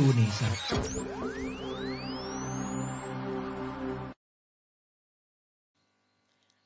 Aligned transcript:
Unesa. 0.00 0.48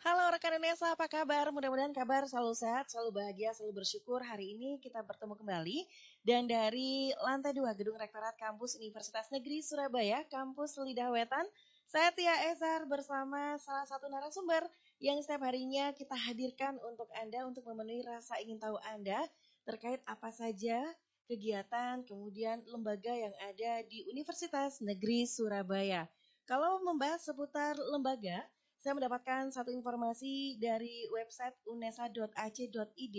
Halo 0.07 0.31
rekan 0.31 0.55
Indonesia, 0.55 0.95
apa 0.95 1.11
kabar? 1.11 1.51
Mudah-mudahan 1.51 1.91
kabar 1.91 2.23
selalu 2.31 2.55
sehat, 2.55 2.87
selalu 2.87 3.19
bahagia, 3.19 3.51
selalu 3.51 3.83
bersyukur. 3.83 4.23
Hari 4.23 4.55
ini 4.55 4.79
kita 4.79 5.03
bertemu 5.03 5.35
kembali 5.35 5.79
dan 6.23 6.47
dari 6.47 7.11
lantai 7.19 7.51
2 7.51 7.67
Gedung 7.75 7.99
Rektorat 7.99 8.39
Kampus 8.39 8.79
Universitas 8.79 9.27
Negeri 9.35 9.67
Surabaya, 9.67 10.23
Kampus 10.31 10.79
Lidah 10.79 11.11
Wetan, 11.11 11.43
saya 11.91 12.15
Tia 12.15 12.55
Ezar 12.55 12.87
bersama 12.87 13.59
salah 13.59 13.87
satu 13.91 14.07
narasumber 14.07 14.63
yang 15.03 15.19
setiap 15.19 15.43
harinya 15.47 15.91
kita 15.91 16.15
hadirkan 16.15 16.79
untuk 16.87 17.11
Anda 17.19 17.43
untuk 17.43 17.67
memenuhi 17.67 18.07
rasa 18.07 18.39
ingin 18.39 18.63
tahu 18.63 18.79
Anda 18.87 19.19
terkait 19.67 19.99
apa 20.07 20.31
saja 20.31 20.83
kegiatan, 21.27 22.07
kemudian 22.07 22.63
lembaga 22.71 23.13
yang 23.13 23.35
ada 23.43 23.83
di 23.85 24.07
Universitas 24.09 24.79
Negeri 24.81 25.27
Surabaya. 25.27 26.07
Kalau 26.47 26.79
membahas 26.81 27.27
seputar 27.27 27.75
lembaga, 27.77 28.47
saya 28.79 28.95
mendapatkan 28.95 29.51
satu 29.51 29.75
informasi 29.75 30.63
dari 30.63 31.11
website 31.11 31.59
unesa.ac.id. 31.67 33.19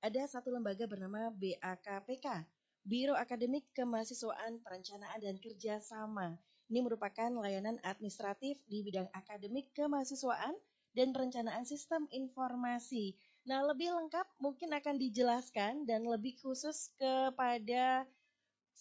Ada 0.00 0.22
satu 0.30 0.54
lembaga 0.54 0.86
bernama 0.86 1.28
BAKPK, 1.34 2.46
Biro 2.86 3.12
Akademik 3.18 3.68
Kemahasiswaan 3.76 4.62
Perencanaan 4.64 5.20
dan 5.20 5.36
Kerjasama. 5.36 6.40
Ini 6.70 6.86
merupakan 6.86 7.34
layanan 7.34 7.82
administratif 7.82 8.62
di 8.70 8.86
bidang 8.86 9.10
akademik 9.10 9.74
kemahasiswaan 9.74 10.54
dan 10.94 11.10
perencanaan 11.10 11.66
sistem 11.66 12.06
informasi. 12.14 13.18
Nah, 13.48 13.64
lebih 13.64 13.92
lengkap 13.92 14.26
mungkin 14.40 14.70
akan 14.74 14.96
dijelaskan 15.00 15.88
dan 15.88 16.04
lebih 16.04 16.36
khusus 16.40 16.92
kepada 17.00 18.04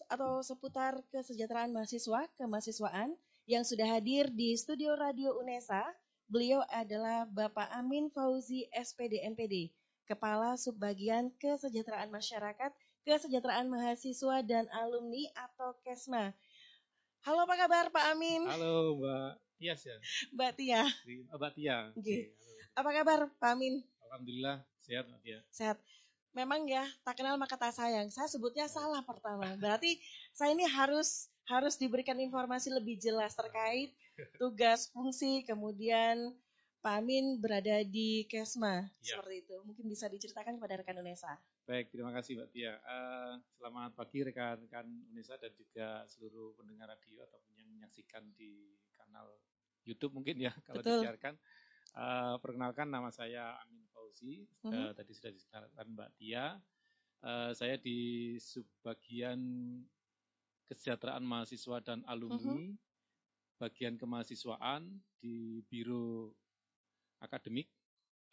atau 0.10 0.40
seputar 0.42 1.00
kesejahteraan 1.12 1.76
mahasiswa, 1.76 2.28
kemahasiswaan 2.40 3.14
yang 3.46 3.68
sudah 3.68 4.00
hadir 4.00 4.32
di 4.32 4.56
studio 4.56 4.96
Radio 4.96 5.36
Unesa 5.38 5.84
Beliau 6.30 6.62
adalah 6.70 7.26
Bapak 7.26 7.74
Amin 7.74 8.14
Fauzi 8.14 8.70
SPD 8.70 9.26
MPD, 9.34 9.74
Kepala 10.06 10.62
Subbagian 10.62 11.34
Kesejahteraan 11.42 12.14
Masyarakat, 12.14 12.70
Kesejahteraan 13.02 13.66
Mahasiswa 13.66 14.46
dan 14.46 14.70
Alumni 14.70 15.26
atau 15.34 15.74
KESMA. 15.82 16.30
Halo 17.26 17.50
apa 17.50 17.56
kabar 17.66 17.90
Pak 17.90 18.14
Amin? 18.14 18.46
Halo 18.46 19.02
Mbak 19.02 19.42
Tias 19.58 19.82
ya. 19.82 19.98
Mbak 20.38 20.52
Tia. 20.54 20.82
Mbak 21.34 21.52
Tia. 21.58 21.78
Apa 22.78 22.90
kabar 22.94 23.34
Pak 23.42 23.50
Amin? 23.50 23.82
Alhamdulillah 24.10 24.66
sehat 24.82 25.06
Mbak 25.06 25.22
Tia. 25.22 25.40
Sehat. 25.54 25.78
Memang 26.34 26.66
ya, 26.66 26.86
tak 27.06 27.22
kenal 27.22 27.38
maka 27.38 27.58
tak 27.58 27.74
sayang. 27.74 28.10
Saya 28.10 28.26
sebutnya 28.30 28.66
salah 28.66 29.06
pertama. 29.06 29.54
Berarti 29.58 30.02
saya 30.34 30.54
ini 30.54 30.66
harus 30.66 31.30
harus 31.50 31.78
diberikan 31.78 32.18
informasi 32.18 32.70
lebih 32.70 32.98
jelas 33.02 33.34
terkait 33.34 33.94
tugas, 34.42 34.90
fungsi, 34.94 35.46
kemudian 35.46 36.34
Pak 36.80 37.04
Amin 37.04 37.44
berada 37.44 37.84
di 37.84 38.24
Kesma 38.30 38.88
ya. 39.04 39.20
seperti 39.20 39.44
itu. 39.44 39.56
Mungkin 39.68 39.86
bisa 39.90 40.08
diceritakan 40.08 40.58
kepada 40.58 40.80
rekan 40.80 41.02
Unesa. 41.02 41.36
Baik, 41.68 41.92
terima 41.94 42.10
kasih 42.16 42.40
Mbak 42.40 42.50
Tia. 42.50 42.74
Uh, 42.82 43.38
selamat 43.60 43.94
pagi 43.94 44.20
rekan-rekan 44.26 44.88
Unesa 45.12 45.36
dan 45.38 45.54
juga 45.54 46.08
seluruh 46.08 46.56
pendengar 46.58 46.90
radio 46.90 47.22
ataupun 47.30 47.54
yang 47.60 47.70
menyaksikan 47.70 48.26
di 48.34 48.74
kanal 48.96 49.28
YouTube 49.84 50.16
mungkin 50.16 50.40
ya 50.40 50.56
kalau 50.66 50.82
Betul. 50.82 51.04
disiarkan. 51.04 51.34
Uh, 52.00 52.40
perkenalkan 52.40 52.88
nama 52.88 53.12
saya 53.12 53.60
Amin 53.60 53.84
Fauzi. 53.92 54.48
Uh, 54.64 54.72
uh 54.72 54.72
-huh. 54.72 54.90
Tadi 54.96 55.12
sudah 55.12 55.36
disebutkan 55.36 55.88
Mbak 55.92 56.10
Tia. 56.16 56.56
Uh, 57.20 57.52
saya 57.52 57.76
di 57.76 58.40
subbagian 58.40 59.36
kesejahteraan 60.72 61.28
mahasiswa 61.28 61.84
dan 61.84 62.00
alumni, 62.08 62.40
uh 62.40 62.56
-huh. 62.56 62.72
bagian 63.60 64.00
kemahasiswaan 64.00 64.88
di 65.20 65.60
Biro 65.68 66.32
Akademik 67.20 67.68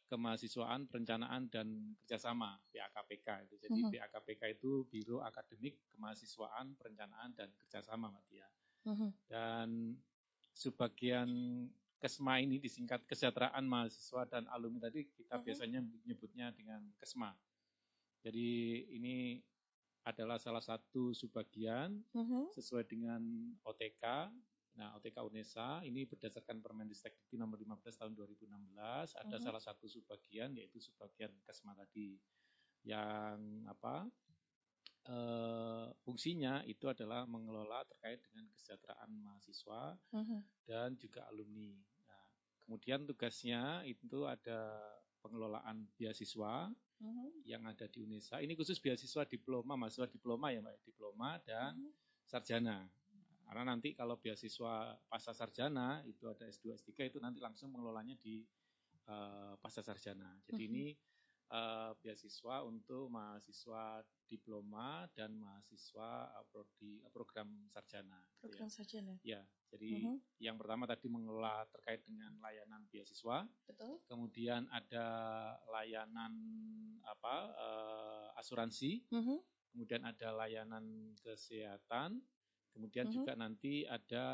Kemahasiswaan, 0.06 0.86
Perencanaan 0.86 1.50
dan 1.50 1.98
Kerjasama 1.98 2.54
BAKPK 2.70 3.50
itu. 3.50 3.54
Jadi 3.66 3.80
uh 3.82 3.90
-huh. 3.90 3.90
BAKPK 3.90 4.42
itu 4.62 4.86
Biro 4.86 5.18
Akademik 5.26 5.82
Kemahasiswaan, 5.90 6.78
Perencanaan 6.78 7.34
dan 7.34 7.50
Kerjasama, 7.58 8.14
Mbak 8.14 8.24
Tia. 8.30 8.46
Uh 8.86 8.94
-huh. 8.94 9.10
Dan 9.26 9.98
sebagian 10.54 11.26
KESMA 11.96 12.44
ini 12.44 12.60
disingkat 12.60 13.08
kesejahteraan 13.08 13.64
mahasiswa 13.64 14.28
dan 14.28 14.44
alumni 14.52 14.86
tadi 14.86 15.08
kita 15.08 15.36
uh 15.36 15.40
-huh. 15.40 15.44
biasanya 15.44 15.80
menyebutnya 15.80 16.52
dengan 16.52 16.84
KESMA. 17.00 17.32
Jadi 18.26 18.50
ini 18.98 19.38
adalah 20.06 20.38
salah 20.38 20.62
satu 20.62 21.10
subbagian 21.10 21.98
uh-huh. 22.14 22.54
sesuai 22.54 22.86
dengan 22.86 23.22
OTK. 23.66 24.30
Nah, 24.78 24.94
OTK 24.98 25.18
UNESA 25.24 25.82
ini 25.82 26.06
berdasarkan 26.06 26.62
Permendikbud 26.62 27.38
nomor 27.38 27.58
15 27.58 27.82
tahun 28.02 28.12
2016 28.14 28.46
ada 28.78 29.06
uh-huh. 29.10 29.38
salah 29.42 29.62
satu 29.62 29.90
subbagian 29.90 30.54
yaitu 30.54 30.78
subbagian 30.78 31.34
Kesma 31.42 31.74
tadi 31.74 32.14
yang 32.86 33.66
apa? 33.66 34.06
Uh, 35.06 35.86
fungsinya 36.02 36.66
itu 36.66 36.90
adalah 36.90 37.30
mengelola 37.30 37.86
terkait 37.86 38.18
dengan 38.26 38.42
kesejahteraan 38.50 39.14
mahasiswa 39.22 39.94
uh-huh. 39.94 40.42
dan 40.66 40.98
juga 40.98 41.22
alumni. 41.30 41.78
Nah, 42.10 42.26
kemudian 42.66 43.06
tugasnya 43.06 43.86
itu 43.86 44.26
ada 44.26 44.74
pengelolaan 45.22 45.86
beasiswa, 45.94 46.74
uh-huh. 47.00 47.28
yang 47.46 47.62
ada 47.70 47.86
di 47.86 48.02
UNESA. 48.02 48.42
Ini 48.42 48.58
khusus 48.58 48.82
beasiswa 48.82 49.22
diploma, 49.28 49.78
mahasiswa 49.78 50.10
diploma 50.10 50.50
ya 50.50 50.58
Mbak, 50.64 50.76
diploma 50.82 51.38
dan 51.44 51.76
uh-huh. 51.76 51.92
sarjana. 52.26 52.86
Karena 53.46 53.62
nanti 53.62 53.94
kalau 53.94 54.18
beasiswa 54.18 54.98
pasca 55.06 55.30
sarjana 55.30 56.02
itu 56.02 56.26
ada 56.26 56.50
S2, 56.50 56.82
S3 56.82 57.14
itu 57.14 57.18
nanti 57.22 57.38
langsung 57.38 57.70
mengelolanya 57.70 58.18
di 58.18 58.42
uh, 59.06 59.54
pasca 59.62 59.86
sarjana. 59.86 60.34
Jadi 60.50 60.66
uh-huh. 60.66 60.70
ini 60.74 60.86
uh, 61.50 61.92
beasiswa 62.02 62.66
untuk 62.66 63.10
mahasiswa 63.10 64.02
diploma 64.26 65.06
dan 65.14 65.34
mahasiswa 65.38 66.30
uh, 66.34 66.44
prodi, 66.50 67.02
uh, 67.02 67.10
program 67.14 67.48
sarjana. 67.70 68.18
Gitu 68.38 68.42
program 68.50 68.68
ya. 68.68 68.74
sarjana. 68.74 69.14
Ya, 69.22 69.42
jadi 69.70 69.90
uh 69.98 70.02
-huh. 70.02 70.16
yang 70.42 70.56
pertama 70.58 70.84
tadi 70.86 71.06
mengelola 71.10 71.66
terkait 71.70 72.02
dengan 72.06 72.34
layanan 72.42 72.82
beasiswa. 72.90 73.46
Betul. 73.66 74.02
Kemudian 74.06 74.66
ada 74.70 75.06
layanan 75.70 76.34
apa 77.06 77.36
uh, 77.54 78.40
asuransi. 78.40 79.06
Uh 79.10 79.22
-huh. 79.22 79.40
Kemudian 79.74 80.02
ada 80.08 80.28
layanan 80.32 81.14
kesehatan. 81.20 82.22
Kemudian 82.72 83.06
uh 83.08 83.10
-huh. 83.12 83.16
juga 83.22 83.32
nanti 83.38 83.84
ada 83.86 84.24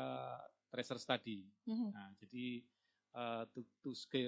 tracer 0.69 0.97
study. 0.97 1.45
Uh 1.69 1.73
-huh. 1.73 1.89
Nah, 1.93 2.09
jadi 2.17 2.65
uh, 3.13 3.43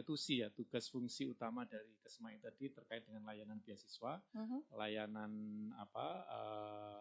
tusi 0.05 0.41
ya 0.41 0.49
tugas 0.53 0.89
fungsi 0.89 1.25
utama 1.25 1.65
dari 1.65 1.97
Kesma 2.01 2.31
tadi 2.37 2.69
terkait 2.69 3.05
dengan 3.05 3.25
layanan 3.25 3.59
beasiswa, 3.61 4.21
uh-huh. 4.21 4.61
layanan 4.77 5.31
apa 5.77 6.07
uh, 6.29 6.99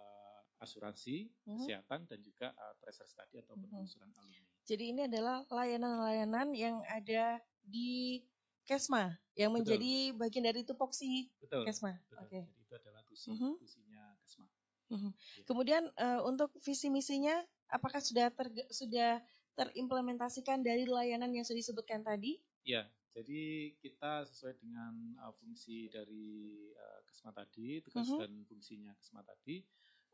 asuransi 0.65 1.29
uh-huh. 1.29 1.61
kesehatan 1.61 2.09
dan 2.09 2.19
juga 2.25 2.53
uh, 2.57 2.75
tracer 2.81 3.07
study 3.09 3.45
atau 3.45 3.55
uh-huh. 3.55 3.69
penelusuran 3.69 4.11
alumni. 4.17 4.41
Jadi 4.65 4.85
ini 4.97 5.01
adalah 5.05 5.45
layanan-layanan 5.53 6.57
yang 6.57 6.81
ada 6.89 7.41
di 7.61 8.25
Kesma 8.65 9.13
yang 9.37 9.53
betul. 9.53 9.77
menjadi 9.77 9.93
bagian 10.17 10.45
dari 10.49 10.65
tupoksi 10.65 11.29
betul, 11.37 11.69
Kesma. 11.69 12.01
Oke. 12.17 12.33
Okay. 12.33 12.43
Jadi 12.49 12.61
itu 12.65 12.75
adalah 12.81 13.03
tusi 13.05 13.29
uh-huh. 13.37 13.55
tusinya 13.61 14.03
Kesma. 14.25 14.47
Uh-huh. 14.89 15.13
Ya. 15.13 15.45
Kemudian 15.45 15.83
uh, 16.01 16.25
untuk 16.25 16.49
visi 16.65 16.89
misinya 16.89 17.37
apakah 17.69 18.01
sudah 18.01 18.33
sudah 18.73 19.21
terimplementasikan 19.55 20.63
dari 20.63 20.87
layanan 20.87 21.31
yang 21.31 21.47
sudah 21.47 21.63
disebutkan 21.63 22.03
tadi? 22.03 22.39
Ya, 22.67 22.89
jadi 23.15 23.71
kita 23.79 24.27
sesuai 24.27 24.59
dengan 24.59 25.15
uh, 25.23 25.31
fungsi 25.39 25.87
dari 25.87 26.67
uh, 26.75 27.01
Kesma 27.07 27.31
tadi, 27.31 27.79
tugas 27.87 28.11
uh 28.11 28.19
-huh. 28.19 28.21
dan 28.27 28.43
fungsinya 28.51 28.91
Kesma 28.99 29.23
tadi. 29.23 29.63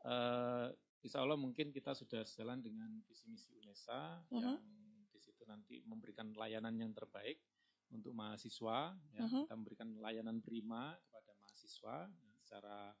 Uh, 0.05 0.69
insya 1.01 1.25
Allah 1.25 1.37
mungkin 1.37 1.73
kita 1.73 1.97
sudah 1.97 2.21
sejalan 2.21 2.61
dengan 2.61 2.89
visi 3.09 3.25
misi 3.25 3.57
UNESA 3.57 4.21
uh 4.21 4.37
-huh. 4.37 4.37
yang 4.37 4.61
di 5.09 5.17
situ 5.17 5.41
nanti 5.49 5.81
memberikan 5.89 6.29
layanan 6.37 6.77
yang 6.77 6.93
terbaik 6.93 7.41
untuk 7.89 8.13
mahasiswa. 8.13 8.93
Ya, 9.17 9.25
uh 9.25 9.25
-huh. 9.25 9.49
Kita 9.49 9.55
memberikan 9.57 9.89
layanan 9.97 10.37
prima 10.45 10.93
kepada 11.09 11.33
mahasiswa 11.41 12.05
secara 12.37 12.93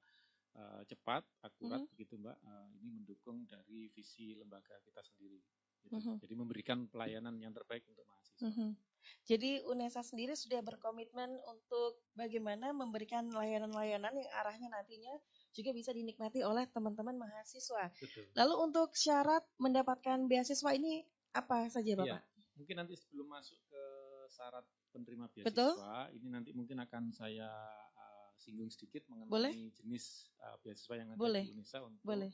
uh, 0.57 0.81
cepat, 0.89 1.21
akurat 1.45 1.77
uh 1.77 1.85
-huh. 1.85 1.91
begitu 1.93 2.17
Mbak. 2.17 2.37
Uh, 2.41 2.67
ini 2.81 2.89
mendukung 2.89 3.45
dari 3.45 3.93
visi 3.93 4.33
lembaga 4.33 4.81
kita 4.81 5.05
sendiri. 5.05 5.37
Gitu. 5.85 5.97
Uh 5.97 6.01
-huh. 6.01 6.17
Jadi 6.21 6.33
memberikan 6.37 6.85
pelayanan 6.87 7.35
yang 7.41 7.51
terbaik 7.51 7.83
untuk 7.89 8.05
mahasiswa. 8.05 8.45
Uh 8.45 8.53
-huh. 8.53 8.71
Jadi 9.25 9.61
UNESA 9.65 10.01
sendiri 10.01 10.33
sudah 10.33 10.61
berkomitmen 10.65 11.29
untuk 11.45 12.01
bagaimana 12.17 12.73
memberikan 12.73 13.29
layanan-layanan 13.29 14.13
yang 14.17 14.31
arahnya 14.41 14.69
nantinya 14.69 15.13
juga 15.53 15.71
bisa 15.73 15.93
dinikmati 15.93 16.41
oleh 16.41 16.65
teman-teman 16.69 17.17
mahasiswa. 17.17 17.89
Betul. 17.97 18.25
Lalu 18.33 18.55
untuk 18.61 18.89
syarat 18.97 19.45
mendapatkan 19.61 20.25
beasiswa 20.25 20.71
ini 20.73 21.05
apa 21.37 21.69
saja 21.69 21.97
Bapak? 21.97 22.21
Iya. 22.21 22.57
Mungkin 22.57 22.75
nanti 22.77 22.93
sebelum 22.97 23.29
masuk 23.29 23.57
ke 23.69 23.83
syarat 24.29 24.65
penerima 24.93 25.25
beasiswa, 25.33 25.49
Betul? 25.49 25.71
ini 26.17 26.27
nanti 26.29 26.49
mungkin 26.53 26.77
akan 26.83 27.13
saya 27.13 27.49
uh, 27.97 28.27
singgung 28.37 28.69
sedikit 28.69 29.05
mengenai 29.09 29.31
Boleh? 29.31 29.53
jenis 29.81 30.29
uh, 30.41 30.57
beasiswa 30.61 30.93
yang 30.97 31.07
ada 31.13 31.17
Boleh. 31.17 31.45
di 31.45 31.53
UNESA 31.57 31.77
untuk 31.81 32.01
Boleh 32.05 32.31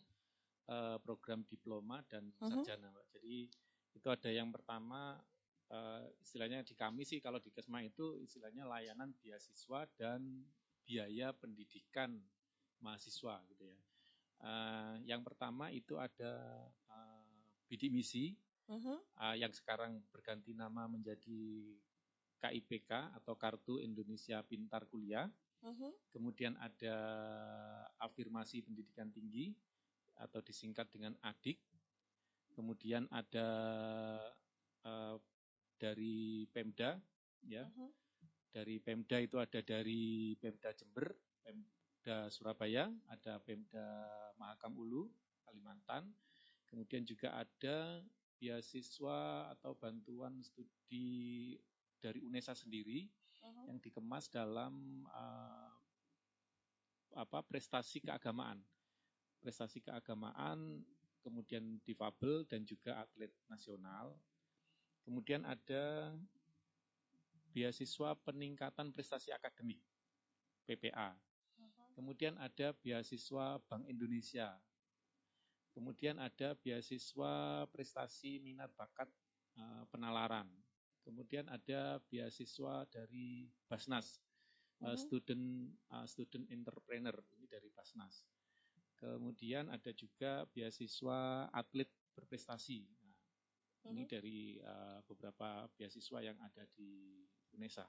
uh, 0.67 0.97
program 1.01 1.43
diploma 1.47 2.03
dan 2.07 2.29
mhm. 2.37 2.47
sarjana, 2.47 2.87
Mbak. 2.91 3.05
Jadi 3.19 3.35
itu 3.97 4.07
ada 4.13 4.29
yang 4.29 4.53
pertama 4.53 5.17
uh, 5.71 6.03
istilahnya 6.21 6.63
di 6.63 6.77
kami 6.77 7.03
sih 7.03 7.19
kalau 7.19 7.41
di 7.41 7.49
Kesma 7.51 7.81
itu 7.83 8.19
istilahnya 8.21 8.67
layanan 8.67 9.11
beasiswa 9.19 9.89
dan 9.97 10.45
biaya 10.87 11.33
pendidikan 11.35 12.15
mahasiswa 12.79 13.41
gitu 13.51 13.63
ya. 13.67 13.79
Uh, 14.37 14.95
yang 15.09 15.25
pertama 15.25 15.73
itu 15.73 15.97
ada 15.97 16.61
uh, 16.93 17.25
bidik 17.65 17.89
misi 17.89 18.37
uh-huh. 18.69 19.01
uh, 19.17 19.35
yang 19.35 19.49
sekarang 19.49 19.97
berganti 20.13 20.53
nama 20.53 20.85
menjadi 20.85 21.73
KIPK 22.37 23.17
atau 23.17 23.33
Kartu 23.33 23.81
Indonesia 23.81 24.45
Pintar 24.45 24.85
Kuliah. 24.85 25.25
Uh-huh. 25.65 25.89
Kemudian 26.13 26.53
ada 26.61 26.95
afirmasi 27.97 28.61
pendidikan 28.61 29.09
tinggi 29.09 29.57
atau 30.17 30.39
disingkat 30.41 30.89
dengan 30.89 31.13
ADIK. 31.21 31.57
Kemudian 32.57 33.05
ada 33.13 33.49
uh, 34.81 35.15
dari 35.77 36.49
Pemda, 36.49 36.97
ya. 37.45 37.65
Uh-huh. 37.69 37.91
Dari 38.49 38.81
Pemda 38.81 39.21
itu 39.21 39.37
ada 39.37 39.61
dari 39.61 40.33
Pemda 40.41 40.73
Jember, 40.73 41.13
Pemda 41.45 42.33
Surabaya, 42.33 42.89
ada 43.13 43.37
Pemda 43.45 44.09
Mahakam 44.41 44.73
Ulu, 44.73 45.05
Kalimantan. 45.45 46.09
Kemudian 46.65 47.05
juga 47.05 47.37
ada 47.37 48.01
beasiswa 48.41 49.49
atau 49.53 49.77
bantuan 49.77 50.41
studi 50.41 51.57
dari 52.01 52.21
UNESA 52.25 52.57
sendiri 52.57 53.05
uh-huh. 53.45 53.69
yang 53.69 53.77
dikemas 53.77 54.29
dalam 54.33 55.05
uh, 55.13 55.73
apa 57.17 57.41
prestasi 57.45 58.01
keagamaan. 58.01 58.61
Prestasi 59.39 59.79
keagamaan, 59.79 60.81
kemudian 61.21 61.79
difabel 61.85 62.43
dan 62.49 62.63
juga 62.67 63.03
atlet 63.03 63.31
nasional 63.47 64.17
Kemudian 65.07 65.47
ada 65.47 66.11
beasiswa 67.55 68.11
peningkatan 68.27 68.91
prestasi 68.91 69.31
akademik, 69.31 69.79
PPA. 70.67 71.15
Uh-huh. 71.15 71.87
Kemudian 71.95 72.35
ada 72.35 72.75
beasiswa 72.75 73.55
Bank 73.71 73.87
Indonesia. 73.87 74.51
Kemudian 75.71 76.19
ada 76.19 76.59
beasiswa 76.59 77.63
prestasi 77.71 78.43
minat 78.43 78.67
bakat 78.75 79.07
uh, 79.55 79.87
penalaran. 79.87 80.51
Kemudian 81.07 81.47
ada 81.47 82.03
beasiswa 82.11 82.83
dari 82.91 83.47
Basnas, 83.63 84.19
uh, 84.83 84.99
student 84.99 85.71
uh, 85.87 86.03
student 86.03 86.51
entrepreneur 86.51 87.15
ini 87.39 87.47
dari 87.47 87.71
Basnas. 87.71 88.27
Kemudian 88.97 89.69
ada 89.69 89.91
juga 89.93 90.45
beasiswa 90.51 91.49
atlet 91.53 91.89
berprestasi. 92.17 92.81
Ini 93.87 94.03
mhm. 94.03 94.09
dari 94.09 94.57
uh, 94.59 94.99
beberapa 95.05 95.69
beasiswa 95.77 96.19
yang 96.19 96.37
ada 96.41 96.65
di 96.73 97.23
UNESA. 97.53 97.85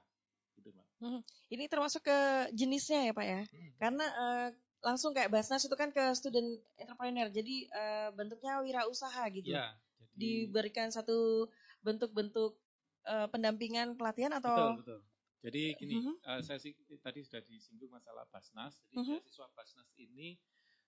Gitu, 0.55 0.69
Mbak. 0.75 0.87
Hmm. 1.01 1.21
Ini 1.49 1.65
termasuk 1.71 2.05
ke 2.05 2.19
jenisnya 2.53 3.09
ya, 3.09 3.13
Pak 3.15 3.25
ya? 3.25 3.41
Hmm. 3.43 3.71
Karena 3.79 4.05
uh, 4.05 4.47
langsung 4.85 5.11
kayak 5.11 5.31
Basnas 5.31 5.65
itu 5.65 5.75
kan 5.75 5.91
ke 5.91 6.03
student 6.15 6.61
entrepreneur. 6.79 7.27
Jadi 7.27 7.67
uh, 7.71 8.09
bentuknya 8.15 8.63
wirausaha 8.63 9.23
gitu. 9.33 9.51
Ya, 9.51 9.75
jadi... 9.99 10.47
Diberikan 10.47 10.91
satu 10.91 11.47
bentuk-bentuk 11.83 12.59
uh, 13.07 13.27
pendampingan 13.31 13.95
pelatihan 13.95 14.35
atau 14.35 14.75
Betul, 14.75 14.79
betul. 14.83 14.99
Jadi 15.39 15.61
gini, 15.79 15.93
uh 15.95 16.03
-huh. 16.03 16.15
uh, 16.35 16.41
saya 16.43 16.59
sih 16.59 16.75
tadi 16.99 17.23
sudah 17.23 17.39
disinggung 17.47 17.87
masalah 17.87 18.27
Basnas. 18.27 18.75
Jadi 18.91 18.99
uh 18.99 19.03
mhm. 19.03 19.11
-huh. 19.15 19.19
beasiswa 19.23 19.47
Basnas 19.55 19.89
ini 19.95 20.35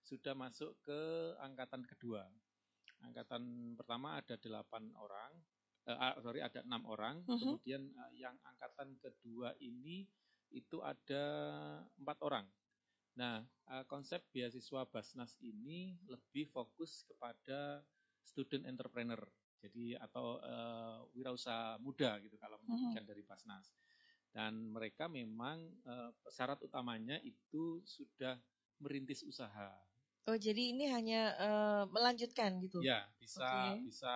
sudah 0.02 0.34
masuk 0.34 0.74
ke 0.82 1.00
angkatan 1.42 1.86
kedua. 1.86 2.26
Angkatan 3.02 3.74
pertama 3.78 4.22
ada 4.22 4.38
delapan 4.38 4.94
orang, 4.98 5.32
uh, 5.90 6.18
sorry 6.22 6.42
ada 6.42 6.62
enam 6.62 6.86
orang. 6.86 7.22
Uh 7.26 7.34
mhm. 7.34 7.38
-huh. 7.38 7.40
Kemudian 7.58 7.84
uh, 7.98 8.12
yang 8.14 8.36
angkatan 8.46 8.98
kedua 9.02 9.54
ini 9.62 10.06
itu 10.52 10.84
ada 10.84 11.24
empat 11.98 12.18
orang. 12.22 12.46
Nah, 13.16 13.44
uh, 13.72 13.84
konsep 13.88 14.24
beasiswa 14.32 14.88
Basnas 14.88 15.36
ini 15.44 16.00
lebih 16.08 16.48
fokus 16.52 17.04
kepada 17.08 17.84
student 18.24 18.64
entrepreneur, 18.64 19.20
jadi 19.60 20.00
atau 20.00 20.40
uh, 20.40 21.04
wirausaha 21.12 21.76
muda 21.84 22.20
gitu 22.24 22.40
kalau 22.40 22.56
menunjukkan 22.64 22.96
uh 22.96 23.04
-huh. 23.04 23.12
dari 23.12 23.24
Basnas. 23.28 23.68
Dan 24.32 24.72
mereka 24.72 25.12
memang 25.12 25.60
uh, 25.84 26.16
syarat 26.32 26.64
utamanya 26.64 27.20
itu 27.20 27.84
sudah 27.84 28.40
merintis 28.80 29.28
usaha. 29.28 29.76
Oh, 30.30 30.38
jadi 30.38 30.70
ini 30.70 30.86
hanya 30.86 31.34
uh, 31.42 31.84
melanjutkan 31.90 32.62
gitu. 32.62 32.78
Ya, 32.86 33.10
bisa 33.18 33.42
okay. 33.42 33.82
bisa. 33.90 34.14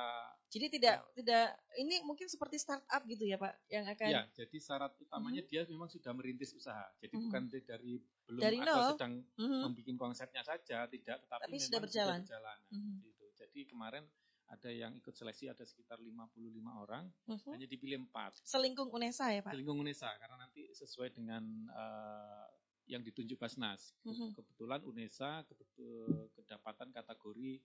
Jadi 0.54 0.78
tidak 0.78 1.02
ya. 1.02 1.12
tidak 1.18 1.46
ini 1.82 2.06
mungkin 2.06 2.30
seperti 2.30 2.62
startup 2.62 3.02
gitu 3.10 3.26
ya, 3.26 3.42
Pak, 3.42 3.54
yang 3.74 3.90
akan 3.90 4.08
Ya, 4.14 4.22
jadi 4.38 4.58
syarat 4.62 4.94
utamanya 5.02 5.42
uh 5.42 5.46
-huh. 5.50 5.66
dia 5.66 5.74
memang 5.74 5.90
sudah 5.90 6.14
merintis 6.14 6.54
usaha. 6.54 6.86
Jadi 7.02 7.18
uh 7.18 7.18
-huh. 7.18 7.26
bukan 7.26 7.44
dari 7.50 7.94
belum 8.30 8.42
dari 8.42 8.58
atau 8.62 8.70
nol. 8.78 8.90
sedang 8.94 9.14
uh 9.18 9.42
-huh. 9.42 9.62
membuat 9.66 9.98
konsepnya 9.98 10.46
saja, 10.46 10.86
tidak, 10.86 11.18
tetapi 11.26 11.42
Tapi 11.50 11.58
sudah 11.58 11.80
berjalan. 11.82 12.20
Sudah 12.22 12.38
berjalan. 12.38 12.58
Uh 12.70 12.78
-huh. 12.78 12.96
gitu. 13.02 13.26
Jadi 13.42 13.60
kemarin 13.66 14.04
ada 14.46 14.70
yang 14.70 14.94
ikut 14.94 15.14
seleksi 15.18 15.50
ada 15.50 15.66
sekitar 15.66 15.98
55 15.98 16.38
orang, 16.86 17.10
uh 17.26 17.34
-huh. 17.34 17.52
hanya 17.58 17.66
dipilih 17.66 17.98
4. 18.14 18.46
Selingkung 18.46 18.94
UNESA 18.94 19.34
ya, 19.34 19.42
Pak? 19.42 19.58
Selingkung 19.58 19.82
UNESA 19.82 20.10
karena 20.22 20.38
nanti 20.38 20.70
sesuai 20.70 21.18
dengan 21.18 21.44
uh, 21.74 22.46
yang 22.86 23.02
ditunjuk 23.02 23.38
Basnas. 23.42 23.94
Mm-hmm. 24.06 24.38
Kebetulan 24.38 24.82
UNESA 24.86 25.46
kebetul, 25.50 26.30
kedapatan 26.38 26.90
kategori 26.94 27.62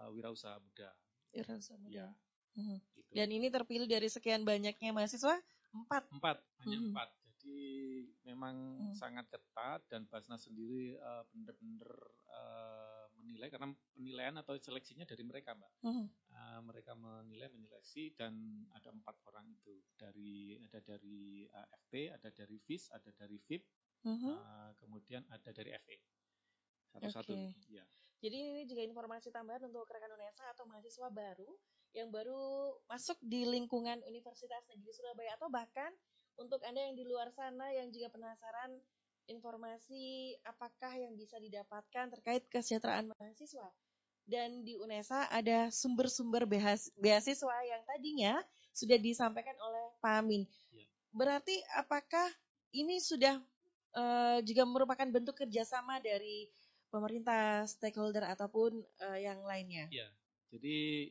uh, 0.00 0.08
wirausaha 0.12 0.56
muda. 0.60 0.90
Wirausaha 1.32 1.78
muda. 1.80 1.92
Ya. 1.92 2.08
Mm-hmm. 2.56 2.78
Gitu. 2.96 3.10
Dan 3.12 3.28
ini 3.32 3.46
terpilih 3.48 3.88
dari 3.88 4.08
sekian 4.08 4.44
banyaknya 4.44 4.92
mahasiswa 4.92 5.36
empat. 5.72 6.02
Empat, 6.12 6.36
hanya 6.64 6.76
mm-hmm. 6.80 6.92
empat. 6.92 7.08
Jadi 7.42 7.62
memang 8.28 8.56
mm-hmm. 8.56 8.96
sangat 8.96 9.26
ketat 9.32 9.80
dan 9.88 10.04
Basnas 10.08 10.44
sendiri 10.46 10.96
uh, 11.00 11.24
benar-benar 11.32 11.90
uh, 12.28 13.04
menilai 13.22 13.48
karena 13.48 13.70
penilaian 13.94 14.36
atau 14.38 14.54
seleksinya 14.58 15.06
dari 15.08 15.24
mereka, 15.24 15.56
mbak. 15.56 15.72
Mm-hmm. 15.84 16.06
Uh, 16.32 16.60
mereka 16.64 16.92
menilai, 16.94 17.48
menyeleksi 17.52 18.14
dan 18.14 18.34
ada 18.76 18.92
empat 18.92 19.16
orang 19.28 19.48
itu 19.48 19.80
dari 19.96 20.60
ada 20.60 20.80
dari 20.84 21.48
uh, 21.50 21.68
FT, 21.86 22.12
ada 22.12 22.28
dari 22.30 22.56
FIS, 22.62 22.92
ada 22.92 23.10
dari 23.16 23.38
VIP, 24.02 24.10
Uh-huh. 24.10 24.34
Uh, 24.34 24.70
kemudian 24.82 25.22
ada 25.30 25.50
dari 25.54 25.70
FE. 25.78 25.96
Satu-satu. 26.92 27.32
Okay. 27.32 27.54
Ya. 27.70 27.84
Jadi 28.22 28.38
ini 28.38 28.62
juga 28.70 28.82
informasi 28.86 29.34
tambahan 29.34 29.66
untuk 29.66 29.86
rekan 29.90 30.10
UNESA 30.14 30.54
atau 30.54 30.66
mahasiswa 30.66 31.10
baru 31.10 31.50
yang 31.92 32.08
baru 32.08 32.72
masuk 32.86 33.18
di 33.20 33.44
lingkungan 33.44 33.98
Universitas 34.06 34.62
Negeri 34.70 34.92
Surabaya 34.94 35.34
atau 35.36 35.50
bahkan 35.50 35.90
untuk 36.40 36.62
Anda 36.64 36.88
yang 36.88 36.96
di 36.96 37.04
luar 37.04 37.28
sana 37.34 37.68
yang 37.74 37.92
juga 37.92 38.08
penasaran 38.14 38.78
informasi 39.28 40.34
apakah 40.46 40.98
yang 40.98 41.14
bisa 41.14 41.36
didapatkan 41.38 42.10
terkait 42.14 42.46
kesejahteraan 42.48 43.12
mahasiswa. 43.12 43.68
Dan 44.22 44.62
di 44.62 44.78
UNESA 44.78 45.28
ada 45.28 45.68
sumber-sumber 45.74 46.46
beasiswa 46.96 47.56
yang 47.66 47.82
tadinya 47.84 48.38
sudah 48.70 48.96
disampaikan 48.96 49.58
oleh 49.58 49.84
Pak 49.98 50.14
Amin. 50.22 50.46
Ya. 50.70 50.86
Berarti 51.10 51.58
apakah 51.76 52.30
ini 52.72 53.02
sudah 53.02 53.36
uh, 53.96 54.38
juga 54.44 54.62
merupakan 54.64 55.08
bentuk 55.08 55.36
kerjasama 55.36 56.00
dari 56.00 56.48
pemerintah, 56.92 57.64
stakeholder 57.64 58.28
ataupun 58.28 58.84
uh, 59.00 59.18
yang 59.18 59.40
lainnya. 59.48 59.88
Iya, 59.88 60.08
jadi 60.52 61.08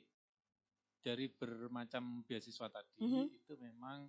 dari 1.02 1.26
bermacam 1.34 2.22
beasiswa 2.30 2.70
tadi 2.70 3.02
mm 3.02 3.10
-hmm. 3.10 3.26
itu 3.34 3.54
memang 3.58 4.06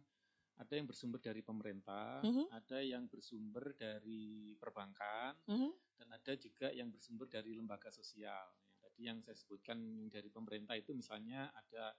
ada 0.60 0.76
yang 0.76 0.84
bersumber 0.84 1.18
dari 1.18 1.40
pemerintah, 1.40 2.20
mm 2.20 2.28
-hmm. 2.28 2.46
ada 2.52 2.78
yang 2.84 3.08
bersumber 3.08 3.72
dari 3.72 4.52
perbankan, 4.60 5.32
mm 5.48 5.56
-hmm. 5.56 5.72
dan 5.96 6.08
ada 6.12 6.32
juga 6.36 6.68
yang 6.70 6.92
bersumber 6.92 7.26
dari 7.26 7.56
lembaga 7.56 7.88
sosial. 7.88 8.44
Ya, 8.68 8.76
tadi 8.84 9.00
yang 9.08 9.24
saya 9.24 9.34
sebutkan 9.40 9.80
dari 10.12 10.28
pemerintah 10.28 10.76
itu 10.76 10.92
misalnya 10.92 11.48
ada 11.56 11.96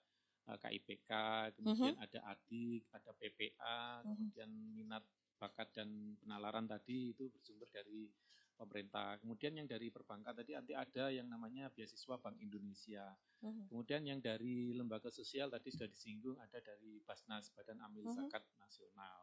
uh, 0.48 0.54
eh, 0.54 0.58
KIPK, 0.62 1.12
kemudian 1.58 1.98
mm 1.98 1.98
-hmm. 1.98 2.06
ada 2.06 2.20
ADIK, 2.30 2.86
ada 2.94 3.12
PPA, 3.18 3.82
mm 3.82 4.06
-hmm. 4.06 4.14
kemudian 4.14 4.52
minat 4.78 5.04
bakat 5.44 5.76
dan 5.76 6.16
penalaran 6.24 6.64
tadi 6.64 7.12
itu 7.12 7.28
bersumber 7.28 7.68
dari 7.68 8.08
pemerintah. 8.56 9.20
Kemudian 9.20 9.60
yang 9.60 9.68
dari 9.68 9.92
perbankan 9.92 10.32
tadi 10.32 10.56
nanti 10.56 10.72
ada 10.72 11.12
yang 11.12 11.28
namanya 11.28 11.68
beasiswa 11.68 12.16
Bank 12.16 12.40
Indonesia. 12.40 13.12
Uh-huh. 13.44 13.68
Kemudian 13.68 14.08
yang 14.08 14.24
dari 14.24 14.72
lembaga 14.72 15.12
sosial 15.12 15.52
tadi 15.52 15.68
sudah 15.68 15.90
disinggung 15.92 16.40
ada 16.40 16.64
dari 16.64 17.04
Basnas 17.04 17.52
Badan 17.52 17.84
Amil 17.84 18.08
uh-huh. 18.08 18.24
Zakat 18.24 18.48
Nasional. 18.56 19.20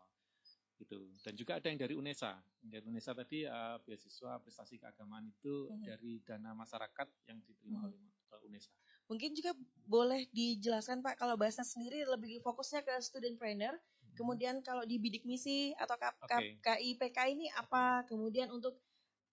Gitu. 0.77 1.01
Dan 1.25 1.35
juga 1.37 1.57
ada 1.57 1.67
yang 1.73 1.81
dari 1.81 1.95
UNESA. 1.97 2.37
Dari 2.61 2.85
UNESA 2.85 3.13
tadi 3.17 3.49
uh, 3.49 3.81
beasiswa 3.81 4.37
prestasi 4.45 4.77
keagamaan 4.77 5.25
itu 5.25 5.73
uh-huh. 5.73 5.85
dari 5.89 6.21
dana 6.21 6.53
masyarakat 6.53 7.09
yang 7.33 7.41
diterima 7.49 7.89
uh-huh. 7.89 7.97
oleh 8.37 8.45
UNESA. 8.45 8.73
Mungkin 9.11 9.35
juga 9.35 9.57
boleh 9.91 10.31
dijelaskan 10.31 11.03
Pak 11.03 11.19
kalau 11.19 11.35
Basnas 11.35 11.75
sendiri 11.75 12.07
lebih 12.07 12.39
fokusnya 12.47 12.87
ke 12.87 12.95
student 13.03 13.35
trainer 13.43 13.75
Kemudian 14.21 14.61
kalau 14.61 14.85
di 14.85 15.01
bidik 15.01 15.25
misi 15.25 15.73
atau 15.81 15.97
okay. 15.97 16.61
KIPK 16.61 17.19
ini 17.33 17.49
apa? 17.57 18.05
Kemudian 18.05 18.53
untuk 18.53 18.77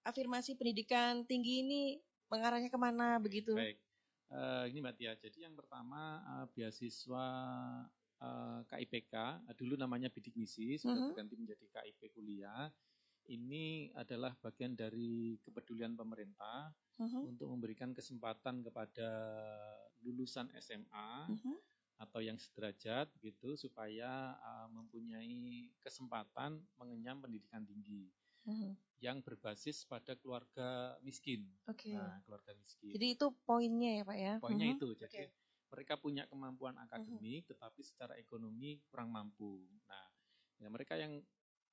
afirmasi 0.07 0.55
pendidikan 0.55 1.27
tinggi 1.27 1.67
ini 1.67 1.81
mengarahnya 2.31 2.71
ke 2.71 2.79
mana 2.79 3.19
begitu? 3.19 3.51
Baik, 3.51 3.75
uh, 4.31 4.63
ini 4.71 4.79
Mbak 4.79 4.95
Tia. 4.95 5.13
Jadi 5.19 5.43
yang 5.43 5.59
pertama 5.59 6.23
uh, 6.23 6.45
beasiswa 6.55 7.27
uh, 8.23 8.59
KIPK, 8.71 9.43
dulu 9.59 9.75
namanya 9.75 10.07
bidik 10.07 10.39
misi, 10.39 10.79
sudah 10.79 10.95
uh 10.95 10.99
-huh. 11.03 11.07
berganti 11.11 11.35
menjadi 11.35 11.65
KIP 11.67 12.15
kuliah. 12.15 12.71
Ini 13.27 13.91
adalah 13.99 14.31
bagian 14.39 14.71
dari 14.71 15.35
kepedulian 15.43 15.99
pemerintah 15.99 16.71
uh 16.71 17.03
-huh. 17.03 17.27
untuk 17.27 17.51
memberikan 17.51 17.91
kesempatan 17.91 18.63
kepada 18.63 19.09
lulusan 20.07 20.47
SMA 20.63 21.11
uh 21.27 21.35
-huh. 21.35 21.59
Atau 21.97 22.21
yang 22.21 22.37
sederajat 22.37 23.09
gitu 23.19 23.57
supaya 23.57 24.37
uh, 24.37 24.69
mempunyai 24.69 25.73
kesempatan 25.81 26.61
mengenyam 26.77 27.17
pendidikan 27.17 27.65
tinggi 27.65 28.05
hmm. 28.45 28.71
yang 29.01 29.19
berbasis 29.25 29.83
pada 29.89 30.13
keluarga 30.17 30.95
miskin. 31.01 31.45
Oke. 31.65 31.91
Okay. 31.91 31.97
Nah, 31.97 32.21
keluarga 32.23 32.53
miskin. 32.57 32.93
Jadi 32.93 33.07
itu 33.17 33.27
poinnya 33.43 33.91
ya 34.01 34.03
Pak 34.05 34.17
ya? 34.17 34.33
Poinnya 34.37 34.67
hmm. 34.69 34.77
itu. 34.77 34.87
Jadi 34.93 35.17
okay. 35.25 35.27
mereka 35.73 35.93
punya 35.97 36.23
kemampuan 36.29 36.77
akademik, 36.77 37.45
hmm. 37.45 37.49
tetapi 37.53 37.81
secara 37.81 38.13
ekonomi 38.15 38.77
kurang 38.87 39.09
mampu. 39.09 39.65
Nah, 39.89 40.05
ya 40.61 40.69
mereka 40.69 40.95
yang 40.95 41.17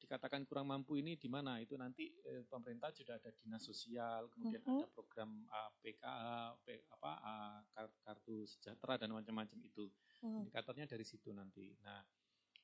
dikatakan 0.04 0.44
kurang 0.44 0.68
mampu 0.68 1.00
ini 1.00 1.16
di 1.16 1.26
mana? 1.32 1.56
Itu 1.58 1.80
nanti 1.80 2.12
eh, 2.28 2.44
pemerintah 2.44 2.92
sudah 2.92 3.16
ada 3.16 3.32
dinas 3.40 3.64
sosial, 3.64 4.28
kemudian 4.28 4.60
hmm. 4.60 4.84
ada 4.84 4.86
program 4.92 5.30
uh, 5.48 5.72
P, 5.80 6.84
apa 6.92 7.12
uh, 7.24 7.60
kartu 8.04 8.44
sejahtera 8.44 9.00
dan 9.00 9.16
macam-macam 9.16 9.58
itu. 9.64 9.88
Hmm. 10.20 10.44
Indikatornya 10.44 10.84
dari 10.84 11.02
situ 11.08 11.32
nanti. 11.32 11.72
Nah, 11.80 12.04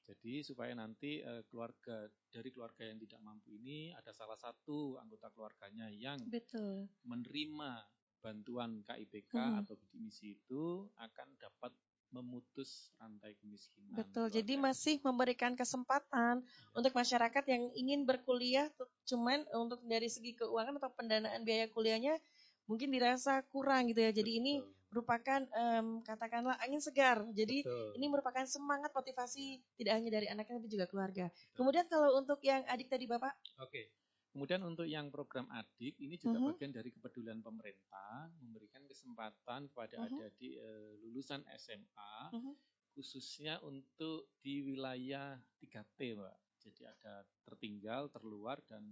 jadi 0.05 0.45
supaya 0.45 0.77
nanti 0.77 1.25
uh, 1.25 1.41
keluarga 1.49 2.09
dari 2.29 2.53
keluarga 2.53 2.85
yang 2.85 3.01
tidak 3.01 3.21
mampu 3.25 3.57
ini 3.57 3.97
ada 3.97 4.13
salah 4.13 4.37
satu 4.37 5.01
anggota 5.01 5.33
keluarganya 5.33 5.89
yang 5.89 6.21
Betul. 6.29 6.89
menerima 7.09 7.85
bantuan 8.21 8.85
KIPK 8.85 9.33
hmm. 9.33 9.61
atau 9.65 9.75
bidik 9.81 10.01
misi 10.01 10.37
itu 10.37 10.85
akan 11.01 11.29
dapat 11.41 11.73
memutus 12.11 12.91
rantai 12.99 13.39
kemiskinan. 13.39 13.95
Betul. 13.95 14.31
Jadi 14.31 14.59
masih 14.59 14.99
memberikan 15.03 15.55
kesempatan 15.55 16.43
ya. 16.43 16.75
untuk 16.75 16.93
masyarakat 16.95 17.45
yang 17.47 17.71
ingin 17.75 18.03
berkuliah 18.07 18.67
cuman 19.07 19.47
untuk 19.55 19.83
dari 19.87 20.11
segi 20.11 20.35
keuangan 20.35 20.79
atau 20.83 20.91
pendanaan 20.95 21.43
biaya 21.47 21.71
kuliahnya 21.71 22.19
mungkin 22.67 22.91
dirasa 22.91 23.43
kurang 23.51 23.91
gitu 23.91 24.03
ya. 24.03 24.11
Jadi 24.11 24.31
Betul. 24.37 24.43
ini 24.43 24.53
merupakan 24.91 25.41
um, 25.55 26.03
katakanlah 26.03 26.59
angin 26.59 26.83
segar. 26.83 27.23
Jadi 27.31 27.63
Betul. 27.63 27.95
ini 27.95 28.07
merupakan 28.11 28.43
semangat 28.47 28.91
motivasi 28.91 29.63
tidak 29.79 30.03
hanya 30.03 30.11
dari 30.11 30.27
anaknya 30.27 30.59
tapi 30.59 30.71
juga 30.71 30.87
keluarga. 30.91 31.31
Betul. 31.31 31.55
Kemudian 31.63 31.87
kalau 31.87 32.19
untuk 32.19 32.43
yang 32.43 32.67
adik 32.67 32.91
tadi 32.91 33.07
Bapak? 33.07 33.35
Oke. 33.63 33.91
Kemudian 34.31 34.63
untuk 34.63 34.87
yang 34.87 35.11
program 35.11 35.51
adik 35.51 35.99
ini 35.99 36.15
juga 36.15 36.39
uh. 36.39 36.43
-huh. 36.43 36.51
bagian 36.55 36.71
dari 36.71 36.91
kepedulian 36.95 37.43
pemerintah 37.43 38.31
memberikan 38.39 38.87
kesempatan 38.87 39.67
kepada 39.75 39.97
uh. 39.99 40.07
-huh. 40.07 40.29
adik 40.31 40.55
uh, 40.63 40.93
lulusan 41.03 41.43
SMA 41.59 42.15
uh. 42.31 42.39
-huh. 42.39 42.55
khususnya 42.95 43.59
untuk 43.67 44.31
di 44.39 44.63
wilayah 44.63 45.35
3T, 45.59 46.15
Mbak. 46.15 46.39
Jadi 46.61 46.83
ada 46.85 47.25
tertinggal, 47.43 48.13
terluar 48.13 48.61
dan 48.69 48.85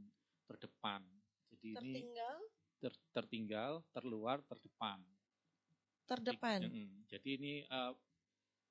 terdepan. 0.48 1.04
Jadi 1.52 1.76
tertinggal? 1.76 2.36
ini 2.40 2.80
ter, 2.80 2.92
tertinggal, 3.12 3.84
terluar, 3.92 4.40
terdepan 4.48 5.04
terdepan. 6.08 6.64
Jadi 7.04 7.28
ini 7.36 7.54
uh, 7.68 7.92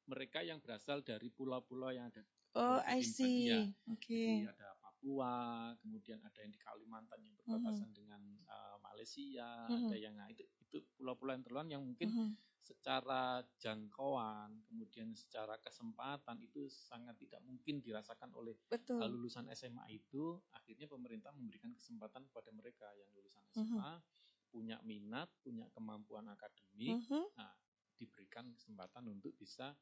mereka 0.09 0.41
yang 0.41 0.57
berasal 0.57 1.05
dari 1.05 1.29
pulau-pulau 1.29 1.93
yang 1.93 2.09
ada. 2.09 2.25
Oh, 2.57 2.81
I 2.81 3.05
see. 3.05 3.53
Ya. 3.53 3.61
Oke. 3.93 4.01
Okay. 4.01 4.33
ada 4.49 4.73
Papua, 4.97 5.69
kemudian 5.77 6.17
ada 6.25 6.41
yang 6.41 6.49
di 6.49 6.57
Kalimantan 6.57 7.21
yang 7.21 7.37
berbatasan 7.37 7.85
uh 7.85 7.93
-huh. 7.93 7.97
dengan 8.01 8.21
uh, 8.49 8.81
Malaysia, 8.81 9.69
uh 9.69 9.69
-huh. 9.69 9.93
ada 9.93 9.95
yang 10.01 10.17
nah, 10.17 10.25
itu 10.25 10.41
itu 10.41 10.81
pulau-pulau 10.97 11.37
yang 11.37 11.45
terluar 11.45 11.65
yang 11.69 11.85
mungkin 11.85 12.09
uh 12.09 12.17
-huh. 12.17 12.29
secara 12.65 13.45
jangkauan, 13.61 14.57
kemudian 14.65 15.13
secara 15.13 15.61
kesempatan 15.61 16.41
itu 16.41 16.65
sangat 16.65 17.13
tidak 17.21 17.45
mungkin 17.45 17.77
dirasakan 17.77 18.33
oleh 18.33 18.57
Betul. 18.65 19.05
lulusan 19.05 19.45
SMA 19.53 19.85
itu. 19.93 20.41
Akhirnya 20.57 20.89
pemerintah 20.89 21.29
memberikan 21.29 21.77
kesempatan 21.77 22.25
kepada 22.33 22.49
mereka 22.49 22.89
yang 22.97 23.09
lulusan 23.13 23.45
SMA. 23.53 23.77
Uh 23.77 24.01
-huh 24.01 24.01
punya 24.47 24.79
minat, 24.87 25.27
punya 25.43 25.67
kemampuan 25.75 26.23
akademik, 26.31 27.03
uh 27.11 27.19
-huh. 27.19 27.27
nah, 27.35 27.53
diberikan 27.99 28.47
kesempatan 28.55 29.05
untuk 29.11 29.35
bisa 29.35 29.75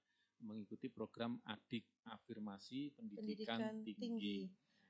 mengikuti 0.44 0.92
program 0.92 1.40
adik 1.48 1.88
afirmasi 2.12 2.92
pendidikan, 2.92 3.24
pendidikan 3.24 3.60
tinggi. 3.88 3.96
tinggi. 3.96 4.38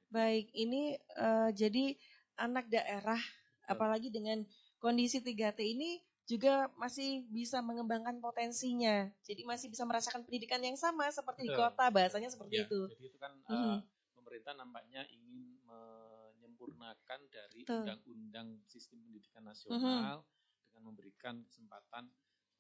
Baik, 0.10 0.52
ini 0.54 0.96
uh, 1.18 1.50
jadi 1.52 1.98
anak 2.40 2.68
daerah, 2.70 3.20
apalagi 3.66 4.12
dengan 4.12 4.44
kondisi 4.78 5.24
3T 5.24 5.60
ini 5.66 6.04
juga 6.26 6.74
masih 6.82 7.26
bisa 7.30 7.62
mengembangkan 7.62 8.18
potensinya. 8.18 9.06
Jadi 9.22 9.46
masih 9.46 9.70
bisa 9.70 9.86
merasakan 9.86 10.26
pendidikan 10.26 10.62
yang 10.62 10.78
sama 10.78 11.06
seperti 11.14 11.46
Betul. 11.46 11.54
di 11.54 11.62
kota, 11.62 11.86
bahasanya 11.94 12.30
seperti 12.34 12.56
ya, 12.62 12.66
itu. 12.66 12.82
Jadi 12.98 13.04
itu 13.14 13.18
kan 13.22 13.32
uh 13.46 13.54
uh, 13.54 13.78
pemerintah 14.18 14.54
nampaknya 14.58 15.06
ingin 15.14 15.62
menyempurnakan 15.66 17.20
dari 17.30 17.62
undang-undang 17.62 18.58
sistem 18.66 19.06
pendidikan 19.06 19.46
nasional 19.46 20.26
-huh. 20.26 20.70
dengan 20.70 20.82
memberikan 20.82 21.36
kesempatan 21.46 22.10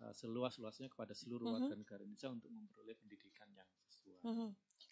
uh, 0.06 0.14
seluas-luasnya 0.14 0.94
kepada 0.94 1.18
seluruh 1.18 1.50
uh 1.50 1.58
-huh. 1.58 1.66
warga 1.66 1.74
negara 1.74 2.02
Indonesia 2.06 2.30
untuk 2.30 2.54
memperoleh 2.54 2.94
pendidikan 3.02 3.50
yang 3.50 3.70
sesuai. 3.90 4.22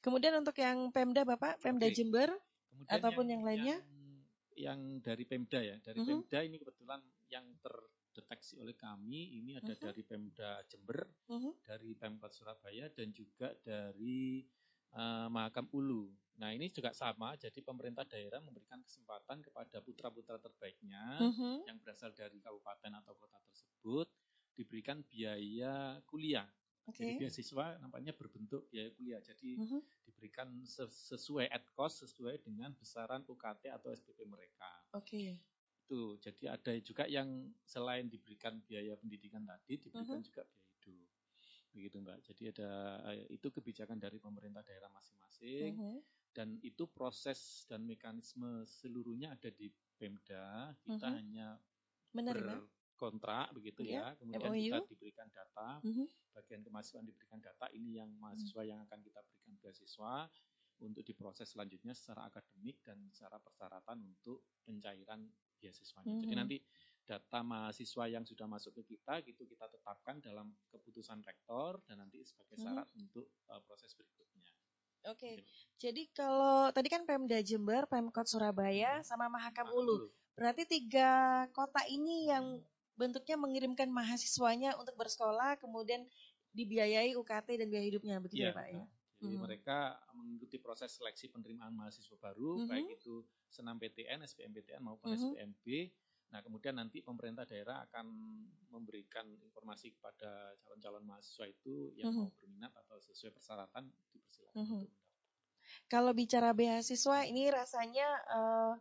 Kemudian 0.04 0.36
untuk 0.36 0.60
yang 0.60 0.92
Pemda 0.92 1.24
Bapak, 1.24 1.64
Pemda 1.64 1.88
okay. 1.88 1.96
Jember 1.96 2.28
Kemudian 2.36 2.92
ataupun 2.92 3.24
yang, 3.24 3.40
yang 3.40 3.44
lainnya? 3.48 3.78
Yang, 3.80 4.60
yang 4.60 4.80
dari 5.00 5.24
Pemda 5.24 5.60
ya, 5.64 5.80
dari 5.80 5.98
uh 5.98 6.04
-huh. 6.04 6.12
Pemda 6.20 6.40
ini 6.44 6.56
kebetulan 6.60 7.00
yang 7.32 7.46
terdeteksi 7.64 8.60
oleh 8.60 8.76
kami 8.76 9.40
ini 9.40 9.56
ada 9.56 9.72
uh 9.72 9.80
-huh. 9.80 9.84
dari 9.88 10.02
Pemda 10.04 10.60
Jember, 10.68 11.08
uh 11.08 11.40
-huh. 11.40 11.54
dari 11.64 11.96
Pemkot 11.96 12.36
Surabaya 12.36 12.92
dan 12.92 13.16
juga 13.16 13.56
dari 13.64 14.44
uh, 14.92 15.32
Mahakam 15.32 15.72
Ulu. 15.72 16.12
Nah 16.44 16.52
ini 16.52 16.68
juga 16.68 16.92
sama, 16.92 17.40
jadi 17.40 17.64
pemerintah 17.64 18.04
daerah 18.04 18.44
memberikan 18.44 18.84
kesempatan 18.84 19.40
kepada 19.40 19.80
putra-putra 19.80 20.36
terbaiknya 20.36 21.24
uh 21.24 21.32
-huh. 21.32 21.56
yang 21.64 21.80
berasal 21.80 22.12
dari 22.12 22.44
kabupaten 22.44 22.92
atau 22.92 23.16
kota 23.16 23.40
tersebut 23.48 24.12
diberikan 24.52 25.00
biaya 25.08 26.04
kuliah. 26.06 26.46
Okay. 26.84 27.16
Jadi 27.16 27.24
beasiswa 27.24 27.66
nampaknya 27.80 28.12
berbentuk 28.12 28.68
biaya 28.68 28.92
kuliah, 28.92 29.22
jadi 29.24 29.50
uh 29.56 29.64
-huh. 29.64 29.82
diberikan 30.04 30.52
sesuai 30.88 31.48
ad 31.48 31.64
cost 31.72 32.04
sesuai 32.04 32.44
dengan 32.44 32.76
besaran 32.76 33.24
UKT 33.24 33.72
atau 33.72 33.88
SPP 33.96 34.28
mereka. 34.28 34.68
Oke. 34.92 35.08
Okay. 35.08 35.28
Itu, 35.84 36.20
jadi 36.20 36.60
ada 36.60 36.72
juga 36.84 37.04
yang 37.08 37.52
selain 37.64 38.12
diberikan 38.12 38.60
biaya 38.68 39.00
pendidikan 39.00 39.48
tadi, 39.48 39.80
diberikan 39.80 40.20
uh 40.20 40.20
-huh. 40.20 40.28
juga 40.28 40.44
biaya 40.84 41.08
hidup 41.08 41.24
begitu 41.74 41.96
mbak. 42.04 42.20
Jadi 42.22 42.44
ada 42.54 42.72
eh, 43.16 43.26
itu 43.34 43.48
kebijakan 43.50 43.98
dari 43.98 44.20
pemerintah 44.20 44.62
daerah 44.62 44.92
masing-masing. 44.92 45.74
Uh 45.80 46.00
-huh 46.00 46.00
dan 46.34 46.58
itu 46.66 46.90
proses 46.90 47.64
dan 47.70 47.86
mekanisme 47.86 48.66
seluruhnya 48.66 49.38
ada 49.38 49.54
di 49.54 49.70
Pemda. 49.96 50.74
Kita 50.82 50.98
uh 50.98 50.98
-huh. 50.98 51.14
hanya 51.14 51.48
Menerima. 52.14 52.62
Berkontrak 52.94 53.50
begitu 53.58 53.82
yeah. 53.84 54.14
ya. 54.14 54.22
Kemudian 54.22 54.52
MOU. 54.54 54.62
kita 54.70 54.80
diberikan 54.94 55.28
data, 55.34 55.82
uh 55.82 55.90
-huh. 55.90 56.08
bagian 56.38 56.62
kemahasiswaan 56.62 57.06
diberikan 57.10 57.42
data. 57.42 57.66
Ini 57.74 58.06
yang 58.06 58.10
mahasiswa 58.22 58.54
uh 58.54 58.62
-huh. 58.62 58.70
yang 58.70 58.80
akan 58.86 59.00
kita 59.02 59.20
berikan 59.26 59.54
beasiswa 59.60 60.14
untuk 60.84 61.04
diproses 61.06 61.48
selanjutnya 61.50 61.94
secara 61.98 62.30
akademik 62.30 62.78
dan 62.86 63.02
secara 63.10 63.42
persyaratan 63.42 63.98
untuk 64.06 64.46
pencairan 64.64 65.26
beasiswanya. 65.58 66.06
Uh 66.06 66.14
-huh. 66.14 66.22
Jadi 66.22 66.34
nanti 66.38 66.58
data 67.04 67.40
mahasiswa 67.44 68.04
yang 68.08 68.24
sudah 68.24 68.48
masuk 68.48 68.80
ke 68.80 68.96
kita 68.96 69.20
gitu 69.28 69.44
kita 69.44 69.68
tetapkan 69.68 70.24
dalam 70.24 70.56
keputusan 70.72 71.20
rektor 71.20 71.84
dan 71.84 72.00
nanti 72.00 72.24
sebagai 72.24 72.56
syarat 72.62 72.88
uh 72.88 72.94
-huh. 72.94 73.02
untuk 73.04 73.26
uh, 73.52 73.60
proses 73.68 73.92
berikutnya. 73.98 74.24
Oke, 75.04 75.20
okay. 75.20 75.36
jadi 75.84 76.08
kalau 76.16 76.72
tadi 76.72 76.88
kan 76.88 77.04
Pemda 77.04 77.44
Jember, 77.44 77.84
Pemkot 77.92 78.24
Surabaya, 78.24 79.04
sama 79.04 79.28
Mahakam 79.28 79.68
Ulu. 79.76 80.08
Berarti 80.34 80.64
tiga 80.64 81.44
kota 81.52 81.84
ini 81.92 82.32
yang 82.32 82.64
bentuknya 82.94 83.38
mengirimkan 83.40 83.90
mahasiswanya 83.90 84.78
untuk 84.78 84.94
bersekolah, 84.98 85.58
kemudian 85.58 86.06
dibiayai 86.54 87.18
UKT 87.18 87.58
dan 87.58 87.68
biaya 87.70 87.86
hidupnya, 87.86 88.22
begitu 88.22 88.46
ya, 88.46 88.54
ya 88.54 88.58
Pak 88.58 88.68
ya? 88.70 88.86
Jadi 89.24 89.40
hmm. 89.40 89.44
mereka 89.48 89.96
mengikuti 90.20 90.60
proses 90.60 90.92
seleksi 91.00 91.32
penerimaan 91.32 91.72
mahasiswa 91.72 92.20
baru, 92.20 92.60
hmm. 92.60 92.68
baik 92.68 92.88
itu 93.00 93.24
senam 93.48 93.80
PTN, 93.80 94.20
SBMPTN 94.28 94.84
maupun 94.84 95.16
hmm. 95.16 95.18
SBMB. 95.18 95.66
Nah, 96.36 96.42
kemudian 96.42 96.76
nanti 96.76 97.00
pemerintah 97.00 97.46
daerah 97.46 97.86
akan 97.88 98.10
memberikan 98.74 99.24
informasi 99.38 99.94
kepada 99.96 100.58
calon-calon 100.66 101.06
mahasiswa 101.06 101.46
itu 101.46 101.94
yang 101.96 102.10
-huh. 102.10 102.26
mau 102.26 102.34
berminat 102.42 102.74
atau 102.74 102.98
sesuai 103.00 103.32
persyaratan 103.38 103.86
dipersilakan 104.12 104.58
-huh. 104.60 104.82
untuk 104.82 104.92
mendaftar. 104.92 105.22
Kalau 105.88 106.12
bicara 106.12 106.50
beasiswa 106.52 107.18
ini 107.24 107.48
rasanya 107.54 108.08
uh, 108.28 108.74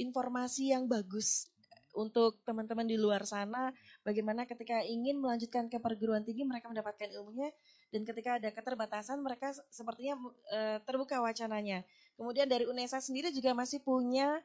informasi 0.00 0.72
yang 0.72 0.88
bagus 0.88 1.52
untuk 1.96 2.36
teman-teman 2.44 2.84
di 2.84 3.00
luar 3.00 3.24
sana 3.24 3.72
bagaimana 4.04 4.44
ketika 4.44 4.84
ingin 4.84 5.16
melanjutkan 5.16 5.72
ke 5.72 5.80
perguruan 5.80 6.22
tinggi 6.22 6.44
mereka 6.44 6.68
mendapatkan 6.68 7.08
ilmunya 7.08 7.48
dan 7.88 8.04
ketika 8.04 8.36
ada 8.36 8.52
keterbatasan 8.52 9.24
mereka 9.24 9.56
sepertinya 9.72 10.20
uh, 10.52 10.78
terbuka 10.84 11.24
wacananya. 11.24 11.82
Kemudian 12.20 12.46
dari 12.46 12.68
UNESA 12.68 13.00
sendiri 13.00 13.32
juga 13.32 13.56
masih 13.56 13.80
punya 13.80 14.44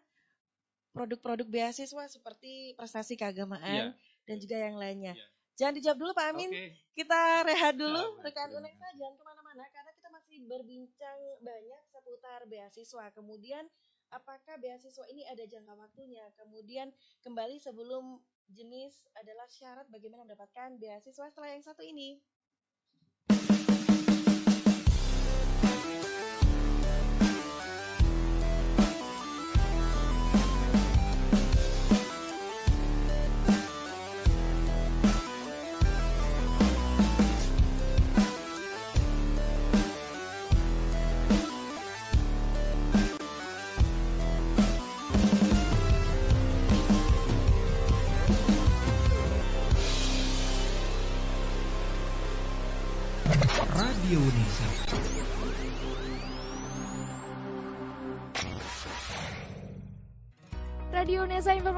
produk-produk 0.95 1.47
beasiswa 1.47 2.07
seperti 2.07 2.75
prestasi 2.79 3.19
keagamaan. 3.19 3.91
Yeah. 3.91 4.09
dan 4.27 4.37
juga 4.39 4.55
yang 4.57 4.77
lainnya. 4.77 5.13
Ya. 5.17 5.27
Jangan 5.59 5.73
dijawab 5.77 5.97
dulu 5.99 6.11
Pak 6.15 6.27
Amin. 6.33 6.49
Okay. 6.49 6.69
Kita 6.97 7.45
rehat 7.45 7.75
dulu 7.77 8.01
nah, 8.01 8.23
rekan 8.25 8.49
UNESA 8.49 8.87
jangan 8.97 9.15
ke 9.19 9.23
mana-mana 9.27 9.63
karena 9.69 9.91
kita 9.93 10.09
masih 10.09 10.37
berbincang 10.47 11.19
banyak 11.43 11.81
seputar 11.91 12.39
beasiswa. 12.49 13.05
Kemudian 13.13 13.65
apakah 14.11 14.59
beasiswa 14.59 15.07
ini 15.09 15.23
ada 15.27 15.43
jangka 15.47 15.73
waktunya? 15.75 16.23
Kemudian 16.35 16.91
kembali 17.23 17.57
sebelum 17.57 18.19
jenis 18.51 19.07
adalah 19.15 19.47
syarat 19.47 19.87
bagaimana 19.87 20.27
mendapatkan 20.27 20.75
beasiswa 20.77 21.31
setelah 21.31 21.55
yang 21.55 21.63
satu 21.63 21.81
ini. 21.81 22.19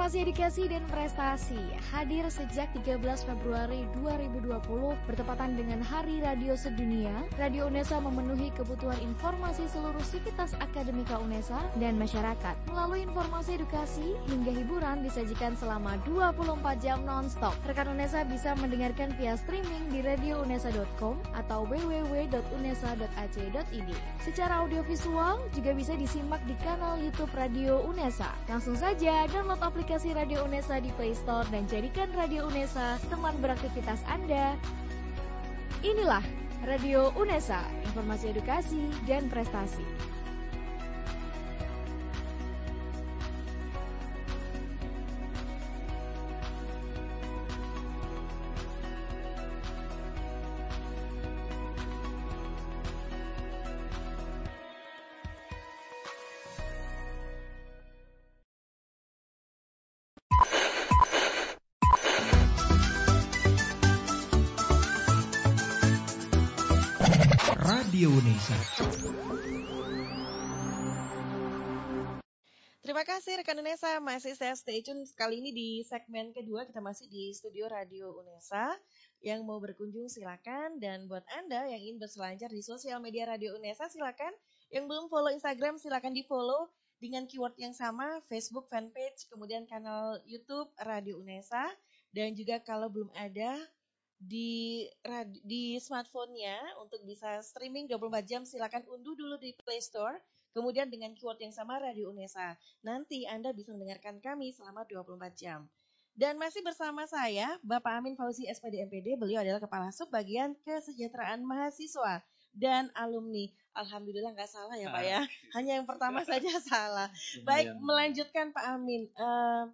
Informasi 0.04 0.28
Edukasi 0.28 0.68
dan 0.68 0.84
Prestasi 0.92 1.64
hadir 1.96 2.28
sejak 2.28 2.68
13 2.76 3.24
Februari 3.24 3.88
2020 4.04 5.00
bertepatan 5.08 5.56
dengan 5.56 5.80
Hari 5.80 6.20
Radio 6.20 6.60
Sedunia. 6.60 7.24
Radio 7.40 7.72
Unesa 7.72 8.04
memenuhi 8.04 8.52
kebutuhan 8.52 9.00
informasi 9.00 9.64
seluruh 9.72 10.04
sivitas 10.04 10.60
akademika 10.60 11.16
Unesa 11.24 11.56
dan 11.80 11.96
masyarakat. 11.96 12.52
Melalui 12.68 13.08
informasi 13.08 13.64
edukasi 13.64 14.20
hingga 14.28 14.52
hiburan 14.52 15.08
disajikan 15.08 15.56
selama 15.56 15.96
24 16.04 16.84
jam 16.84 17.08
non-stop. 17.08 17.56
Rekan 17.64 17.96
Unesa 17.96 18.28
bisa 18.28 18.60
mendengarkan 18.60 19.16
via 19.16 19.40
streaming 19.40 19.88
di 19.88 20.04
radiounesa.com 20.04 21.16
atau 21.32 21.64
www.unesa.ac.id. 21.72 23.90
Secara 24.20 24.68
audiovisual 24.68 25.48
juga 25.56 25.72
bisa 25.72 25.96
disimak 25.96 26.44
di 26.44 26.60
kanal 26.60 27.00
YouTube 27.00 27.32
Radio 27.40 27.88
Unesa. 27.88 28.36
Langsung 28.52 28.76
saja 28.76 29.32
download 29.32 29.64
aplikasi 29.64 29.93
Radio 29.94 30.42
Unesa 30.50 30.82
di 30.82 30.90
Play 30.98 31.14
Store 31.14 31.46
dan 31.54 31.70
jadikan 31.70 32.10
Radio 32.18 32.50
Unesa 32.50 32.98
teman 33.14 33.38
beraktivitas 33.38 34.02
Anda. 34.10 34.58
Inilah 35.86 36.26
Radio 36.66 37.14
Unesa, 37.14 37.62
informasi 37.86 38.34
edukasi 38.34 38.90
dan 39.06 39.30
prestasi. 39.30 39.86
Kasih 73.24 73.40
rekan 73.40 73.56
Unesa, 73.56 74.04
masih 74.04 74.36
saya 74.36 74.52
stay 74.52 74.84
tune 74.84 75.08
kali 75.16 75.40
ini 75.40 75.56
di 75.56 75.80
segmen 75.88 76.36
kedua 76.36 76.68
kita 76.68 76.84
masih 76.84 77.08
di 77.08 77.32
studio 77.32 77.72
Radio 77.72 78.12
Unesa. 78.20 78.76
Yang 79.24 79.48
mau 79.48 79.64
berkunjung 79.64 80.12
silakan 80.12 80.76
dan 80.84 81.08
buat 81.08 81.24
Anda 81.32 81.72
yang 81.72 81.88
ingin 81.88 82.04
berselancar 82.04 82.52
di 82.52 82.60
sosial 82.60 83.00
media 83.00 83.24
Radio 83.24 83.56
Unesa 83.56 83.88
silakan. 83.88 84.36
Yang 84.76 84.92
belum 84.92 85.06
follow 85.08 85.32
Instagram 85.32 85.80
silakan 85.80 86.12
di 86.12 86.28
follow 86.28 86.68
dengan 87.00 87.24
keyword 87.24 87.56
yang 87.56 87.72
sama 87.72 88.20
Facebook 88.28 88.68
fanpage, 88.68 89.32
kemudian 89.32 89.64
kanal 89.72 90.20
YouTube 90.28 90.68
Radio 90.84 91.16
Unesa 91.16 91.72
dan 92.12 92.36
juga 92.36 92.60
kalau 92.60 92.92
belum 92.92 93.08
ada 93.16 93.56
di 94.20 94.84
di 95.48 95.80
smartphone-nya 95.80 96.60
untuk 96.84 97.00
bisa 97.08 97.40
streaming 97.40 97.88
24 97.88 98.20
jam 98.28 98.44
silakan 98.44 98.84
unduh 98.92 99.16
dulu 99.16 99.40
di 99.40 99.56
Play 99.64 99.80
Store. 99.80 100.20
Kemudian 100.54 100.88
dengan 100.88 101.18
keyword 101.18 101.42
yang 101.42 101.54
sama 101.54 101.82
Radio 101.82 102.14
Unesa. 102.14 102.54
Nanti 102.86 103.26
Anda 103.26 103.52
bisa 103.52 103.74
mendengarkan 103.74 104.22
kami 104.22 104.54
selama 104.54 104.86
24 104.86 105.34
jam. 105.34 105.66
Dan 106.14 106.38
masih 106.38 106.62
bersama 106.62 107.10
saya 107.10 107.58
Bapak 107.66 107.98
Amin 107.98 108.14
Fauzi 108.14 108.46
SPD 108.46 108.86
MPD. 108.86 109.18
Beliau 109.18 109.42
adalah 109.42 109.58
Kepala 109.58 109.90
Sub 109.90 110.14
Bagian 110.14 110.54
Kesejahteraan 110.62 111.42
Mahasiswa 111.42 112.22
dan 112.54 112.94
Alumni. 112.94 113.50
Alhamdulillah 113.74 114.38
nggak 114.38 114.52
salah 114.54 114.78
ya 114.78 114.94
Pak 114.94 115.04
ya. 115.04 115.22
Hanya 115.58 115.82
yang 115.82 115.90
pertama 115.90 116.22
saja 116.30 116.62
salah. 116.62 117.10
Baik, 117.42 117.74
melanjutkan 117.82 118.54
Pak 118.54 118.66
Amin. 118.78 119.10
Uh, 119.18 119.74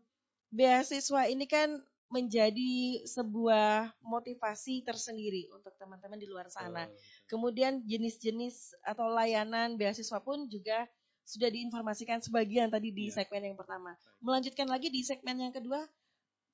beasiswa 0.56 1.28
ini 1.28 1.44
kan 1.44 1.84
menjadi 2.10 3.06
sebuah 3.06 3.94
motivasi 4.02 4.82
tersendiri 4.82 5.46
untuk 5.54 5.78
teman-teman 5.78 6.18
di 6.18 6.26
luar 6.26 6.50
sana. 6.50 6.90
Kemudian 7.30 7.86
jenis-jenis 7.86 8.74
atau 8.82 9.14
layanan 9.14 9.78
beasiswa 9.78 10.18
pun 10.18 10.50
juga 10.50 10.90
sudah 11.22 11.54
diinformasikan 11.54 12.26
sebagian 12.26 12.74
tadi 12.74 12.90
di 12.90 13.14
ya. 13.14 13.22
segmen 13.22 13.54
yang 13.54 13.58
pertama. 13.58 13.94
Melanjutkan 14.26 14.66
lagi 14.66 14.90
di 14.90 15.06
segmen 15.06 15.38
yang 15.38 15.54
kedua, 15.54 15.86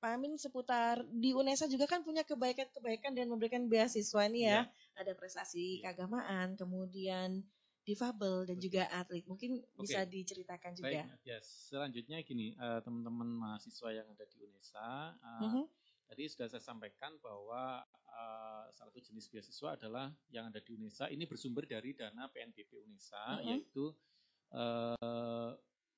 Pak 0.04 0.12
Amin 0.20 0.36
seputar 0.36 1.08
di 1.08 1.32
UNESA 1.32 1.72
juga 1.72 1.88
kan 1.88 2.04
punya 2.04 2.28
kebaikan-kebaikan 2.28 3.16
dan 3.16 3.32
memberikan 3.32 3.72
beasiswa 3.72 4.28
ini 4.28 4.44
ya. 4.44 4.68
ya. 4.68 5.00
Ada 5.00 5.16
prestasi 5.16 5.80
ya. 5.80 5.96
keagamaan, 5.96 6.60
kemudian 6.60 7.48
difabel 7.86 8.50
dan 8.50 8.58
juga 8.58 8.90
atlet. 8.90 9.22
Mungkin 9.30 9.62
okay. 9.62 9.82
bisa 9.86 10.00
diceritakan 10.04 10.74
juga. 10.74 11.06
Baik, 11.06 11.22
ya. 11.22 11.38
Selanjutnya 11.40 12.18
gini, 12.26 12.58
uh, 12.58 12.82
teman-teman 12.82 13.30
mahasiswa 13.30 13.90
yang 13.94 14.08
ada 14.10 14.26
di 14.26 14.42
UNESA, 14.42 14.90
uh, 15.14 15.30
uh 15.46 15.52
-huh. 15.54 15.66
tadi 16.10 16.26
sudah 16.26 16.50
saya 16.50 16.64
sampaikan 16.66 17.14
bahwa 17.22 17.86
uh, 18.10 18.66
salah 18.74 18.90
satu 18.90 19.06
jenis 19.06 19.30
beasiswa 19.30 19.78
adalah 19.78 20.10
yang 20.34 20.50
ada 20.50 20.58
di 20.58 20.74
UNESA 20.74 21.14
ini 21.14 21.30
bersumber 21.30 21.70
dari 21.70 21.94
dana 21.94 22.26
PNBP 22.28 22.74
UNESA, 22.90 23.22
uh 23.22 23.30
-huh. 23.38 23.48
yaitu 23.54 23.86
uh, 24.58 25.54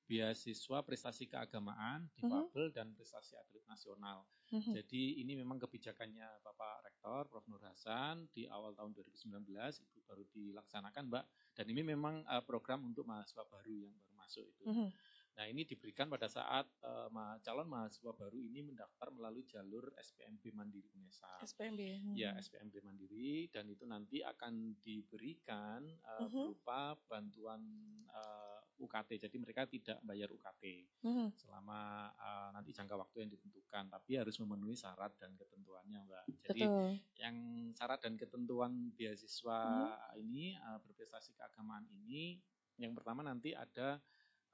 beasiswa 0.08 0.80
prestasi 0.80 1.28
keagamaan, 1.28 2.08
difabel, 2.16 2.48
uh 2.48 2.72
-huh. 2.72 2.72
dan 2.72 2.96
prestasi 2.96 3.36
atlet 3.36 3.60
nasional. 3.68 4.24
Uh 4.48 4.56
-huh. 4.56 4.72
Jadi 4.80 5.20
ini 5.20 5.36
memang 5.36 5.60
kebijakannya 5.60 6.40
Bapak 6.40 6.88
Rektor, 6.88 7.28
Prof. 7.28 7.44
Nur 7.44 7.60
Hasan 7.60 8.24
di 8.32 8.48
awal 8.48 8.72
tahun 8.72 8.96
2019 8.96 9.44
itu 9.84 9.98
baru 10.08 10.24
dilaksanakan, 10.32 11.12
Mbak. 11.12 11.24
Dan 11.52 11.66
ini 11.68 11.82
memang 11.84 12.24
uh, 12.24 12.40
program 12.40 12.88
untuk 12.88 13.04
mahasiswa 13.04 13.44
baru 13.44 13.84
yang 13.84 13.92
baru 14.00 14.14
masuk 14.16 14.48
itu. 14.48 14.64
Uh 14.64 14.72
-huh. 14.72 14.90
Nah 15.38 15.46
ini 15.46 15.62
diberikan 15.62 16.10
pada 16.10 16.26
saat 16.26 16.66
uh, 16.82 17.06
calon 17.46 17.70
mahasiswa 17.70 18.10
baru 18.10 18.42
ini 18.42 18.58
mendaftar 18.58 19.14
melalui 19.14 19.46
jalur 19.46 19.86
SPMB 19.94 20.50
Mandiri 20.50 20.90
UNESA. 20.98 21.46
SPMB. 21.46 21.80
Hmm. 22.02 22.14
Ya 22.18 22.34
SPMB 22.42 22.82
Mandiri 22.82 23.46
dan 23.54 23.70
itu 23.70 23.86
nanti 23.86 24.18
akan 24.26 24.74
diberikan 24.82 25.86
uh, 26.02 26.24
uh 26.24 26.26
-huh. 26.26 26.50
berupa 26.50 26.98
bantuan 27.06 27.62
uh, 28.10 28.57
UKT. 28.78 29.10
Jadi 29.28 29.36
mereka 29.36 29.66
tidak 29.66 29.98
bayar 30.06 30.30
UKT 30.30 30.64
-huh. 31.02 31.28
selama 31.34 32.10
uh, 32.14 32.48
nanti 32.54 32.70
jangka 32.70 32.94
waktu 32.94 33.26
yang 33.26 33.30
ditentukan, 33.34 33.90
tapi 33.90 34.16
harus 34.16 34.38
memenuhi 34.38 34.78
syarat 34.78 35.12
dan 35.18 35.34
ketentuannya, 35.34 36.06
Mbak. 36.06 36.24
Jadi 36.46 36.62
Betul. 36.64 36.90
yang 37.18 37.36
syarat 37.74 37.98
dan 38.00 38.14
ketentuan 38.14 38.94
beasiswa 38.94 39.60
-huh. 39.90 40.14
ini 40.22 40.54
uh, 40.56 40.78
berprestasi 40.80 41.34
keagamaan 41.34 41.84
ini, 41.90 42.38
yang 42.78 42.94
pertama 42.94 43.26
nanti 43.26 43.52
ada 43.52 43.98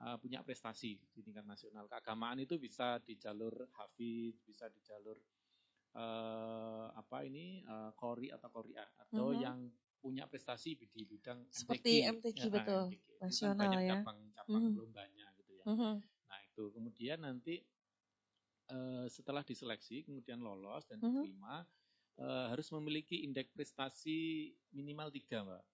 uh, 0.01 0.17
punya 0.17 0.41
prestasi 0.41 0.97
di 1.13 1.21
tingkat 1.21 1.45
nasional. 1.45 1.85
Keagamaan 1.87 2.41
itu 2.41 2.57
bisa 2.57 2.97
di 3.05 3.21
jalur 3.21 3.53
hafiz, 3.77 4.41
bisa 4.41 4.73
di 4.73 4.81
jalur 4.81 5.21
uh, 5.95 6.89
apa 6.97 7.23
ini 7.29 7.61
uh, 7.69 7.93
kori 7.93 8.33
atau 8.33 8.49
koria 8.49 8.83
atau. 8.97 9.37
-huh. 9.37 9.45
yang 9.45 9.69
punya 10.05 10.29
prestasi 10.29 10.77
di 10.77 11.09
bidang 11.09 11.49
seperti 11.49 12.05
MTQ, 12.05 12.37
ya, 12.37 12.53
betul 12.53 12.83
MTQ. 12.93 13.05
Kan 13.17 13.25
nasional 13.25 13.57
banyak 13.57 13.81
ya 13.81 13.97
cabang-cabang 13.97 14.53
mhm. 14.61 14.69
-huh. 14.69 14.81
lombanya 14.85 15.27
gitu 15.41 15.53
ya. 15.57 15.65
Mhm. 15.65 15.77
-huh. 15.81 15.95
Nah 16.05 16.41
itu 16.45 16.65
kemudian 16.77 17.19
nanti 17.25 17.55
uh, 18.69 19.09
setelah 19.09 19.41
diseleksi 19.41 20.05
kemudian 20.05 20.45
lolos 20.45 20.85
dan 20.85 21.01
-huh. 21.01 21.09
diterima 21.09 21.65
uh, 22.21 22.47
harus 22.53 22.69
memiliki 22.77 23.25
indeks 23.25 23.51
prestasi 23.57 24.53
minimal 24.77 25.09
tiga 25.09 25.41
mbak. 25.43 25.65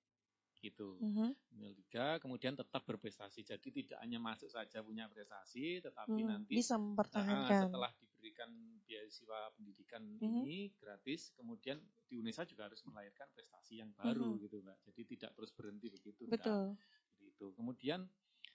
gitu. 0.61 1.01
Uh-huh. 1.01 1.33
Liga 1.57 2.21
kemudian 2.21 2.53
tetap 2.53 2.85
berprestasi. 2.85 3.41
Jadi 3.41 3.73
tidak 3.73 3.97
hanya 4.05 4.21
masuk 4.21 4.53
saja 4.53 4.85
punya 4.85 5.09
prestasi, 5.09 5.81
tetapi 5.81 6.21
uh, 6.21 6.29
nanti 6.37 6.53
bisa 6.53 6.77
mempertahankan. 6.77 7.49
Uh, 7.49 7.65
setelah 7.65 7.91
diberikan 8.21 8.53
beasiswa 8.85 9.49
pendidikan 9.57 10.05
uh-huh. 10.05 10.45
ini 10.45 10.69
gratis, 10.77 11.33
kemudian 11.41 11.81
di 12.05 12.21
Indonesia 12.21 12.45
juga 12.45 12.69
harus 12.69 12.85
melahirkan 12.85 13.33
prestasi 13.33 13.81
yang 13.81 13.89
baru 13.97 14.37
uh-huh. 14.37 14.45
gitu, 14.45 14.61
Mbak. 14.61 14.77
Jadi 14.93 15.03
tidak 15.17 15.31
terus 15.33 15.51
berhenti 15.57 15.89
begitu. 15.89 16.29
Betul. 16.29 16.77
Jadi 17.17 17.25
itu. 17.33 17.47
Kemudian 17.57 18.05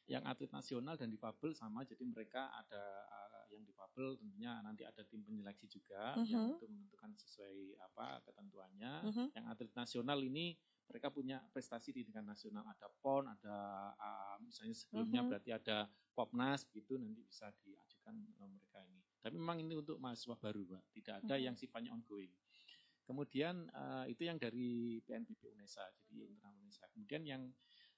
yang 0.06 0.21
atlet 0.30 0.54
nasional 0.54 0.93
dan 0.93 1.10
difabel 1.10 1.58
sama, 1.58 1.82
jadi 1.82 2.06
mereka 2.06 2.54
ada 2.54 3.10
uh, 3.10 3.25
yang 3.49 3.65
difabel 3.65 4.13
tentunya 4.21 4.62
nanti 4.62 4.86
ada 4.86 5.01
tim 5.01 5.25
penyeleksi 5.25 5.65
juga 5.65 6.13
uh-huh. 6.13 6.30
yang 6.30 6.54
itu 6.62 6.65
menentukan 6.69 7.10
sesuai 7.17 7.82
apa 7.82 8.21
ketentuannya. 8.30 8.93
Uh-huh. 9.10 9.28
Yang 9.34 9.45
atlet 9.49 9.73
nasional 9.73 10.21
ini 10.21 10.54
mereka 10.86 11.10
punya 11.10 11.41
prestasi 11.49 11.89
di 11.89 12.06
tingkat 12.06 12.21
nasional 12.21 12.62
ada 12.69 12.88
PON 13.01 13.25
ada 13.25 13.58
uh, 13.97 14.38
misalnya 14.41 14.78
sebelumnya 14.78 15.25
uh-huh. 15.25 15.30
berarti 15.34 15.51
ada 15.54 15.89
Popnas 16.13 16.63
begitu 16.69 16.95
nanti 16.95 17.25
bisa 17.25 17.49
diajukan 17.65 18.15
uh, 18.38 18.49
mereka 18.54 18.80
ini 18.86 19.01
tapi 19.25 19.41
memang 19.41 19.57
ini 19.57 19.73
untuk 19.73 19.97
mahasiswa 19.97 20.38
baru 20.38 20.61
pak 20.69 20.83
tidak 20.93 21.15
ada 21.25 21.33
uh-huh. 21.33 21.45
yang 21.49 21.55
sifatnya 21.57 21.89
ongoing 21.89 22.29
kemudian 23.09 23.65
uh, 23.73 24.05
itu 24.05 24.29
yang 24.29 24.38
dari 24.38 25.01
PNBP 25.01 25.57
UNESA 25.57 25.81
jadi 26.05 26.29
internal 26.29 26.61
UNESA 26.61 26.85
kemudian 26.93 27.23
yang 27.25 27.43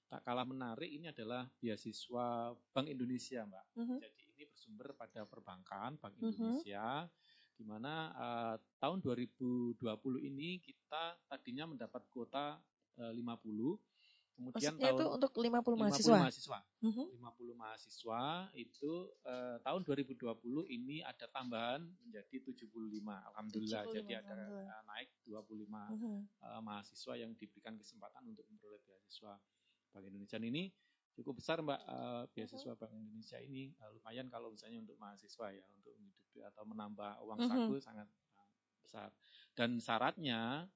tak 0.08 0.24
kalah 0.24 0.48
menarik 0.48 0.88
ini 0.88 1.12
adalah 1.12 1.44
beasiswa 1.60 2.56
Bank 2.72 2.88
Indonesia 2.88 3.44
mbak 3.44 3.66
uh-huh. 3.76 4.00
jadi 4.00 4.24
ini 4.32 4.44
bersumber 4.48 4.96
pada 4.96 5.28
perbankan 5.28 6.00
Bank 6.00 6.16
Indonesia 6.24 7.04
uh-huh 7.04 7.36
di 7.58 7.66
mana 7.66 8.14
uh, 8.14 8.56
tahun 8.78 9.02
2020 9.02 9.82
ini 10.30 10.62
kita 10.62 11.18
tadinya 11.26 11.66
mendapat 11.66 12.06
kuota 12.14 12.62
50. 13.02 13.18
Kemudian 14.38 14.78
Maksudnya 14.78 14.94
tahun 14.94 15.02
itu 15.02 15.06
untuk 15.18 15.32
50 15.34 15.82
mahasiswa. 15.82 16.14
50 16.14 16.22
mahasiswa. 16.22 16.60
Uh 16.62 16.94
-huh. 16.94 17.08
50 17.10 17.58
mahasiswa 17.58 18.24
itu 18.54 18.92
uh, 19.26 19.58
tahun 19.66 19.82
2020 19.82 20.78
ini 20.78 21.02
ada 21.02 21.26
tambahan 21.34 21.82
menjadi 22.06 22.54
75. 22.54 22.70
Alhamdulillah 23.34 23.82
75, 23.90 23.98
jadi 23.98 24.14
ada 24.22 24.36
uh, 24.46 24.82
naik 24.94 25.10
25 25.26 25.34
uh 25.34 25.42
-huh. 25.42 26.18
uh, 26.46 26.62
mahasiswa 26.62 27.14
yang 27.18 27.34
diberikan 27.34 27.74
kesempatan 27.82 28.30
untuk 28.30 28.46
memperoleh 28.46 28.78
beasiswa 28.86 29.42
Bank 29.90 30.06
Indonesia 30.06 30.38
ini 30.38 30.70
cukup 31.18 31.42
besar 31.42 31.58
Mbak 31.66 31.82
uh, 31.90 32.24
beasiswa 32.30 32.78
Bank 32.78 32.94
Indonesia 32.94 33.42
ini 33.42 33.74
uh, 33.82 33.90
lumayan 33.90 34.30
kalau 34.30 34.54
misalnya 34.54 34.86
untuk 34.86 35.02
mahasiswa 35.02 35.50
ya 35.50 35.66
untuk 35.74 35.98
menghidupi 35.98 36.46
atau 36.46 36.62
menambah 36.62 37.26
uang 37.26 37.40
saku 37.42 37.58
uh 37.58 37.70
-huh. 37.74 37.82
sangat 37.82 38.06
uh, 38.38 38.46
besar. 38.86 39.10
Dan 39.58 39.82
syaratnya 39.82 40.70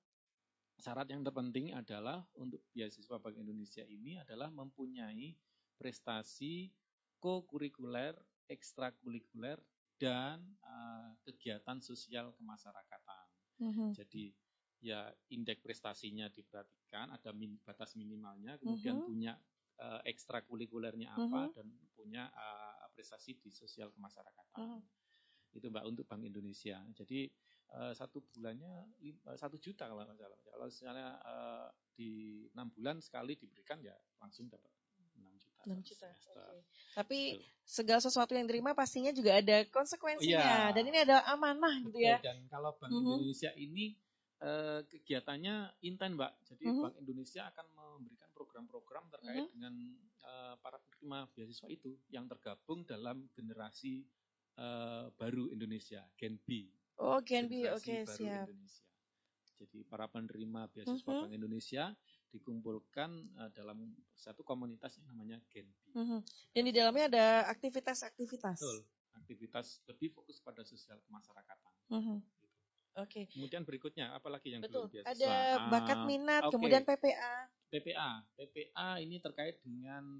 syarat 0.82 1.08
yang 1.14 1.22
terpenting 1.22 1.78
adalah 1.78 2.26
untuk 2.36 2.66
beasiswa 2.74 3.22
Bank 3.22 3.38
Indonesia 3.38 3.86
ini 3.86 4.18
adalah 4.18 4.50
mempunyai 4.50 5.38
prestasi 5.78 6.74
co-kurikuler, 7.22 8.18
ekstrakurikuler, 8.50 9.62
dan 10.02 10.42
uh, 10.66 11.14
kegiatan 11.22 11.78
sosial 11.78 12.34
kemasyarakatan. 12.34 13.26
Uh-huh. 13.62 13.90
Jadi 13.94 14.34
ya 14.82 15.06
indeks 15.30 15.62
prestasinya 15.62 16.26
diperhatikan, 16.34 17.14
ada 17.14 17.30
min, 17.38 17.62
batas 17.62 17.94
minimalnya, 17.94 18.58
kemudian 18.58 18.98
uh-huh. 18.98 19.10
punya 19.10 19.34
uh, 19.78 20.02
ekstrakurikulernya 20.02 21.14
apa, 21.14 21.22
uh-huh. 21.22 21.54
dan 21.54 21.70
punya 21.94 22.34
uh, 22.34 22.90
prestasi 22.98 23.38
di 23.38 23.54
sosial 23.54 23.94
kemasyarakatan. 23.94 24.58
Uh-huh. 24.58 24.82
Itu 25.54 25.70
mbak 25.70 25.86
untuk 25.86 26.10
Bank 26.10 26.26
Indonesia. 26.26 26.82
Jadi 26.98 27.30
uh, 27.76 27.94
satu 27.96 28.20
bulannya 28.36 28.72
uh, 29.28 29.38
satu 29.40 29.56
juta 29.58 29.88
kalau 29.88 30.04
nggak 30.04 30.20
salah. 30.20 30.40
Kalau 30.44 30.66
misalnya 30.68 31.08
uh, 31.24 31.68
di 31.96 32.44
enam 32.56 32.68
bulan 32.76 33.00
sekali 33.00 33.38
diberikan 33.38 33.80
ya 33.80 33.96
langsung 34.20 34.48
dapat 34.52 34.72
enam 35.20 35.34
juta. 35.38 35.62
Enam 35.68 35.80
juta. 35.86 36.08
Okay. 36.10 36.60
Tapi 36.98 37.20
Betul. 37.38 37.46
segala 37.64 38.00
sesuatu 38.04 38.32
yang 38.36 38.46
diterima 38.50 38.72
pastinya 38.76 39.12
juga 39.14 39.40
ada 39.40 39.64
konsekuensinya. 39.70 40.72
Oh, 40.72 40.76
Dan 40.76 40.84
ini 40.90 40.98
ada 41.04 41.24
amanah 41.32 41.76
gitu 41.88 42.00
ya. 42.02 42.18
Dan 42.20 42.48
kalau 42.50 42.76
Bank 42.76 42.92
mm 42.92 43.00
-hmm. 43.00 43.16
Indonesia 43.22 43.52
ini 43.56 43.86
uh, 44.44 44.80
kegiatannya 44.90 45.56
intent, 45.86 46.14
Mbak. 46.18 46.32
Jadi 46.52 46.64
mm 46.68 46.72
-hmm. 46.74 46.84
Bank 46.84 46.96
Indonesia 47.00 47.42
akan 47.54 47.66
memberikan 47.78 48.30
program-program 48.34 49.04
terkait 49.14 49.36
mm 49.38 49.48
-hmm. 49.48 49.54
dengan 49.56 49.74
uh, 50.26 50.54
para 50.60 50.78
penerima 50.82 51.30
beasiswa 51.32 51.68
itu 51.70 51.92
yang 52.10 52.26
tergabung 52.26 52.84
dalam 52.84 53.30
generasi 53.38 54.04
uh, 54.58 55.14
baru 55.16 55.48
Indonesia, 55.54 56.02
Gen 56.18 56.42
B. 56.44 56.81
Oh, 57.00 57.20
Gen 57.24 57.48
B, 57.48 57.68
oke 57.70 57.80
okay, 57.80 58.04
siap. 58.04 58.48
Indonesia. 58.50 58.84
Jadi 59.62 59.80
para 59.86 60.10
penerima 60.10 60.66
beasiswa 60.74 61.06
uh 61.06 61.14
-huh. 61.14 61.22
Bank 61.30 61.34
Indonesia 61.38 61.94
dikumpulkan 62.34 63.10
uh, 63.38 63.50
dalam 63.54 63.94
satu 64.18 64.42
komunitas 64.42 64.98
yang 64.98 65.14
namanya 65.14 65.38
Gen 65.54 65.70
B. 65.70 65.78
Uh 65.94 66.02
-huh. 66.02 66.22
Dan 66.52 66.64
di 66.66 66.74
dalamnya 66.74 67.06
ada 67.14 67.26
aktivitas-aktivitas. 67.54 68.58
Betul, 68.58 68.80
aktivitas 69.14 69.86
lebih 69.86 70.18
fokus 70.18 70.42
pada 70.42 70.66
sosial 70.66 70.98
kemasyarakatan. 71.06 71.74
Uh 71.94 72.02
-huh. 72.02 72.20
Oke. 73.00 73.24
Okay. 73.24 73.32
Kemudian 73.32 73.64
berikutnya, 73.64 74.12
apalagi 74.12 74.52
yang 74.52 74.62
Betul. 74.66 74.92
belum 74.92 75.00
beasiswa? 75.00 75.14
Ada 75.16 75.34
bakat 75.72 76.00
ah, 76.02 76.08
minat, 76.10 76.44
okay. 76.44 76.54
kemudian 76.58 76.84
PPA. 76.84 77.36
PPA, 77.72 78.12
PPA 78.36 78.90
ini 79.00 79.16
terkait 79.24 79.64
dengan 79.64 80.20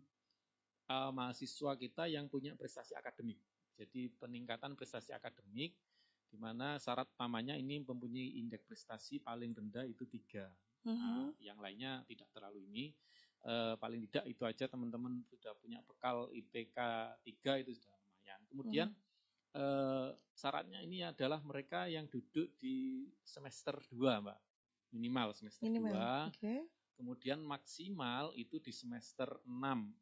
uh, 0.88 1.12
mahasiswa 1.12 1.72
kita 1.76 2.08
yang 2.08 2.32
punya 2.32 2.56
prestasi 2.56 2.96
akademik. 2.96 3.40
Jadi 3.76 4.14
peningkatan 4.16 4.80
prestasi 4.80 5.12
akademik 5.12 5.76
di 6.32 6.40
mana 6.40 6.80
syarat 6.80 7.12
utamanya 7.12 7.60
ini 7.60 7.84
mempunyai 7.84 8.40
indeks 8.40 8.64
prestasi 8.64 9.20
paling 9.20 9.52
rendah 9.52 9.84
itu 9.84 10.08
tiga. 10.08 10.48
-huh. 10.88 10.96
nah, 10.96 11.30
yang 11.44 11.60
lainnya 11.60 12.02
tidak 12.08 12.32
terlalu 12.32 12.64
ini. 12.72 12.86
Uh, 13.42 13.74
paling 13.82 14.06
tidak 14.06 14.30
itu 14.30 14.46
aja 14.46 14.70
teman-teman 14.70 15.26
sudah 15.26 15.58
punya 15.58 15.82
bekal 15.90 16.30
IPK 16.30 16.78
3 17.26 17.62
itu 17.66 17.74
sudah 17.74 17.98
lumayan. 17.98 18.40
Kemudian 18.46 18.88
uh 18.94 19.58
-huh. 19.58 19.60
uh, 19.60 20.10
syaratnya 20.38 20.80
ini 20.86 21.02
adalah 21.02 21.42
mereka 21.42 21.90
yang 21.90 22.06
duduk 22.06 22.54
di 22.62 23.10
semester 23.26 23.82
2, 23.90 23.98
Mbak. 23.98 24.40
Minimal 24.94 25.34
semester 25.34 25.66
Minimal. 25.66 26.30
2. 26.38 26.38
Okay. 26.38 26.62
Kemudian 27.02 27.42
maksimal 27.42 28.30
itu 28.38 28.62
di 28.62 28.70
semester 28.70 29.26
6. 29.50 29.50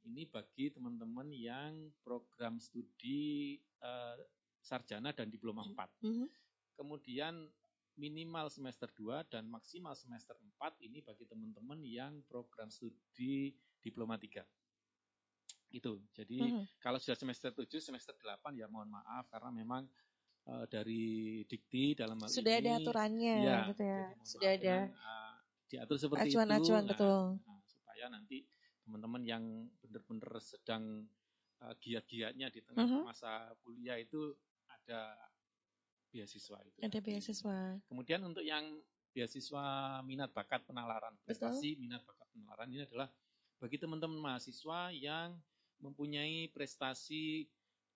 Ini 0.04 0.28
bagi 0.28 0.68
teman-teman 0.76 1.32
yang 1.32 1.96
program 2.04 2.60
studi 2.60 3.56
uh, 3.80 4.20
sarjana 4.62 5.16
dan 5.16 5.32
diploma 5.32 5.66
4. 5.66 6.06
Mm 6.06 6.14
-hmm. 6.14 6.28
Kemudian 6.80 7.34
minimal 8.00 8.48
semester 8.48 8.88
2 8.96 9.28
dan 9.28 9.44
maksimal 9.52 9.92
semester 9.94 10.40
4 10.60 10.80
ini 10.88 11.04
bagi 11.04 11.28
teman-teman 11.28 11.84
yang 11.84 12.24
program 12.32 12.72
studi 12.72 13.52
diploma 13.84 14.16
3. 14.16 14.40
Itu. 15.76 16.00
Jadi 16.16 16.38
mm 16.40 16.50
-hmm. 16.50 16.64
kalau 16.80 16.98
sudah 16.98 17.20
semester 17.20 17.52
7, 17.52 17.68
semester 17.84 18.16
8 18.16 18.56
ya 18.56 18.72
mohon 18.72 18.88
maaf 18.88 19.28
karena 19.28 19.52
memang 19.52 19.84
uh, 20.48 20.66
dari 20.72 21.44
dikti 21.46 21.94
dalam 21.94 22.18
hal 22.24 22.32
sudah 22.32 22.56
ini, 22.56 22.62
ada 22.64 22.72
aturannya 22.80 23.36
ya, 23.44 23.60
gitu 23.70 23.84
ya. 23.84 24.02
Sudah 24.24 24.50
ada 24.56 24.76
dengan, 24.88 24.96
uh, 24.96 25.34
diatur 25.68 25.98
seperti 26.00 26.30
acuan, 26.32 26.48
itu. 26.48 26.56
Acuan 26.56 26.84
nah, 26.84 26.90
betul. 26.96 27.20
Nah, 27.44 27.60
supaya 27.68 28.06
nanti 28.10 28.38
teman-teman 28.88 29.22
yang 29.28 29.44
benar-benar 29.84 30.34
sedang 30.42 31.06
uh, 31.62 31.74
giat-giatnya 31.78 32.48
di 32.50 32.60
tengah 32.64 32.86
uh 32.88 32.90
-huh. 32.90 33.04
masa 33.06 33.54
kuliah 33.62 34.00
itu 34.00 34.34
ada 34.90 35.14
beasiswa 36.10 36.58
itu. 36.66 36.80
Ada 36.82 37.00
beasiswa. 37.06 37.58
Kemudian 37.86 38.26
untuk 38.26 38.42
yang 38.42 38.66
beasiswa 39.14 40.00
minat 40.02 40.34
bakat 40.34 40.66
penalaran, 40.66 41.14
prestasi 41.22 41.78
Betul. 41.78 41.82
minat 41.86 42.02
bakat 42.02 42.28
penalaran 42.34 42.68
ini 42.74 42.82
adalah 42.90 43.08
bagi 43.62 43.78
teman-teman 43.78 44.18
mahasiswa 44.18 44.90
yang 44.90 45.38
mempunyai 45.86 46.50
prestasi 46.50 47.46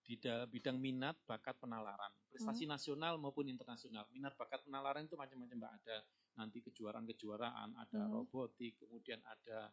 di 0.04 0.20
bidang 0.52 0.78
minat 0.78 1.16
bakat 1.24 1.56
penalaran, 1.58 2.12
prestasi 2.28 2.68
hmm. 2.68 2.76
nasional 2.76 3.14
maupun 3.18 3.48
internasional. 3.48 4.04
Minat 4.12 4.36
bakat 4.36 4.62
penalaran 4.68 5.08
itu 5.08 5.16
macam-macam 5.16 5.58
mbak 5.64 5.74
ada 5.82 5.98
nanti 6.38 6.60
kejuaraan-kejuaraan, 6.60 7.74
ada 7.80 8.02
hmm. 8.04 8.12
robotik, 8.12 8.78
kemudian 8.84 9.24
ada 9.24 9.72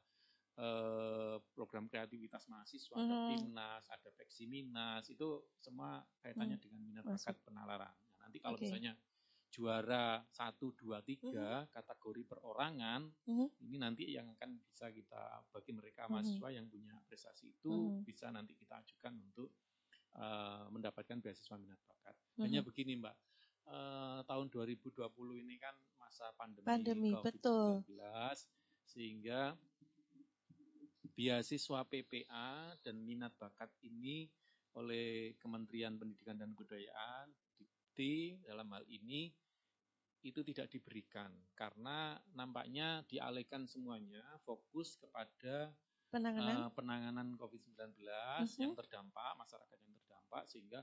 program 1.57 1.89
kreativitas 1.89 2.45
mahasiswa, 2.53 2.97
hmm. 2.97 3.07
ada 3.09 3.19
Timnas, 3.33 3.85
ada 3.89 4.11
Peksiminas, 4.13 5.05
itu 5.09 5.49
semua 5.57 6.05
kaitannya 6.21 6.61
hmm. 6.61 6.65
dengan 6.65 6.81
minat 6.85 7.05
bakat 7.09 7.37
penalaran. 7.45 7.95
Nah, 8.13 8.29
nanti 8.29 8.39
kalau 8.45 8.61
okay. 8.61 8.69
misalnya 8.69 8.93
juara 9.51 10.23
satu 10.31 10.71
dua 10.79 11.03
tiga 11.03 11.67
hmm. 11.67 11.75
kategori 11.75 12.23
perorangan, 12.23 13.03
hmm. 13.27 13.49
ini 13.67 13.77
nanti 13.83 14.07
yang 14.15 14.31
akan 14.39 14.63
bisa 14.63 14.89
kita 14.95 15.43
bagi 15.51 15.75
mereka 15.75 16.07
hmm. 16.07 16.11
mahasiswa 16.15 16.49
yang 16.55 16.71
punya 16.71 16.95
prestasi 17.11 17.51
itu 17.59 17.75
hmm. 17.99 18.07
bisa 18.07 18.31
nanti 18.31 18.55
kita 18.55 18.79
ajukan 18.79 19.19
untuk 19.19 19.51
uh, 20.15 20.71
mendapatkan 20.71 21.19
beasiswa 21.19 21.59
minat 21.59 21.83
bakat. 21.83 22.15
Hmm. 22.39 22.47
Hanya 22.47 22.63
begini 22.63 22.95
Mbak, 23.03 23.17
uh, 23.75 24.21
tahun 24.23 24.47
2020 24.55 25.03
ini 25.43 25.59
kan 25.59 25.75
masa 25.99 26.31
pandemi, 26.39 26.67
pandemi 26.67 27.11
COVID-19, 27.11 27.27
betul. 27.27 27.69
sehingga 28.87 29.59
beasiswa 31.21 31.85
PPA 31.85 32.73
dan 32.81 32.97
minat 33.05 33.37
bakat 33.37 33.69
ini 33.85 34.25
oleh 34.73 35.37
Kementerian 35.37 36.01
Pendidikan 36.01 36.41
dan 36.41 36.57
Kebudayaan, 36.57 37.29
Dikti 37.61 38.41
dalam 38.41 38.73
hal 38.73 38.89
ini 38.89 39.29
itu 40.25 40.41
tidak 40.41 40.73
diberikan 40.73 41.29
karena 41.53 42.17
nampaknya 42.33 43.05
dialihkan 43.05 43.69
semuanya 43.69 44.25
fokus 44.49 44.97
kepada 44.97 45.77
penanganan, 46.09 46.57
uh, 46.69 46.73
penanganan 46.73 47.37
COVID-19 47.37 47.77
uh 48.09 48.41
-huh. 48.41 48.49
yang 48.57 48.73
terdampak, 48.73 49.37
masyarakat 49.37 49.77
yang 49.77 49.93
terdampak 50.01 50.43
sehingga 50.49 50.81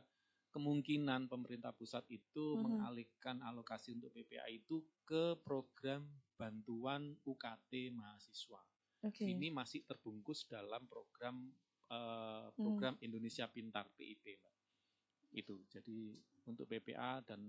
kemungkinan 0.53 1.25
pemerintah 1.33 1.73
pusat 1.73 2.05
itu 2.13 2.53
uh 2.53 2.61
-huh. 2.61 2.61
mengalihkan 2.61 3.41
alokasi 3.41 3.97
untuk 3.97 4.13
PPA 4.13 4.45
itu 4.53 4.85
ke 5.01 5.33
program 5.41 6.05
bantuan 6.37 7.17
UKT 7.25 7.89
mahasiswa. 7.89 8.76
Okay. 9.05 9.29
Ini 9.29 9.53
masih 9.53 9.85
terbungkus 9.85 10.49
dalam 10.49 10.89
program 10.89 11.53
uh, 11.93 12.49
program 12.57 12.97
uh 12.97 13.05
Indonesia 13.05 13.45
Pintar 13.45 13.85
PIP, 13.93 14.41
Mbak. 14.41 14.55
Itu. 15.37 15.55
Jadi 15.69 16.17
untuk 16.49 16.65
PPA 16.65 17.21
dan 17.21 17.41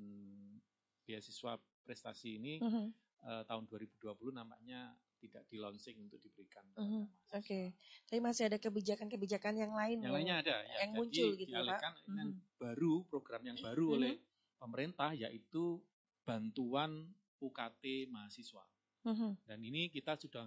beasiswa 1.08 1.56
prestasi 1.88 2.37
ini 2.37 2.61
uh 2.61 2.68
-huh. 2.68 2.87
uh, 3.24 3.42
tahun 3.48 3.64
2020 3.70 4.37
nampaknya 4.37 4.92
tidak 5.18 5.48
di 5.48 5.56
launching 5.56 5.96
untuk 6.04 6.20
diberikan. 6.20 6.62
Uh 6.76 6.84
-huh. 6.84 7.04
Oke, 7.32 7.42
okay. 7.42 7.64
tapi 8.06 8.20
masih 8.20 8.52
ada 8.52 8.61
kebijakan-kebijakan 8.61 9.54
yang 9.56 9.72
lain 9.72 10.04
yang, 10.04 10.14
lainnya 10.14 10.37
ada 10.44 10.56
ya. 10.62 10.84
yang 10.84 10.92
muncul 10.94 11.32
gitu 11.34 11.54
Pak. 11.56 11.80
Yang 11.80 11.96
uh 11.96 12.12
-huh. 12.12 12.32
baru 12.61 12.92
program 13.08 13.42
yang 13.48 13.58
baru 13.58 13.84
uh 13.84 13.88
-huh. 13.88 13.96
oleh 13.96 14.14
pemerintah 14.61 15.11
yaitu 15.16 15.80
bantuan 16.28 17.08
UKT 17.40 18.12
mahasiswa. 18.12 18.64
Uh 19.08 19.11
-huh. 19.16 19.32
Dan 19.48 19.64
ini 19.64 19.88
kita 19.88 20.14
sudah 20.20 20.44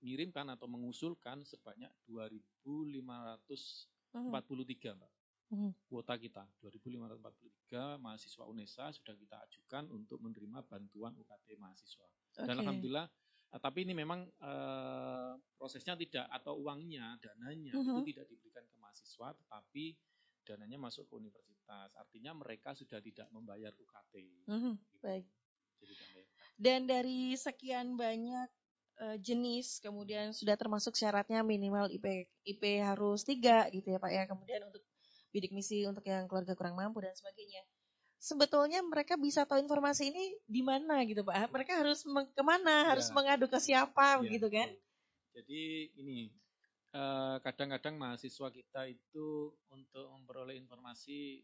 mengirimkan 0.00 0.48
atau 0.48 0.66
mengusulkan 0.66 1.44
sebanyak 1.44 1.92
2.543 2.08 3.04
uh 3.04 4.18
-huh. 4.18 4.32
Mbak 4.32 5.12
hmm. 5.50 5.72
kuota 5.90 6.14
kita 6.16 6.46
2.543 6.62 7.98
mahasiswa 8.00 8.44
UNESA 8.46 8.94
sudah 8.94 9.14
kita 9.18 9.36
ajukan 9.50 9.84
untuk 9.90 10.22
menerima 10.22 10.62
bantuan 10.64 11.12
UKT 11.18 11.58
mahasiswa. 11.58 12.06
Okay. 12.32 12.46
Dan 12.46 12.56
alhamdulillah 12.62 13.06
uh, 13.52 13.60
tapi 13.60 13.84
ini 13.84 13.92
memang 13.92 14.24
uh, 14.40 15.34
prosesnya 15.58 15.98
tidak 15.98 16.26
atau 16.30 16.56
uangnya 16.56 17.18
dananya 17.18 17.74
uh 17.74 17.82
-huh. 17.82 18.00
itu 18.00 18.14
tidak 18.14 18.26
diberikan 18.30 18.64
ke 18.64 18.76
mahasiswa 18.78 19.28
tetapi 19.34 19.84
dananya 20.46 20.78
masuk 20.80 21.06
ke 21.10 21.14
universitas. 21.18 21.90
Artinya 21.94 22.34
mereka 22.34 22.74
sudah 22.74 22.98
tidak 23.02 23.28
membayar 23.34 23.74
UKT. 23.74 24.14
Uh 24.48 24.54
-huh. 24.54 24.74
gitu. 24.78 24.98
Baik. 25.02 25.26
Dan 26.60 26.84
dari 26.84 27.32
sekian 27.40 27.96
banyak 27.96 28.48
uh, 29.00 29.16
jenis, 29.18 29.80
kemudian 29.80 30.36
sudah 30.36 30.54
termasuk 30.54 30.92
syaratnya 30.94 31.40
minimal 31.40 31.88
IP 31.88 32.28
IP 32.44 32.62
harus 32.84 33.24
tiga 33.24 33.66
gitu 33.72 33.96
ya 33.96 33.98
Pak 33.98 34.12
ya. 34.12 34.22
Kemudian 34.28 34.68
untuk 34.68 34.84
bidik 35.32 35.50
misi 35.56 35.86
untuk 35.88 36.04
yang 36.04 36.28
keluarga 36.28 36.52
kurang 36.54 36.76
mampu 36.76 37.00
dan 37.00 37.16
sebagainya. 37.16 37.64
Sebetulnya 38.20 38.84
mereka 38.84 39.16
bisa 39.16 39.48
tahu 39.48 39.64
informasi 39.64 40.12
ini 40.12 40.36
di 40.44 40.60
mana 40.60 41.00
gitu 41.08 41.24
Pak? 41.24 41.48
Mereka 41.48 41.80
harus 41.80 42.04
ke 42.04 42.42
mana? 42.44 42.84
Ya. 42.84 42.88
Harus 42.92 43.08
mengadu 43.16 43.48
ke 43.48 43.56
siapa 43.56 44.20
ya, 44.20 44.28
gitu 44.28 44.52
kan? 44.52 44.68
Jadi 45.32 45.88
ini 45.96 46.28
eh, 46.92 47.36
kadang-kadang 47.40 47.96
uh, 47.96 48.00
mahasiswa 48.04 48.48
kita 48.52 48.92
itu 48.92 49.56
untuk 49.72 50.04
memperoleh 50.12 50.58
informasi 50.60 51.40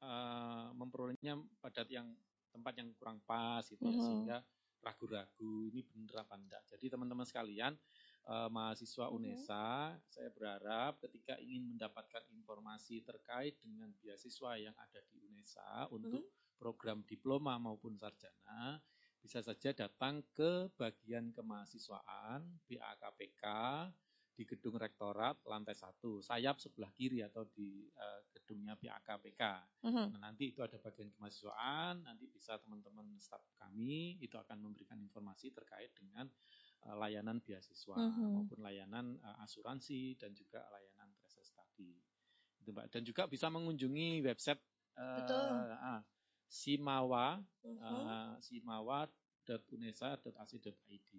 uh, 0.00 0.72
memperolehnya 0.72 1.36
pada 1.60 1.84
yang 1.92 2.08
tempat 2.52 2.72
yang 2.80 2.88
kurang 2.96 3.20
pas 3.28 3.64
gitu 3.68 3.84
ya, 3.84 3.92
uh 3.92 3.92
-huh. 3.92 4.06
sehingga 4.08 4.38
ragu-ragu 4.82 5.70
ini 5.70 5.86
benar 5.86 6.26
apa 6.26 6.34
enggak. 6.36 6.62
Jadi 6.74 6.90
teman-teman 6.90 7.24
sekalian 7.24 7.72
uh, 8.26 8.50
mahasiswa 8.50 9.06
mhm. 9.08 9.14
UNESA, 9.16 9.96
saya 10.10 10.28
berharap 10.34 10.98
ketika 11.06 11.38
ingin 11.38 11.74
mendapatkan 11.74 12.22
informasi 12.34 13.06
terkait 13.06 13.56
dengan 13.62 13.88
beasiswa 14.02 14.58
yang 14.58 14.74
ada 14.76 15.00
di 15.08 15.22
UNESA 15.22 15.88
untuk 15.94 16.26
hmm. 16.26 16.58
program 16.58 17.06
diploma 17.06 17.56
maupun 17.62 17.94
sarjana, 17.94 18.82
bisa 19.22 19.38
saja 19.38 19.70
datang 19.70 20.26
ke 20.34 20.66
bagian 20.74 21.30
kemahasiswaan 21.30 22.42
BAKPK 22.66 23.44
di 24.32 24.48
gedung 24.48 24.80
rektorat 24.80 25.44
lantai 25.44 25.76
satu, 25.76 26.24
sayap 26.24 26.56
sebelah 26.56 26.88
kiri 26.96 27.20
atau 27.20 27.44
di 27.52 27.84
uh, 27.92 28.24
gedungnya 28.32 28.80
BAKPK. 28.80 29.42
Uh-huh. 29.84 29.92
Mhm. 29.92 30.16
Nah, 30.16 30.32
nanti 30.32 30.56
itu 30.56 30.64
ada 30.64 30.80
bagian 30.80 31.12
kemahasiswaan, 31.12 32.08
nanti 32.08 32.32
bisa 32.32 32.56
teman-teman 32.64 33.20
staf 33.20 33.44
kami 33.60 34.16
itu 34.24 34.40
akan 34.40 34.64
memberikan 34.64 34.96
informasi 34.96 35.52
terkait 35.52 35.92
dengan 35.92 36.32
uh, 36.88 36.96
layanan 36.96 37.44
beasiswa 37.44 37.92
uh-huh. 37.92 38.40
maupun 38.40 38.64
layanan 38.64 39.20
uh, 39.20 39.44
asuransi 39.44 40.16
dan 40.16 40.32
juga 40.32 40.64
layanan 40.72 41.12
travel 41.20 41.44
study. 41.44 41.92
Itu 42.64 42.72
Mbak. 42.72 42.88
Dan 42.88 43.04
juga 43.04 43.28
bisa 43.28 43.52
mengunjungi 43.52 44.24
website 44.24 44.64
uh, 44.96 45.28
uh, 45.28 46.00
simawa 46.48 47.36
uh-huh. 47.64 47.84
uh, 47.84 48.36
simawa.unesa.ac.id. 48.40 51.12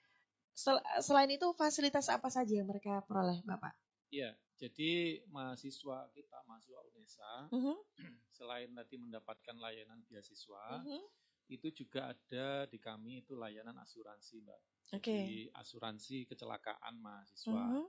sel, 0.53 0.81
selain 1.03 1.29
itu 1.29 1.51
fasilitas 1.53 2.09
apa 2.09 2.29
saja 2.29 2.53
yang 2.57 2.69
mereka 2.69 3.05
peroleh, 3.05 3.41
Bapak? 3.45 3.73
Iya, 4.13 4.37
jadi 4.61 5.21
mahasiswa 5.33 6.09
kita, 6.13 6.37
mahasiswa 6.45 6.81
UNESA, 6.93 7.33
uh 7.49 7.55
-huh. 7.57 7.77
selain 8.37 8.69
tadi 8.73 8.95
mendapatkan 9.01 9.57
layanan 9.57 10.01
beasiswa, 10.05 10.63
uh 10.77 10.85
-huh 10.85 11.03
itu 11.51 11.67
juga 11.83 12.13
ada 12.15 12.65
di 12.69 12.79
kami 12.79 13.23
itu 13.25 13.35
layanan 13.35 13.75
asuransi 13.83 14.41
mbak. 14.43 14.61
Okay. 14.99 15.21
Jadi 15.25 15.39
asuransi 15.57 16.17
kecelakaan 16.29 16.95
mahasiswa. 17.01 17.51
Uh 17.51 17.57
mm-hmm. 17.57 17.83
-huh. 17.83 17.87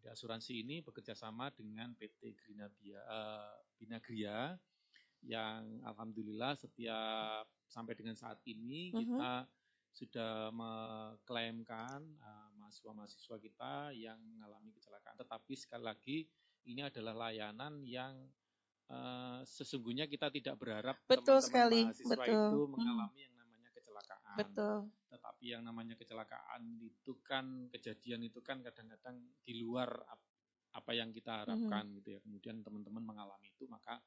Jadi 0.00 0.06
asuransi 0.16 0.52
ini 0.64 0.80
bekerja 0.80 1.12
sama 1.12 1.52
dengan 1.52 1.92
PT 1.92 2.32
Grinabia, 2.40 3.04
uh, 3.04 3.52
Binagria 3.76 4.56
yang 5.24 5.84
alhamdulillah 5.84 6.56
setiap 6.56 7.44
sampai 7.68 7.94
dengan 7.94 8.16
saat 8.16 8.40
ini 8.48 8.90
uh 8.90 8.98
mm-hmm. 8.98 9.04
-huh. 9.04 9.04
kita 9.04 9.32
sudah 9.90 10.54
mengklaimkan 10.54 12.00
uh, 12.22 12.50
mahasiswa-mahasiswa 12.62 13.36
kita 13.42 13.90
yang 13.98 14.18
mengalami 14.22 14.70
kecelakaan. 14.70 15.18
Tetapi 15.18 15.52
sekali 15.58 15.84
lagi 15.84 16.18
ini 16.70 16.86
adalah 16.86 17.26
layanan 17.26 17.82
yang 17.82 18.14
uh, 18.86 19.42
sesungguhnya 19.42 20.06
kita 20.06 20.30
tidak 20.30 20.54
berharap 20.62 20.94
betul 21.10 21.42
teman-teman 21.42 21.42
sekali 21.42 21.80
mahasiswa 21.90 22.16
betul. 22.16 22.30
itu 22.30 22.60
hmm. 22.62 22.70
mengalami 22.70 23.18
hmm. 23.18 23.26
yang 23.26 23.34
namanya 23.34 23.70
kecelakaan. 23.74 24.36
Betul. 24.38 24.76
Tetapi 25.10 25.44
yang 25.44 25.62
namanya 25.66 25.94
kecelakaan 25.98 26.62
itu 26.78 27.12
kan 27.26 27.44
kejadian 27.74 28.20
itu 28.30 28.40
kan 28.46 28.62
kadang-kadang 28.62 29.16
di 29.42 29.54
luar 29.58 29.90
apa 30.70 30.90
yang 30.94 31.10
kita 31.10 31.42
harapkan 31.42 31.90
hmm. 31.90 31.94
gitu 31.98 32.08
ya. 32.14 32.20
Kemudian 32.22 32.62
teman-teman 32.62 33.02
mengalami 33.02 33.50
itu 33.50 33.66
maka 33.66 33.98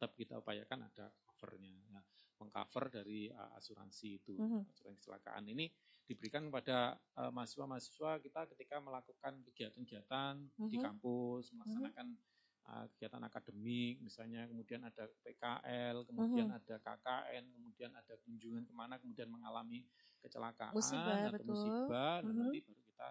tetap 0.00 0.16
kita 0.16 0.40
upayakan 0.40 0.88
ada 0.88 1.12
covernya. 1.28 1.76
Nah, 1.92 2.00
mengcover 2.40 2.88
dari 2.88 3.28
uh, 3.28 3.52
asuransi 3.60 4.08
itu. 4.16 4.32
Hmm. 4.40 4.64
Asuransi 4.64 4.96
kecelakaan 5.04 5.44
ini 5.52 5.68
diberikan 6.08 6.48
kepada 6.48 6.96
uh, 7.20 7.28
mahasiswa-mahasiswa 7.28 8.24
kita 8.24 8.48
ketika 8.56 8.80
melakukan 8.80 9.44
kegiatan-kegiatan 9.52 10.40
hmm. 10.40 10.70
di 10.72 10.76
kampus, 10.80 11.52
melaksanakan 11.52 12.16
hmm 12.16 12.30
uh, 12.70 12.84
kegiatan 12.94 13.22
akademik, 13.26 13.98
misalnya 14.02 14.46
kemudian 14.46 14.82
ada 14.86 15.04
PKL, 15.26 16.06
kemudian 16.06 16.48
uh-huh. 16.50 16.60
ada 16.60 16.76
KKN, 16.78 17.44
kemudian 17.58 17.90
ada 17.94 18.14
kunjungan 18.22 18.62
ke 18.66 18.72
mana, 18.74 18.94
kemudian 19.02 19.28
mengalami 19.30 19.86
kecelakaan 20.20 20.74
musibah, 20.76 21.32
atau 21.32 21.40
betul. 21.40 21.48
musibah, 21.50 22.14
uh-huh. 22.22 22.34
nanti 22.36 22.58
baru 22.62 22.82
kita 22.86 23.08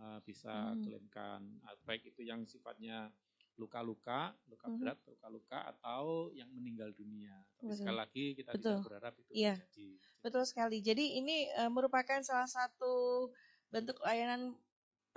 uh, 0.00 0.18
bisa 0.24 0.54
uh-huh. 0.72 0.82
klaimkan 0.82 1.40
uh, 1.66 1.76
baik 1.86 2.02
itu 2.08 2.20
yang 2.26 2.42
sifatnya 2.48 3.12
luka-luka, 3.56 4.36
luka 4.48 4.66
uh-huh. 4.68 4.78
berat, 4.80 4.98
luka-luka 5.08 5.58
atau 5.76 6.28
yang 6.36 6.48
meninggal 6.52 6.92
dunia. 6.92 7.32
Tapi 7.56 7.72
betul. 7.72 7.78
sekali 7.80 7.96
lagi 7.96 8.24
kita 8.36 8.50
betul. 8.52 8.76
tidak 8.76 8.86
berharap 8.88 9.14
itu 9.16 9.30
iya. 9.32 9.54
terjadi. 9.56 9.88
Betul 10.20 10.44
sekali. 10.44 10.78
Jadi 10.84 11.04
ini 11.20 11.36
uh, 11.56 11.72
merupakan 11.72 12.20
salah 12.20 12.48
satu 12.48 13.28
bentuk 13.72 13.96
layanan 14.04 14.54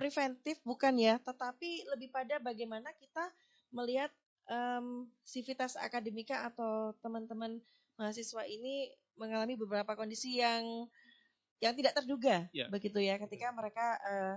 preventif 0.00 0.56
bukan 0.64 0.96
ya, 0.96 1.20
tetapi 1.20 1.84
lebih 1.92 2.08
pada 2.08 2.40
bagaimana 2.40 2.88
kita 2.96 3.24
melihat 3.70 4.10
um, 4.48 5.06
sivitas 5.22 5.76
akademika 5.76 6.48
atau 6.48 6.96
teman-teman 7.04 7.60
mahasiswa 8.00 8.42
ini 8.48 8.90
mengalami 9.20 9.60
beberapa 9.60 9.92
kondisi 9.92 10.40
yang 10.40 10.88
yang 11.60 11.76
tidak 11.76 11.92
terduga 11.92 12.48
yeah. 12.56 12.72
begitu 12.72 13.04
ya 13.04 13.20
ketika 13.20 13.52
mereka 13.52 14.00
uh, 14.00 14.36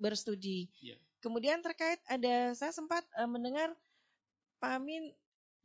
berstudi. 0.00 0.72
Yeah. 0.80 0.96
Kemudian 1.18 1.60
terkait 1.60 1.98
ada 2.06 2.54
saya 2.54 2.70
sempat 2.70 3.02
uh, 3.18 3.26
mendengar 3.26 3.74
Pak 4.62 4.78
Amin 4.78 5.10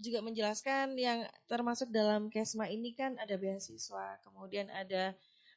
juga 0.02 0.26
menjelaskan 0.26 0.98
yang 0.98 1.26
termasuk 1.46 1.94
dalam 1.94 2.28
Kesma 2.34 2.70
ini 2.70 2.98
kan 2.98 3.16
ada 3.22 3.38
beasiswa, 3.38 4.18
kemudian 4.26 4.68
ada 4.74 5.14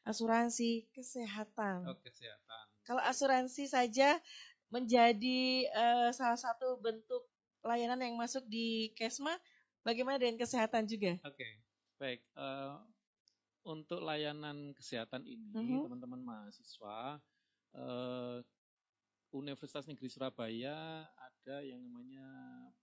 asuransi 0.07 0.87
kesehatan. 0.93 1.89
Oh, 1.89 1.99
kesehatan. 2.05 2.65
Kalau 2.87 3.03
asuransi 3.03 3.67
saja 3.67 4.21
menjadi 4.71 5.67
uh, 5.75 6.11
salah 6.15 6.39
satu 6.39 6.79
bentuk 6.79 7.27
layanan 7.67 7.99
yang 7.99 8.15
masuk 8.15 8.47
di 8.47 8.95
Kesma, 8.95 9.35
bagaimana 9.83 10.23
dengan 10.23 10.39
kesehatan 10.39 10.87
juga? 10.87 11.19
Oke, 11.27 11.43
okay. 11.43 11.53
baik. 11.99 12.21
Uh, 12.39 12.79
untuk 13.67 13.99
layanan 14.07 14.71
kesehatan 14.79 15.27
ini, 15.27 15.51
uh-huh. 15.51 15.91
teman-teman 15.91 16.23
mahasiswa, 16.23 17.19
uh, 17.75 18.39
Universitas 19.37 19.85
Negeri 19.85 20.09
Surabaya 20.09 21.05
ada 21.05 21.57
yang 21.61 21.85
namanya 21.85 22.25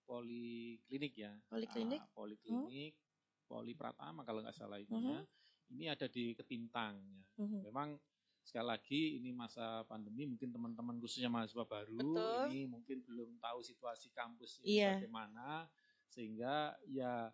poliklinik 0.05 1.13
ya. 1.17 1.33
Poliklinik. 1.49 1.99
Uh, 1.99 2.11
poliklinik, 2.13 2.93
uh-huh. 2.93 3.49
poli 3.49 3.73
Pratama 3.73 4.21
kalau 4.21 4.45
nggak 4.45 4.55
salah 4.55 4.77
itu 4.77 4.93
uh-huh. 4.93 5.25
Ini 5.73 5.89
ada 5.97 6.05
di 6.05 6.37
Ketintang. 6.37 7.01
Ya. 7.01 7.21
Uh-huh. 7.41 7.61
Memang 7.65 7.97
sekali 8.43 8.67
lagi 8.67 9.01
ini 9.23 9.31
masa 9.31 9.87
pandemi 9.87 10.27
mungkin 10.27 10.51
teman-teman 10.51 10.99
khususnya 10.99 11.31
mahasiswa 11.31 11.63
baru 11.63 11.95
Betul. 11.95 12.43
ini 12.51 12.67
mungkin 12.67 12.99
belum 13.07 13.39
tahu 13.39 13.63
situasi 13.63 14.11
kampus 14.11 14.59
ini 14.59 14.83
yeah. 14.83 14.99
bagaimana 14.99 15.63
sehingga 16.11 16.75
ya 16.91 17.31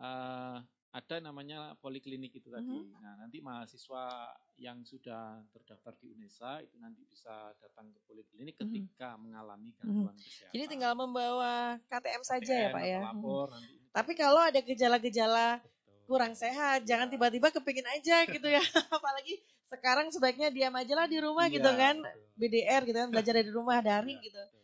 uh, 0.00 0.58
ada 0.88 1.16
namanya 1.20 1.76
poliklinik 1.84 2.32
itu 2.32 2.48
tadi. 2.48 2.64
Mm 2.64 2.88
-hmm. 2.88 3.02
Nah, 3.04 3.14
nanti 3.20 3.38
mahasiswa 3.44 4.32
yang 4.56 4.80
sudah 4.88 5.44
terdaftar 5.52 5.92
di 6.00 6.16
UNESA 6.16 6.64
itu 6.64 6.80
nanti 6.80 7.04
bisa 7.04 7.52
datang 7.60 7.92
ke 7.92 8.00
poliklinik 8.08 8.56
mhm. 8.56 8.62
ketika 8.64 9.12
mm 9.12 9.14
-hmm. 9.14 9.22
mengalami 9.28 9.68
gangguan 9.76 10.00
mm 10.00 10.16
-hmm. 10.16 10.24
kesehatan. 10.24 10.52
Jadi 10.56 10.64
tinggal 10.64 10.92
membawa 10.96 11.54
KTM 11.92 12.22
saja 12.24 12.54
KTM, 12.56 12.64
ya, 12.64 12.68
Pak 12.72 12.84
ya. 12.88 13.00
Lapor, 13.04 13.48
mm 13.48 13.52
-hmm. 13.52 13.62
nanti. 13.68 13.76
Tapi 13.88 14.12
kalau 14.16 14.40
ada 14.40 14.60
gejala-gejala 14.64 15.46
kurang 16.08 16.32
sehat, 16.32 16.88
jangan 16.88 17.12
tiba-tiba 17.12 17.52
kepingin 17.52 17.84
aja 17.84 18.24
gitu 18.24 18.48
ya. 18.48 18.62
Apalagi 18.96 19.44
sekarang 19.68 20.08
sebaiknya 20.08 20.48
diam 20.48 20.72
aja 20.72 20.96
lah 20.96 21.04
di 21.04 21.20
rumah 21.20 21.52
iya, 21.52 21.60
gitu 21.60 21.70
kan. 21.76 21.96
Betul. 22.00 22.40
BDR 22.40 22.82
gitu 22.88 22.96
kan, 22.96 23.08
belajar 23.12 23.32
dari 23.36 23.50
rumah 23.52 23.78
daring 23.84 24.16
iya, 24.24 24.26
gitu. 24.32 24.40
Betul. 24.40 24.56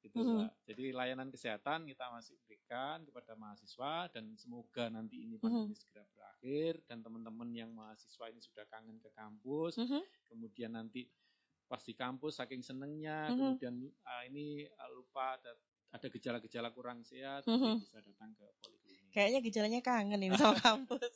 Gitu, 0.00 0.16
mm 0.16 0.24
-hmm. 0.24 0.48
Jadi 0.64 0.84
layanan 0.96 1.28
kesehatan 1.28 1.84
kita 1.84 2.08
masih 2.08 2.40
berikan 2.48 3.04
kepada 3.04 3.36
mahasiswa 3.36 4.08
dan 4.08 4.32
semoga 4.40 4.88
nanti 4.88 5.20
ini 5.20 5.36
pandemi 5.36 5.68
mm 5.68 5.76
-hmm. 5.76 5.80
segera 5.80 6.04
berakhir 6.16 6.80
dan 6.88 7.04
teman-teman 7.04 7.48
yang 7.52 7.70
mahasiswa 7.76 8.24
ini 8.32 8.40
sudah 8.40 8.64
kangen 8.72 8.96
ke 8.96 9.12
kampus, 9.12 9.76
mm 9.76 9.86
-hmm. 9.86 10.02
kemudian 10.32 10.72
nanti 10.72 11.04
pas 11.68 11.84
di 11.84 11.92
kampus 11.92 12.40
saking 12.40 12.64
senengnya, 12.64 13.28
mm 13.28 13.30
-hmm. 13.30 13.38
kemudian 13.38 13.74
uh, 13.84 14.22
ini 14.24 14.64
uh, 14.66 14.90
lupa 14.96 15.36
ada 15.36 15.52
ada 15.90 16.06
gejala-gejala 16.06 16.72
kurang 16.72 17.04
sehat, 17.04 17.44
mm 17.44 17.58
-hmm. 17.60 17.74
bisa 17.84 18.00
datang 18.00 18.30
ke 18.38 18.46
poliklinik. 18.62 19.10
Kayaknya 19.12 19.40
gejalanya 19.44 19.80
kangen 19.84 20.22
ini 20.22 20.36
sama 20.38 20.56
kampus. 20.64 21.14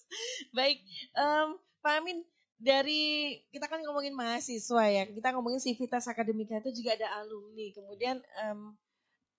Baik, 0.52 0.82
um, 1.16 1.56
Pak 1.80 2.04
Amin, 2.04 2.20
dari 2.58 3.34
kita 3.50 3.66
kan 3.66 3.82
ngomongin 3.82 4.14
mahasiswa 4.14 4.84
ya, 4.86 5.04
kita 5.10 5.34
ngomongin 5.34 5.60
Civitas 5.60 6.06
Akademika 6.06 6.62
itu 6.62 6.82
juga 6.82 6.94
ada 6.96 7.22
alumni. 7.22 7.66
Kemudian 7.74 8.22
um, 8.46 8.74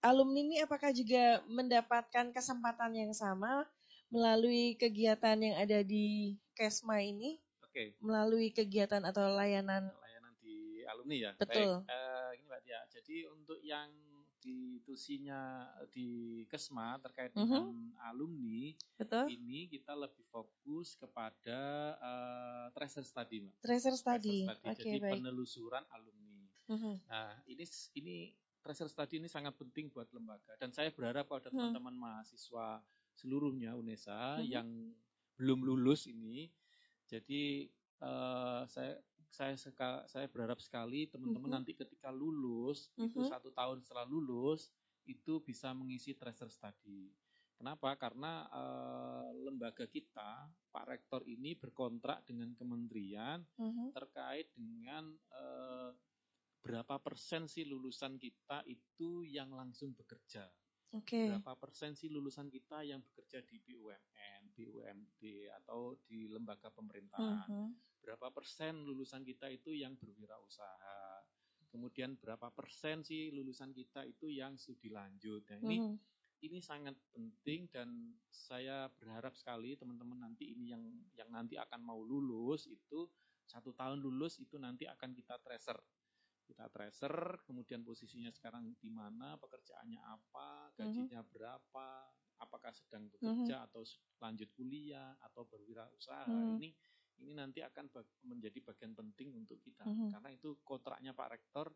alumni 0.03 0.39
ini 0.43 0.57
apakah 0.61 0.91
juga 0.91 1.41
mendapatkan 1.47 2.35
kesempatan 2.35 2.91
yang 2.93 3.11
sama 3.15 3.65
melalui 4.13 4.77
kegiatan 4.77 5.37
yang 5.39 5.55
ada 5.57 5.81
di 5.81 6.37
Kesma 6.55 7.03
ini? 7.03 7.41
Oke. 7.65 7.71
Okay. 7.71 7.87
Melalui 7.99 8.53
kegiatan 8.53 9.03
atau 9.03 9.27
layanan? 9.33 9.91
Layanan 9.91 10.33
di 10.39 10.85
alumni 10.87 11.15
ya. 11.19 11.31
Betul. 11.35 11.83
Baik, 11.83 11.91
uh, 11.91 12.29
ini 12.31 12.43
Mbak 12.47 12.59
Tia. 12.63 12.79
Jadi 12.93 13.17
untuk 13.27 13.59
yang 13.59 13.89
institusinya 14.45 15.65
di 15.89 16.43
Kesma 16.45 17.01
terkait 17.01 17.33
mhm. 17.33 17.41
dengan 17.41 17.67
alumni, 18.05 18.71
Betul. 18.95 19.33
ini 19.33 19.65
kita 19.65 19.97
lebih 19.97 20.23
fokus 20.29 20.93
kepada 20.93 21.59
uh, 21.97 22.65
tracer 22.77 23.01
study, 23.01 23.41
Mbak. 23.41 23.55
Tracer 23.65 23.95
study. 23.97 24.45
study. 24.45 24.61
Okay, 24.61 24.73
Jadi 24.77 24.97
baik. 25.01 25.13
penelusuran 25.19 25.83
alumni. 25.89 26.45
Mhm. 26.69 26.77
-huh. 26.77 26.95
Nah, 27.09 27.33
ini 27.49 27.65
ini 27.97 28.15
tracer 28.61 28.89
study 28.89 29.21
ini 29.21 29.29
sangat 29.29 29.53
penting 29.57 29.93
buat 29.93 30.09
lembaga 30.09 30.57
dan 30.57 30.73
saya 30.73 30.89
berharap 30.89 31.29
pada 31.29 31.53
uh-huh. 31.53 31.69
teman-teman 31.69 31.93
mahasiswa 32.01 32.81
seluruhnya 33.13 33.77
UNESA 33.77 34.41
-huh. 34.41 34.45
yang 34.45 34.65
belum 35.37 35.61
lulus 35.67 36.07
ini, 36.07 36.49
jadi 37.05 37.67
uh, 38.01 38.63
saya 38.65 38.95
saya 39.29 39.55
seka, 39.55 40.05
saya 40.09 40.29
berharap 40.29 40.61
sekali 40.61 41.09
teman-teman 41.09 41.49
mm-hmm. 41.49 41.55
nanti 41.61 41.71
ketika 41.75 42.09
lulus 42.11 42.89
mm-hmm. 42.95 43.07
itu 43.11 43.19
satu 43.27 43.49
tahun 43.51 43.81
setelah 43.83 44.05
lulus 44.07 44.71
itu 45.05 45.41
bisa 45.45 45.73
mengisi 45.73 46.17
tracer 46.17 46.49
study. 46.49 47.13
Kenapa? 47.55 47.95
Karena 47.95 48.43
uh, 48.51 49.31
lembaga 49.47 49.87
kita, 49.87 50.51
Pak 50.75 50.85
Rektor 50.91 51.23
ini 51.23 51.55
berkontrak 51.55 52.27
dengan 52.27 52.51
kementerian 52.51 53.39
mm-hmm. 53.55 53.95
terkait 53.95 54.51
dengan 54.51 55.07
uh, 55.31 55.95
berapa 56.59 56.97
persen 56.99 57.45
sih 57.45 57.63
lulusan 57.63 58.17
kita 58.17 58.65
itu 58.67 59.23
yang 59.23 59.53
langsung 59.53 59.93
bekerja. 59.95 60.49
Okay. 60.93 61.27
Berapa 61.27 61.57
persen 61.59 61.91
sih 61.97 62.07
lulusan 62.07 62.47
kita 62.47 62.85
yang 62.85 63.03
bekerja 63.03 63.43
di 63.43 63.59
BUMN, 63.59 64.41
BUMD 64.55 65.21
atau 65.63 65.97
di 66.07 66.29
lembaga 66.31 66.71
pemerintahan? 66.71 67.49
Uh-huh. 67.49 67.69
Berapa 67.99 68.31
persen 68.31 68.85
lulusan 68.85 69.25
kita 69.25 69.49
itu 69.51 69.75
yang 69.75 69.97
berwirausaha? 69.97 71.25
Kemudian 71.67 72.15
berapa 72.15 72.53
persen 72.55 73.03
sih 73.03 73.33
lulusan 73.35 73.75
kita 73.75 74.07
itu 74.07 74.31
yang 74.31 74.55
studi 74.55 74.87
lanjut? 74.87 75.43
Nah, 75.51 75.59
ini 75.67 75.77
uh-huh. 75.83 75.97
ini 76.47 76.63
sangat 76.63 76.95
penting 77.11 77.67
dan 77.67 78.15
saya 78.31 78.87
berharap 78.95 79.35
sekali 79.35 79.75
teman-teman 79.75 80.23
nanti 80.23 80.55
ini 80.55 80.71
yang 80.71 80.83
yang 81.19 81.27
nanti 81.33 81.59
akan 81.59 81.83
mau 81.83 81.99
lulus 81.99 82.71
itu 82.71 83.09
satu 83.45 83.75
tahun 83.77 84.01
lulus 84.01 84.41
itu 84.41 84.57
nanti 84.57 84.89
akan 84.89 85.13
kita 85.13 85.37
tracer 85.43 85.77
kita 86.45 86.69
tracer, 86.69 87.41
kemudian 87.43 87.81
posisinya 87.81 88.29
sekarang 88.29 88.77
di 88.77 88.93
mana, 88.93 89.35
pekerjaannya 89.41 90.01
apa, 90.01 90.71
gajinya 90.77 91.19
uh 91.19 91.25
-huh. 91.25 91.33
berapa, 91.33 91.87
apakah 92.39 92.71
sedang 92.71 93.09
bekerja 93.09 93.57
mhm. 93.57 93.61
-huh. 93.65 93.67
atau 93.67 93.81
lanjut 94.21 94.49
kuliah 94.53 95.17
atau 95.25 95.43
berwirausaha. 95.49 96.29
Mhm. 96.29 96.37
-huh. 96.37 96.55
Ini 96.61 96.69
ini 97.15 97.31
nanti 97.31 97.63
akan 97.63 97.87
bag, 97.95 98.07
menjadi 98.27 98.59
bagian 98.59 98.91
penting 98.91 99.31
untuk 99.39 99.63
kita 99.63 99.87
uh 99.87 99.91
-huh. 99.91 100.09
karena 100.11 100.29
itu 100.35 100.59
kontraknya 100.67 101.15
Pak 101.15 101.29
Rektor 101.31 101.71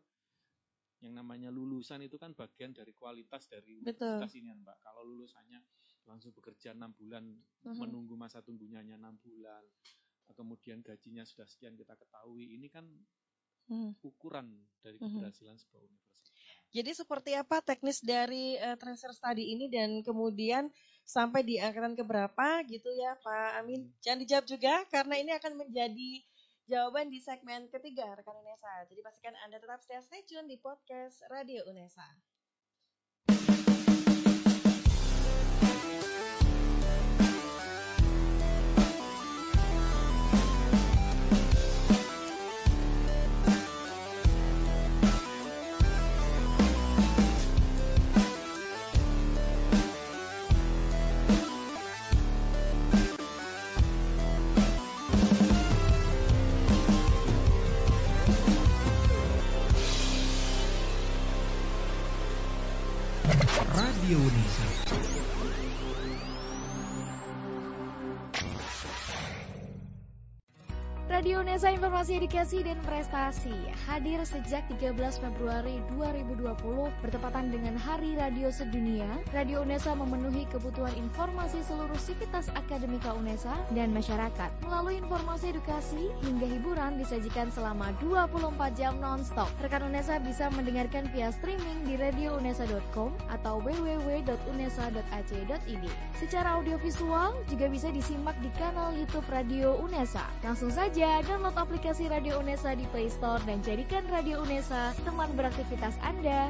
yang 1.00 1.16
namanya 1.16 1.48
lulusan 1.48 2.04
itu 2.04 2.20
kan 2.20 2.36
bagian 2.36 2.76
dari 2.76 2.92
kualitas 2.92 3.48
dari 3.48 3.80
Betul. 3.80 4.20
universitas 4.20 4.36
ini 4.36 4.52
Mbak. 4.52 4.84
Kalau 4.84 5.00
lulusannya 5.08 5.64
langsung 6.04 6.36
bekerja 6.36 6.76
enam 6.76 6.92
bulan, 6.92 7.24
uh 7.24 7.72
-huh. 7.72 7.76
menunggu 7.80 8.20
masa 8.20 8.44
tunggunya 8.44 8.84
enam 8.84 9.16
bulan, 9.16 9.64
kemudian 10.36 10.84
gajinya 10.84 11.24
sudah 11.24 11.48
sekian 11.48 11.72
kita 11.72 11.96
ketahui, 11.96 12.52
ini 12.52 12.68
kan 12.68 12.84
hmm. 13.70 14.02
ukuran 14.02 14.50
dari 14.82 14.98
hmm. 14.98 15.06
keberhasilan 15.06 15.54
hmm. 15.54 15.62
sebuah 15.62 15.82
universitas. 15.86 16.28
Jadi 16.70 16.90
seperti 16.94 17.30
apa 17.34 17.62
teknis 17.62 17.98
dari 18.02 18.54
uh, 18.58 18.74
transfer 18.78 19.10
study 19.14 19.54
ini 19.54 19.66
dan 19.70 20.02
kemudian 20.02 20.70
sampai 21.02 21.42
di 21.42 21.58
angkatan 21.58 21.98
keberapa 21.98 22.62
gitu 22.66 22.90
ya 22.94 23.14
Pak 23.22 23.62
Amin? 23.62 23.86
Hmm. 23.86 23.94
Jangan 24.02 24.18
dijawab 24.26 24.46
juga 24.46 24.74
karena 24.90 25.14
ini 25.18 25.30
akan 25.34 25.52
menjadi 25.58 26.10
jawaban 26.70 27.10
di 27.10 27.18
segmen 27.18 27.66
ketiga 27.66 28.14
rekan 28.14 28.38
UNESA. 28.38 28.86
Jadi 28.86 29.00
pastikan 29.02 29.34
Anda 29.42 29.58
tetap 29.58 29.82
stay 29.82 30.22
tune 30.22 30.46
di 30.46 30.54
podcast 30.62 31.26
Radio 31.26 31.66
UNESA. 31.66 32.06
Unesa 71.60 71.76
Informasi 71.76 72.16
Edukasi 72.16 72.64
dan 72.64 72.80
Prestasi 72.88 73.52
hadir 73.84 74.24
sejak 74.24 74.64
13 74.80 74.96
Februari 74.96 75.76
2020 75.92 76.56
bertepatan 77.04 77.52
dengan 77.52 77.76
Hari 77.76 78.16
Radio 78.16 78.48
Sedunia. 78.48 79.04
Radio 79.36 79.60
Unesa 79.60 79.92
memenuhi 79.92 80.48
kebutuhan 80.48 80.96
informasi 80.96 81.60
seluruh 81.68 82.00
sivitas 82.00 82.48
akademika 82.56 83.12
Unesa 83.12 83.52
dan 83.76 83.92
masyarakat. 83.92 84.48
Melalui 84.64 85.04
informasi 85.04 85.52
edukasi 85.52 86.08
hingga 86.24 86.48
hiburan 86.48 86.96
disajikan 86.96 87.52
selama 87.52 87.92
24 88.00 88.40
jam 88.72 88.96
non-stop. 88.96 89.52
Rekan 89.60 89.84
Unesa 89.84 90.16
bisa 90.16 90.48
mendengarkan 90.56 91.12
via 91.12 91.28
streaming 91.28 91.84
di 91.84 92.00
radiounesa.com 92.00 93.12
atau 93.28 93.60
www.unesa.ac.id. 93.60 95.84
Secara 96.16 96.56
audiovisual 96.56 97.36
juga 97.52 97.68
bisa 97.68 97.92
disimak 97.92 98.40
di 98.40 98.48
kanal 98.56 98.96
YouTube 98.96 99.28
Radio 99.28 99.76
Unesa. 99.76 100.24
Langsung 100.40 100.72
saja 100.72 101.20
saja 101.20 101.36
download 101.50 101.66
aplikasi 101.66 102.06
Radio 102.06 102.38
Unesa 102.38 102.78
di 102.78 102.86
Play 102.94 103.10
Store 103.10 103.42
dan 103.42 103.58
jadikan 103.66 104.06
Radio 104.14 104.38
Unesa 104.46 104.94
teman 105.02 105.34
beraktivitas 105.34 105.98
Anda. 105.98 106.46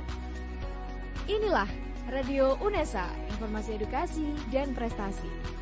Inilah 1.24 1.64
Radio 2.12 2.60
Unesa, 2.60 3.08
informasi 3.32 3.80
edukasi 3.80 4.36
dan 4.52 4.76
prestasi. 4.76 5.59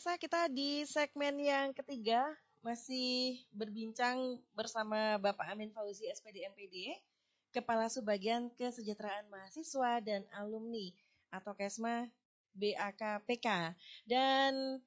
Unesa, 0.00 0.16
kita 0.16 0.48
di 0.48 0.80
segmen 0.88 1.36
yang 1.36 1.76
ketiga 1.76 2.24
masih 2.64 3.36
berbincang 3.52 4.40
bersama 4.56 5.20
Bapak 5.20 5.52
Amin 5.52 5.68
Fauzi 5.76 6.08
SPD 6.08 6.40
MPD, 6.48 6.96
Kepala 7.52 7.84
Subbagian 7.92 8.48
Kesejahteraan 8.56 9.28
Mahasiswa 9.28 10.00
dan 10.00 10.24
Alumni 10.32 10.88
atau 11.28 11.52
KESMA 11.52 12.08
BAKPK. 12.56 13.76
Dan 14.08 14.80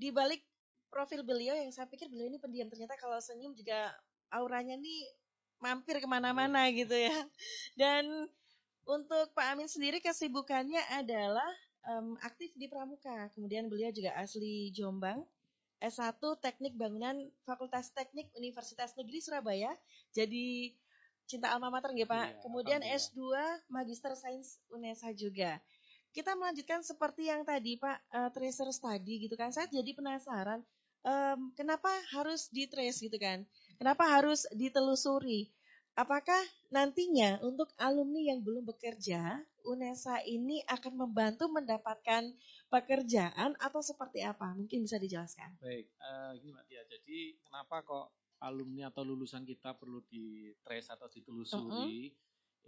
di 0.00 0.08
balik 0.08 0.40
profil 0.88 1.28
beliau 1.28 1.52
yang 1.52 1.68
saya 1.68 1.84
pikir 1.84 2.08
beliau 2.08 2.32
ini 2.32 2.40
pendiam, 2.40 2.72
ternyata 2.72 2.96
kalau 2.96 3.20
senyum 3.20 3.52
juga 3.52 3.92
auranya 4.32 4.80
nih 4.80 5.12
mampir 5.60 6.00
ke 6.00 6.08
mana-mana 6.08 6.72
gitu 6.72 6.96
ya. 6.96 7.12
Dan 7.76 8.32
untuk 8.88 9.28
Pak 9.36 9.44
Amin 9.44 9.68
sendiri 9.68 10.00
kesibukannya 10.00 10.80
adalah 10.96 11.52
um, 11.88 12.16
aktif 12.20 12.52
di 12.56 12.66
Pramuka. 12.66 13.30
Kemudian 13.36 13.68
beliau 13.68 13.92
juga 13.92 14.16
asli 14.16 14.72
Jombang. 14.74 15.22
S1 15.84 16.16
Teknik 16.40 16.80
Bangunan 16.80 17.28
Fakultas 17.44 17.92
Teknik 17.92 18.32
Universitas 18.38 18.96
Negeri 18.96 19.20
Surabaya. 19.20 19.72
Jadi 20.16 20.72
cinta 21.28 21.52
alma 21.52 21.68
mater 21.68 21.92
nggih 21.92 22.08
Pak. 22.08 22.26
Iya, 22.30 22.40
Kemudian 22.40 22.80
S2 22.80 23.20
Magister 23.68 24.16
Sains 24.16 24.60
UNESA 24.72 25.12
juga. 25.12 25.60
Kita 26.14 26.38
melanjutkan 26.38 26.80
seperti 26.80 27.28
yang 27.28 27.42
tadi 27.44 27.76
Pak 27.76 27.98
uh, 28.16 28.30
tracer 28.32 28.70
study 28.72 29.28
gitu 29.28 29.34
kan. 29.36 29.50
Saya 29.52 29.68
jadi 29.68 29.92
penasaran 29.92 30.64
um, 31.04 31.52
kenapa 31.54 31.92
harus 32.16 32.48
di 32.50 32.66
trace 32.66 33.04
gitu 33.04 33.20
kan? 33.20 33.44
Kenapa 33.76 34.08
harus 34.08 34.48
ditelusuri? 34.50 35.52
Apakah 35.94 36.42
nantinya 36.74 37.38
untuk 37.46 37.70
alumni 37.78 38.18
yang 38.18 38.42
belum 38.42 38.66
bekerja, 38.66 39.38
UNESA 39.62 40.26
ini 40.26 40.58
akan 40.66 41.06
membantu 41.06 41.46
mendapatkan 41.46 42.34
pekerjaan 42.66 43.54
atau 43.62 43.78
seperti 43.78 44.26
apa? 44.26 44.58
Mungkin 44.58 44.82
bisa 44.82 44.98
dijelaskan. 44.98 45.54
Baik, 45.62 45.86
uh, 46.02 46.34
gini 46.34 46.50
Mbak 46.50 46.66
Tia. 46.66 46.82
Jadi 46.90 47.38
kenapa 47.46 47.86
kok 47.86 48.10
alumni 48.42 48.90
atau 48.90 49.06
lulusan 49.06 49.46
kita 49.46 49.78
perlu 49.78 50.02
di 50.10 50.50
trace 50.66 50.90
atau 50.90 51.06
ditelusuri? 51.06 52.10
Uh 52.10 52.10
-huh. 52.10 52.22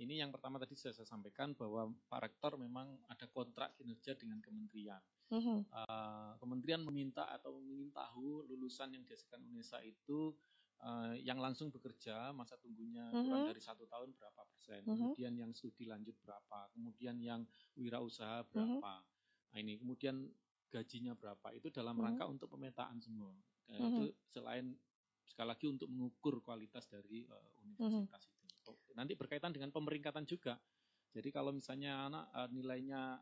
Ini 0.06 0.22
yang 0.22 0.30
pertama 0.30 0.62
tadi 0.62 0.78
sudah 0.78 0.94
saya 0.94 1.08
sampaikan 1.08 1.50
bahwa 1.58 1.90
Pak 2.06 2.30
Rektor 2.30 2.54
memang 2.62 2.94
ada 3.10 3.26
kontrak 3.26 3.74
kinerja 3.74 4.14
dengan 4.14 4.38
kementerian. 4.38 5.02
Uh 5.34 5.42
-huh. 5.42 5.60
uh, 5.74 6.32
kementerian 6.38 6.78
meminta 6.86 7.26
atau 7.34 7.58
ingin 7.58 7.90
tahu 7.90 8.46
lulusan 8.46 8.94
yang 8.94 9.02
dihasilkan 9.02 9.42
UNESA 9.50 9.82
itu 9.82 10.30
uh, 10.82 11.14
yang 11.20 11.40
langsung 11.40 11.72
bekerja 11.72 12.34
masa 12.36 12.58
tunggunya 12.60 13.06
uh-huh. 13.08 13.24
kurang 13.24 13.48
dari 13.48 13.62
satu 13.62 13.84
tahun 13.88 14.12
berapa 14.16 14.42
persen, 14.48 14.82
uh-huh. 14.84 14.92
kemudian 14.92 15.32
yang 15.38 15.50
studi 15.56 15.88
lanjut 15.88 16.16
berapa, 16.20 16.68
kemudian 16.76 17.16
yang 17.22 17.40
wirausaha 17.78 18.44
berapa, 18.50 18.92
uh-huh. 19.00 19.52
nah 19.54 19.58
ini 19.58 19.80
kemudian 19.80 20.28
gajinya 20.68 21.14
berapa, 21.16 21.54
itu 21.54 21.70
dalam 21.72 21.96
uh-huh. 21.96 22.04
rangka 22.10 22.24
untuk 22.26 22.48
pemetaan 22.52 23.00
semua. 23.00 23.32
uh-huh. 23.70 23.88
Itu 23.88 24.04
selain 24.32 24.74
sekali 25.26 25.48
lagi 25.50 25.66
untuk 25.66 25.88
mengukur 25.90 26.38
kualitas 26.42 26.86
dari 26.86 27.26
uh, 27.26 27.50
universitas 27.64 28.26
uh-huh. 28.26 28.74
itu. 28.74 28.92
Nanti 28.94 29.12
berkaitan 29.14 29.54
dengan 29.54 29.70
pemeringkatan 29.70 30.26
juga. 30.26 30.58
Jadi 31.16 31.32
kalau 31.32 31.54
misalnya 31.54 32.12
anak 32.12 32.24
uh, 32.36 32.48
nilainya 32.52 33.16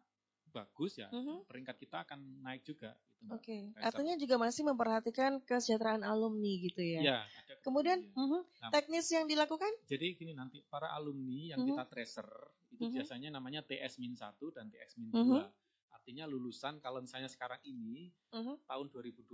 bagus 0.51 0.99
ya, 0.99 1.09
uh-huh. 1.11 1.47
peringkat 1.47 1.77
kita 1.79 2.03
akan 2.07 2.43
naik 2.43 2.63
juga. 2.67 2.95
Oke, 3.33 3.73
okay. 3.73 3.81
artinya 3.81 4.15
juga 4.21 4.37
masih 4.37 4.69
memperhatikan 4.69 5.41
kesejahteraan 5.45 6.05
alumni 6.05 6.53
gitu 6.61 6.83
ya. 6.85 7.01
Ya. 7.01 7.19
Kemudian 7.65 8.05
uh-huh, 8.13 8.45
nah, 8.61 8.69
teknis 8.69 9.09
yang 9.09 9.25
dilakukan? 9.25 9.73
Jadi 9.89 10.21
gini 10.21 10.37
nanti 10.37 10.61
para 10.69 10.93
alumni 10.93 11.57
yang 11.57 11.65
uh-huh. 11.65 11.81
kita 11.81 11.85
tracer 11.89 12.29
itu 12.77 12.85
uh-huh. 12.85 12.95
biasanya 13.01 13.33
namanya 13.33 13.65
TS-1 13.65 14.37
dan 14.53 14.69
TS-2. 14.69 15.17
Uh-huh. 15.17 15.49
Artinya 15.95 16.29
lulusan 16.29 16.85
kalau 16.85 17.01
misalnya 17.01 17.33
sekarang 17.33 17.57
ini 17.65 18.13
uh-huh. 18.37 18.61
tahun 18.69 18.93
2020 18.93 19.33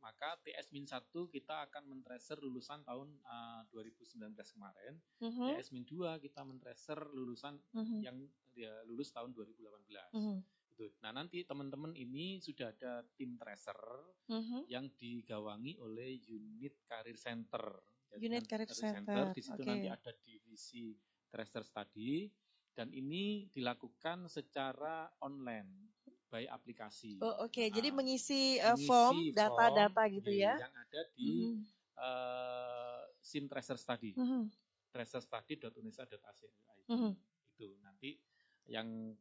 maka 0.00 0.40
TS-1 0.48 1.12
kita 1.28 1.68
akan 1.68 1.92
mentracer 1.92 2.40
lulusan 2.40 2.80
tahun 2.88 3.12
uh, 3.28 3.68
2019 3.68 4.32
kemarin. 4.56 4.96
Uh-huh. 5.20 5.52
TS-2 5.52 6.24
kita 6.24 6.40
mentracer 6.48 6.96
lulusan 7.12 7.60
uh-huh. 7.76 8.00
yang 8.00 8.16
dia 8.56 8.72
lulus 8.88 9.12
tahun 9.12 9.36
2018. 9.36 10.16
Uh-huh. 10.16 10.40
Itu. 10.72 10.88
Nah, 11.04 11.12
nanti 11.12 11.44
teman-teman 11.44 11.92
ini 11.92 12.40
sudah 12.40 12.72
ada 12.72 13.04
tim 13.20 13.36
tracer 13.36 13.76
uh-huh. 14.32 14.64
yang 14.72 14.88
digawangi 14.96 15.76
oleh 15.76 16.16
unit 16.24 16.80
Career 16.88 17.20
Center. 17.20 17.60
Jadi 18.08 18.22
unit 18.24 18.44
Career 18.48 18.72
Center. 18.72 19.04
Center. 19.04 19.36
Di 19.36 19.42
situ 19.44 19.60
okay. 19.60 19.68
nanti 19.68 19.88
ada 19.92 20.10
divisi 20.24 20.96
tracer 21.28 21.64
study 21.64 22.28
dan 22.72 22.88
ini 22.88 23.52
dilakukan 23.52 24.32
secara 24.32 25.12
online 25.20 25.92
by 26.32 26.48
aplikasi. 26.48 27.20
Oh, 27.20 27.44
oke. 27.44 27.52
Okay. 27.52 27.68
Nah, 27.68 27.76
Jadi 27.76 27.88
mengisi, 27.92 28.56
uh, 28.56 28.80
form 28.88 29.36
data-data 29.36 30.02
gitu 30.08 30.32
ya. 30.32 30.56
Yang 30.56 30.74
ada 30.88 31.00
di 31.12 31.28
mm 31.28 31.52
-hmm. 31.52 32.00
uh, 32.00 33.02
SIM 33.20 33.44
Tracer 33.52 33.76
Study. 33.76 34.16
Mm 34.16 34.24
-hmm. 34.24 34.42
tracerstudy.unesa.ac.id. 34.92 36.88
Mm 36.88 36.96
-hmm. 36.96 37.12
Itu 37.52 37.76
nanti 37.84 38.16
yang 38.72 39.12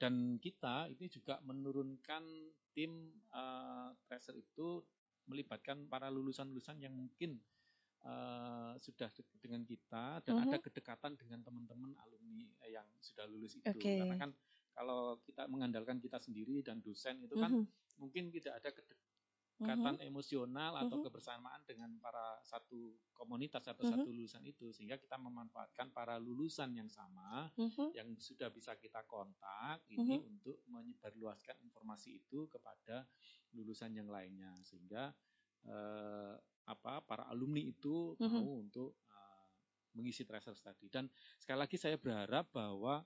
dan 0.00 0.40
kita 0.40 0.88
ini 0.88 1.12
juga 1.12 1.36
menurunkan 1.44 2.24
tim 2.72 3.12
uh, 3.36 3.92
tracer 4.08 4.32
itu 4.32 4.80
melibatkan 5.28 5.84
para 5.92 6.08
lulusan-lulusan 6.08 6.80
yang 6.80 6.96
mungkin 6.96 7.36
uh, 8.08 8.72
sudah 8.80 9.12
dengan 9.44 9.60
kita 9.68 10.24
dan 10.24 10.32
uh 10.34 10.40
-huh. 10.40 10.48
ada 10.48 10.56
kedekatan 10.56 11.20
dengan 11.20 11.44
teman-teman 11.44 11.92
alumni 12.00 12.48
yang 12.64 12.88
sudah 13.04 13.28
lulus 13.28 13.60
itu 13.60 13.68
okay. 13.68 14.00
karena 14.00 14.16
kan 14.16 14.32
kalau 14.72 15.20
kita 15.28 15.44
mengandalkan 15.52 16.00
kita 16.00 16.16
sendiri 16.16 16.64
dan 16.64 16.80
dosen 16.80 17.20
itu 17.20 17.36
kan 17.36 17.52
uh 17.52 17.60
-huh. 17.60 18.00
mungkin 18.00 18.32
tidak 18.32 18.56
ada 18.56 18.72
kedekatan 19.60 19.94
uh 19.96 20.00
-huh. 20.00 20.08
emosional 20.08 20.72
atau 20.80 20.96
uh 20.96 20.96
-huh. 20.96 21.04
kebersamaan 21.04 21.60
dengan 21.68 21.92
para 22.00 22.40
satu 22.40 22.96
komunitas 23.12 23.68
atau 23.68 23.84
uh 23.84 23.92
-huh. 23.92 24.00
satu 24.00 24.08
lulusan 24.08 24.40
itu 24.48 24.72
sehingga 24.72 24.96
kita 24.96 25.20
memanfaatkan 25.20 25.92
para 25.92 26.16
lulusan 26.16 26.72
yang 26.72 26.88
sama 26.88 27.52
uh 27.52 27.68
-huh. 27.68 27.92
yang 27.92 28.08
sudah 28.16 28.48
bisa 28.48 28.72
kita 28.80 29.04
kontak 29.04 29.84
ini 29.92 30.16
uh 30.16 30.24
-huh. 30.24 30.30
untuk 30.32 30.56
menyebarluaskan 30.64 31.60
informasi 31.60 32.24
itu 32.24 32.48
kepada 32.48 33.04
lulusan 33.52 33.92
yang 33.92 34.08
lainnya 34.08 34.56
sehingga 34.64 35.12
uh, 35.68 36.34
apa 36.64 37.04
para 37.04 37.28
alumni 37.28 37.60
itu 37.60 38.16
mm 38.16 38.24
-hmm. 38.24 38.40
mau 38.40 38.64
untuk 38.64 38.96
uh, 39.12 39.44
mengisi 39.92 40.24
tracer 40.24 40.56
study 40.56 40.88
dan 40.88 41.04
sekali 41.36 41.60
lagi 41.60 41.76
saya 41.76 42.00
berharap 42.00 42.48
bahwa 42.48 43.04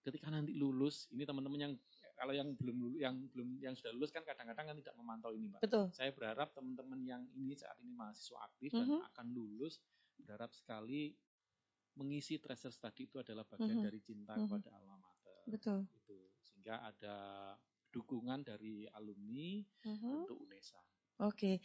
ketika 0.00 0.32
nanti 0.32 0.56
lulus 0.56 1.12
ini 1.12 1.28
teman-teman 1.28 1.60
yang 1.60 1.74
kalau 2.14 2.32
yang 2.32 2.48
belum 2.54 2.76
lulus, 2.78 2.98
yang 3.02 3.16
belum 3.34 3.48
yang 3.58 3.74
sudah 3.74 3.92
lulus 3.94 4.14
kan 4.14 4.22
kadang-kadang 4.22 4.70
kan 4.70 4.76
tidak 4.78 4.94
memantau 4.94 5.30
ini, 5.34 5.50
Pak. 5.50 5.60
Betul. 5.66 5.86
Saya 5.90 6.10
berharap 6.14 6.54
teman-teman 6.54 7.00
yang 7.02 7.22
ini 7.34 7.54
saat 7.58 7.74
ini 7.82 7.90
mahasiswa 7.94 8.38
aktif 8.46 8.70
mm 8.70 8.78
-hmm. 8.78 8.86
dan 8.86 8.98
mhm. 8.98 9.08
akan 9.10 9.26
lulus 9.34 9.74
berharap 10.14 10.50
sekali 10.54 11.12
mengisi 11.94 12.42
tracer 12.42 12.74
study 12.74 13.06
itu 13.06 13.22
adalah 13.22 13.46
bagian 13.46 13.70
mm 13.70 13.76
-hmm. 13.78 13.86
dari 13.86 14.00
cinta 14.02 14.32
mm 14.34 14.38
-hmm. 14.38 14.50
kepada 14.50 14.68
alma 14.78 14.96
mater. 14.98 15.42
Betul. 15.46 15.78
Itu 15.90 16.16
sehingga 16.42 16.80
ada 16.80 17.16
dukungan 17.94 18.42
dari 18.42 18.90
alumni 18.90 19.62
uh-huh. 19.86 20.26
untuk 20.26 20.42
UNESA. 20.42 20.80
Oke. 21.22 21.38
Okay. 21.38 21.56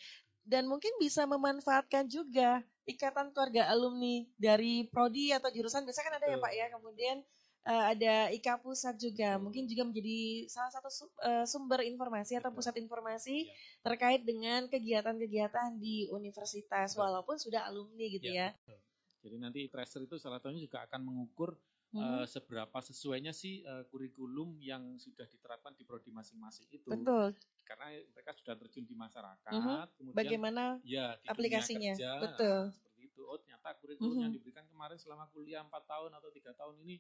Dan 0.46 0.70
mungkin 0.70 0.94
bisa 1.02 1.26
memanfaatkan 1.26 2.06
juga 2.06 2.62
ikatan 2.86 3.34
keluarga 3.34 3.70
alumni 3.70 4.26
dari 4.38 4.86
prodi 4.86 5.34
atau 5.34 5.50
jurusan 5.50 5.86
biasanya 5.86 6.06
kan 6.06 6.16
ada 6.22 6.28
Betul. 6.30 6.38
ya 6.38 6.46
Pak 6.46 6.54
ya. 6.54 6.66
Kemudian 6.74 7.18
uh, 7.66 7.86
ada 7.92 8.32
IKA 8.32 8.62
pusat 8.62 8.96
juga, 8.96 9.36
mungkin 9.42 9.68
juga 9.68 9.84
menjadi 9.84 10.48
salah 10.48 10.72
satu 10.72 10.90
uh, 11.26 11.46
sumber 11.50 11.84
informasi 11.84 12.40
atau 12.40 12.54
pusat 12.54 12.78
informasi 12.80 13.50
ya. 13.50 13.54
terkait 13.84 14.24
dengan 14.24 14.70
kegiatan-kegiatan 14.72 15.80
di 15.82 16.08
universitas 16.14 16.96
Betul. 16.96 17.02
walaupun 17.04 17.36
sudah 17.36 17.68
alumni 17.68 18.06
gitu 18.08 18.30
ya. 18.30 18.54
ya. 18.54 18.78
Jadi 19.20 19.36
nanti 19.36 19.62
tracer 19.68 20.08
itu 20.08 20.16
salah 20.16 20.40
satunya 20.40 20.64
juga 20.64 20.88
akan 20.88 21.02
mengukur 21.04 21.60
hmm. 21.92 22.00
uh, 22.00 22.26
seberapa 22.26 22.80
sesuainya 22.80 23.36
sih 23.36 23.68
uh, 23.68 23.84
kurikulum 23.92 24.56
yang 24.64 24.96
sudah 24.96 25.28
diterapkan 25.28 25.76
di 25.76 25.84
prodi 25.84 26.14
masing-masing 26.16 26.72
itu. 26.72 26.88
Betul. 26.88 27.36
Karena 27.68 27.94
mereka 28.16 28.32
sudah 28.34 28.56
terjun 28.58 28.88
di 28.88 28.96
masyarakat, 28.98 29.52
hmm. 29.54 29.94
kemudian 30.00 30.18
bagaimana 30.18 30.64
ya, 30.88 31.20
di 31.22 31.28
aplikasinya. 31.28 31.94
Kerja, 31.94 32.12
Betul. 32.24 32.60
Nah, 32.66 32.74
seperti 32.74 33.02
itu. 33.12 33.22
Oh, 33.28 33.38
ternyata 33.38 33.76
kurikulum 33.84 34.16
hmm. 34.16 34.24
yang 34.26 34.34
diberikan 34.34 34.66
kemarin 34.72 34.98
selama 34.98 35.28
kuliah 35.36 35.62
4 35.62 35.70
tahun 35.86 36.12
atau 36.16 36.30
tiga 36.34 36.52
tahun 36.56 36.80
ini 36.88 36.98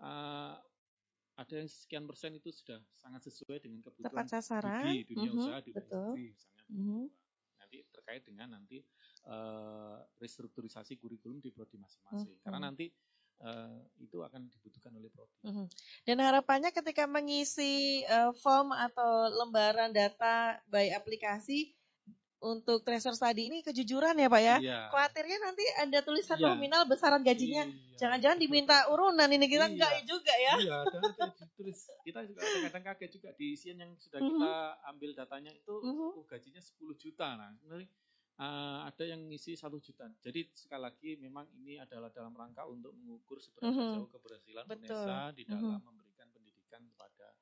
uh, 0.00 0.54
ada 1.40 1.54
yang 1.56 1.68
sekian 1.72 2.04
persen 2.04 2.36
itu 2.36 2.52
sudah 2.52 2.76
sangat 3.00 3.24
sesuai 3.32 3.64
dengan 3.64 3.80
kebutuhan 3.80 4.12
Tepat 4.12 4.26
sasaran. 4.28 4.84
di 4.92 5.08
dunia 5.08 5.30
uh-huh. 5.32 5.40
usaha, 5.40 5.58
di 5.64 5.70
dunia 5.72 5.80
Betul. 5.80 5.96
industri 5.96 6.24
misalnya. 6.28 6.64
Uh-huh. 6.68 7.04
Nanti 7.56 7.78
terkait 7.88 8.22
dengan 8.28 8.48
nanti 8.52 8.78
uh, 9.24 9.98
restrukturisasi 10.20 11.00
kurikulum 11.00 11.40
di 11.40 11.48
prodi 11.48 11.80
masing-masing. 11.80 12.36
Uh-huh. 12.36 12.44
Karena 12.44 12.68
nanti 12.68 12.92
uh, 13.40 13.80
itu 13.96 14.20
akan 14.20 14.52
dibutuhkan 14.52 14.92
oleh 14.92 15.08
prodi. 15.08 15.40
Uh-huh. 15.48 15.66
Dan 16.04 16.20
harapannya 16.20 16.76
ketika 16.76 17.08
mengisi 17.08 18.04
uh, 18.04 18.36
form 18.36 18.76
atau 18.76 19.32
lembaran 19.32 19.96
data 19.96 20.60
by 20.68 20.92
aplikasi 20.92 21.72
untuk 22.40 22.80
tracer 22.80 23.12
study 23.12 23.52
ini 23.52 23.60
kejujuran 23.60 24.16
ya 24.16 24.28
Pak 24.32 24.40
ya. 24.40 24.56
Iya. 24.58 24.78
Khawatirnya 24.88 25.38
nanti 25.44 25.64
ada 25.76 26.00
tulisan 26.00 26.40
iya. 26.40 26.48
nominal 26.48 26.88
besaran 26.88 27.20
gajinya. 27.20 27.68
Iya. 27.68 28.00
Jangan-jangan 28.00 28.38
iya. 28.40 28.44
diminta 28.48 28.76
urunan 28.88 29.28
ini 29.28 29.44
kita 29.44 29.68
iya. 29.68 29.72
enggak 29.76 29.92
juga 30.08 30.34
ya. 30.34 30.54
Iya, 30.56 30.78
ditulis 31.36 31.78
kita 32.00 32.20
juga 32.24 32.40
kadang-kadang 32.40 32.84
kaget 32.96 33.10
juga 33.20 33.28
di 33.36 33.46
isian 33.52 33.78
yang 33.84 33.92
sudah 34.00 34.20
uh-huh. 34.24 34.32
kita 34.32 34.52
ambil 34.88 35.10
datanya 35.12 35.52
itu 35.52 35.74
uh-huh. 35.76 36.16
oh, 36.16 36.24
gajinya 36.24 36.62
10 36.64 36.80
juta. 36.96 37.28
Nah, 37.36 37.52
uh, 38.40 38.78
ada 38.88 39.04
yang 39.04 39.20
ngisi 39.28 39.52
satu 39.52 39.76
juta. 39.76 40.08
Jadi 40.24 40.48
sekali 40.56 40.80
lagi 40.80 41.10
memang 41.20 41.44
ini 41.60 41.76
adalah 41.76 42.08
dalam 42.08 42.32
rangka 42.32 42.64
untuk 42.64 42.96
mengukur 42.96 43.36
seberapa 43.36 43.68
uh-huh. 43.68 43.94
jauh 44.00 44.08
keberhasilan 44.16 44.64
Betul. 44.64 44.96
UNESA 44.96 45.20
di 45.36 45.42
dalam 45.44 45.76
uh-huh. 45.76 45.84
memberikan 45.84 46.26
pendidikan 46.32 46.82
kepada 46.88 47.36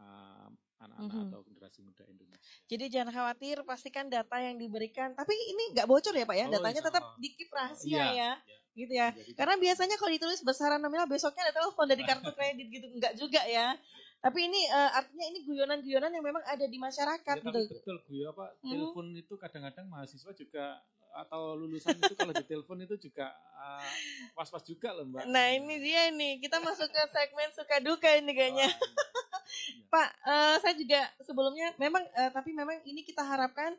uh, 0.00 0.48
anak-anak 0.80 1.12
mm-hmm. 1.12 1.30
atau 1.32 1.40
generasi 1.44 1.78
muda 1.84 2.02
Indonesia. 2.08 2.50
Jadi 2.66 2.84
jangan 2.88 3.12
khawatir, 3.12 3.56
pastikan 3.68 4.06
data 4.08 4.36
yang 4.40 4.56
diberikan. 4.56 5.12
Tapi 5.12 5.34
ini 5.36 5.76
nggak 5.76 5.86
bocor 5.86 6.16
ya 6.16 6.24
Pak 6.24 6.36
ya, 6.36 6.46
oh, 6.48 6.52
datanya 6.56 6.80
tetap 6.80 7.04
dikip 7.20 7.48
rahasia 7.52 7.92
iya, 7.92 8.04
ya, 8.04 8.12
ya. 8.16 8.32
gitu 8.72 8.92
ya. 8.96 9.08
Jadi, 9.12 9.36
Karena 9.36 9.54
biasanya 9.60 9.96
kalau 10.00 10.10
ditulis 10.16 10.40
besaran 10.40 10.80
nominal 10.80 11.04
besoknya 11.04 11.52
ada 11.52 11.54
telepon 11.60 11.86
dari 11.86 12.02
kartu 12.08 12.32
kredit 12.32 12.66
gitu, 12.72 12.86
nggak 12.96 13.12
juga 13.20 13.44
ya. 13.44 13.76
Tapi 14.20 14.38
ini 14.52 14.60
uh, 14.68 15.00
artinya 15.00 15.26
ini 15.32 15.38
guyonan-guyonan 15.48 16.12
yang 16.12 16.24
memang 16.24 16.44
ada 16.44 16.68
di 16.68 16.76
masyarakat 16.76 17.36
ya, 17.40 17.44
gitu. 17.44 17.60
Betul, 17.72 17.96
guyon 18.04 18.36
apa? 18.36 18.52
Hmm. 18.60 18.68
Telepon 18.68 19.06
itu 19.16 19.34
kadang-kadang 19.40 19.88
mahasiswa 19.88 20.32
juga 20.36 20.84
atau 21.10 21.58
lulusan 21.58 21.98
itu 21.98 22.14
kalau 22.14 22.30
ditelepon 22.30 22.86
itu 22.86 23.10
juga 23.10 23.34
uh, 23.58 23.90
was-was 24.36 24.62
juga 24.62 24.94
loh 24.94 25.08
Mbak. 25.08 25.24
Nah, 25.26 25.46
ini 25.56 25.74
dia 25.82 26.12
nih. 26.12 26.38
Kita 26.38 26.62
masuk 26.62 26.86
ke 26.92 27.02
segmen 27.10 27.50
suka 27.56 27.76
duka 27.82 28.10
ini 28.14 28.30
kayaknya. 28.36 28.68
Oh, 28.68 29.88
Pak, 29.92 30.08
uh, 30.22 30.54
saya 30.62 30.74
juga 30.78 31.00
sebelumnya 31.26 31.74
memang 31.80 32.04
uh, 32.14 32.30
tapi 32.30 32.54
memang 32.54 32.78
ini 32.86 33.02
kita 33.02 33.26
harapkan 33.26 33.74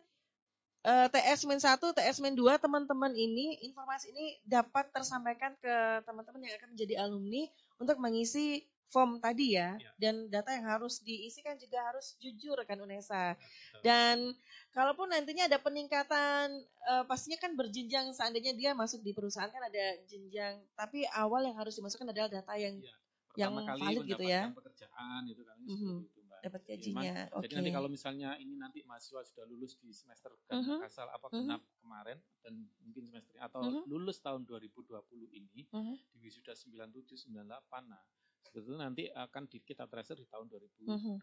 uh, 0.84 1.08
TS 1.08 1.48
Min 1.48 1.62
1, 1.62 1.80
TS 1.80 2.18
Min 2.20 2.36
2 2.36 2.58
teman-teman 2.60 3.14
ini 3.16 3.62
informasi 3.64 4.12
ini 4.12 4.42
dapat 4.44 4.90
tersampaikan 4.92 5.56
ke 5.62 6.04
teman-teman 6.04 6.44
yang 6.44 6.58
akan 6.60 6.70
menjadi 6.76 6.94
alumni 7.06 7.48
untuk 7.80 7.98
mengisi 8.02 8.66
form 8.92 9.24
tadi 9.24 9.56
ya, 9.56 9.80
ya. 9.80 9.92
dan 9.98 10.28
data 10.28 10.52
yang 10.52 10.68
harus 10.68 11.00
diisikan 11.02 11.56
juga 11.56 11.80
harus 11.88 12.20
jujur 12.20 12.60
kan 12.68 12.78
UNESA. 12.78 13.34
Ya, 13.34 13.80
dan 13.82 14.36
kalaupun 14.76 15.10
nantinya 15.10 15.48
ada 15.48 15.58
peningkatan 15.64 16.52
uh, 16.92 17.04
pastinya 17.08 17.40
kan 17.40 17.56
berjenjang 17.56 18.12
seandainya 18.12 18.52
dia 18.54 18.76
masuk 18.76 19.00
di 19.00 19.16
perusahaan 19.16 19.50
kan 19.50 19.64
ada 19.64 19.98
jenjang, 20.06 20.60
tapi 20.76 21.08
awal 21.16 21.48
yang 21.48 21.56
harus 21.56 21.80
dimasukkan 21.80 22.12
adalah 22.12 22.28
data 22.28 22.54
yang 22.60 22.76
ya 22.84 22.94
yang 23.40 23.56
kali 23.64 23.80
valid 23.80 24.04
gitu 24.08 24.24
ya. 24.28 24.52
pekerjaan 24.52 25.22
itu 25.28 25.44
kan 25.48 25.58
mm 25.64 25.78
-hmm. 25.78 25.98
itu 26.04 26.20
Mbak. 26.26 26.40
Dapat 26.42 26.62
gajinya. 26.68 27.02
Jadi, 27.16 27.32
okay. 27.32 27.42
jadi 27.48 27.54
nanti 27.62 27.72
kalau 27.72 27.90
misalnya 27.92 28.30
ini 28.42 28.54
nanti 28.60 28.80
mahasiswa 28.84 29.22
sudah 29.24 29.46
lulus 29.48 29.80
di 29.80 29.94
semester 29.96 30.36
mm 30.52 30.62
-hmm. 30.62 30.80
asal 30.84 31.08
apa 31.08 31.28
mm 31.32 31.48
-hmm. 31.48 31.60
kemarin 31.80 32.18
dan 32.44 32.54
mungkin 32.84 33.04
semester 33.08 33.32
atau 33.40 33.62
mm 33.64 33.72
-hmm. 33.72 33.84
lulus 33.88 34.18
tahun 34.20 34.44
2020 34.44 35.00
ini 35.32 35.62
mm 35.70 35.80
-hmm. 35.80 35.96
di 36.12 36.18
wisuda 36.20 36.52
97 36.58 37.32
98 37.32 37.48
nah 37.88 38.04
sebetulnya 38.46 38.90
nanti 38.90 39.10
akan 39.10 39.44
di, 39.48 39.58
kita 39.62 39.86
tracer 39.86 40.18
di 40.18 40.28
tahun 40.28 40.50
2021. 40.50 40.88
Mm 40.88 41.00
-hmm. 41.00 41.18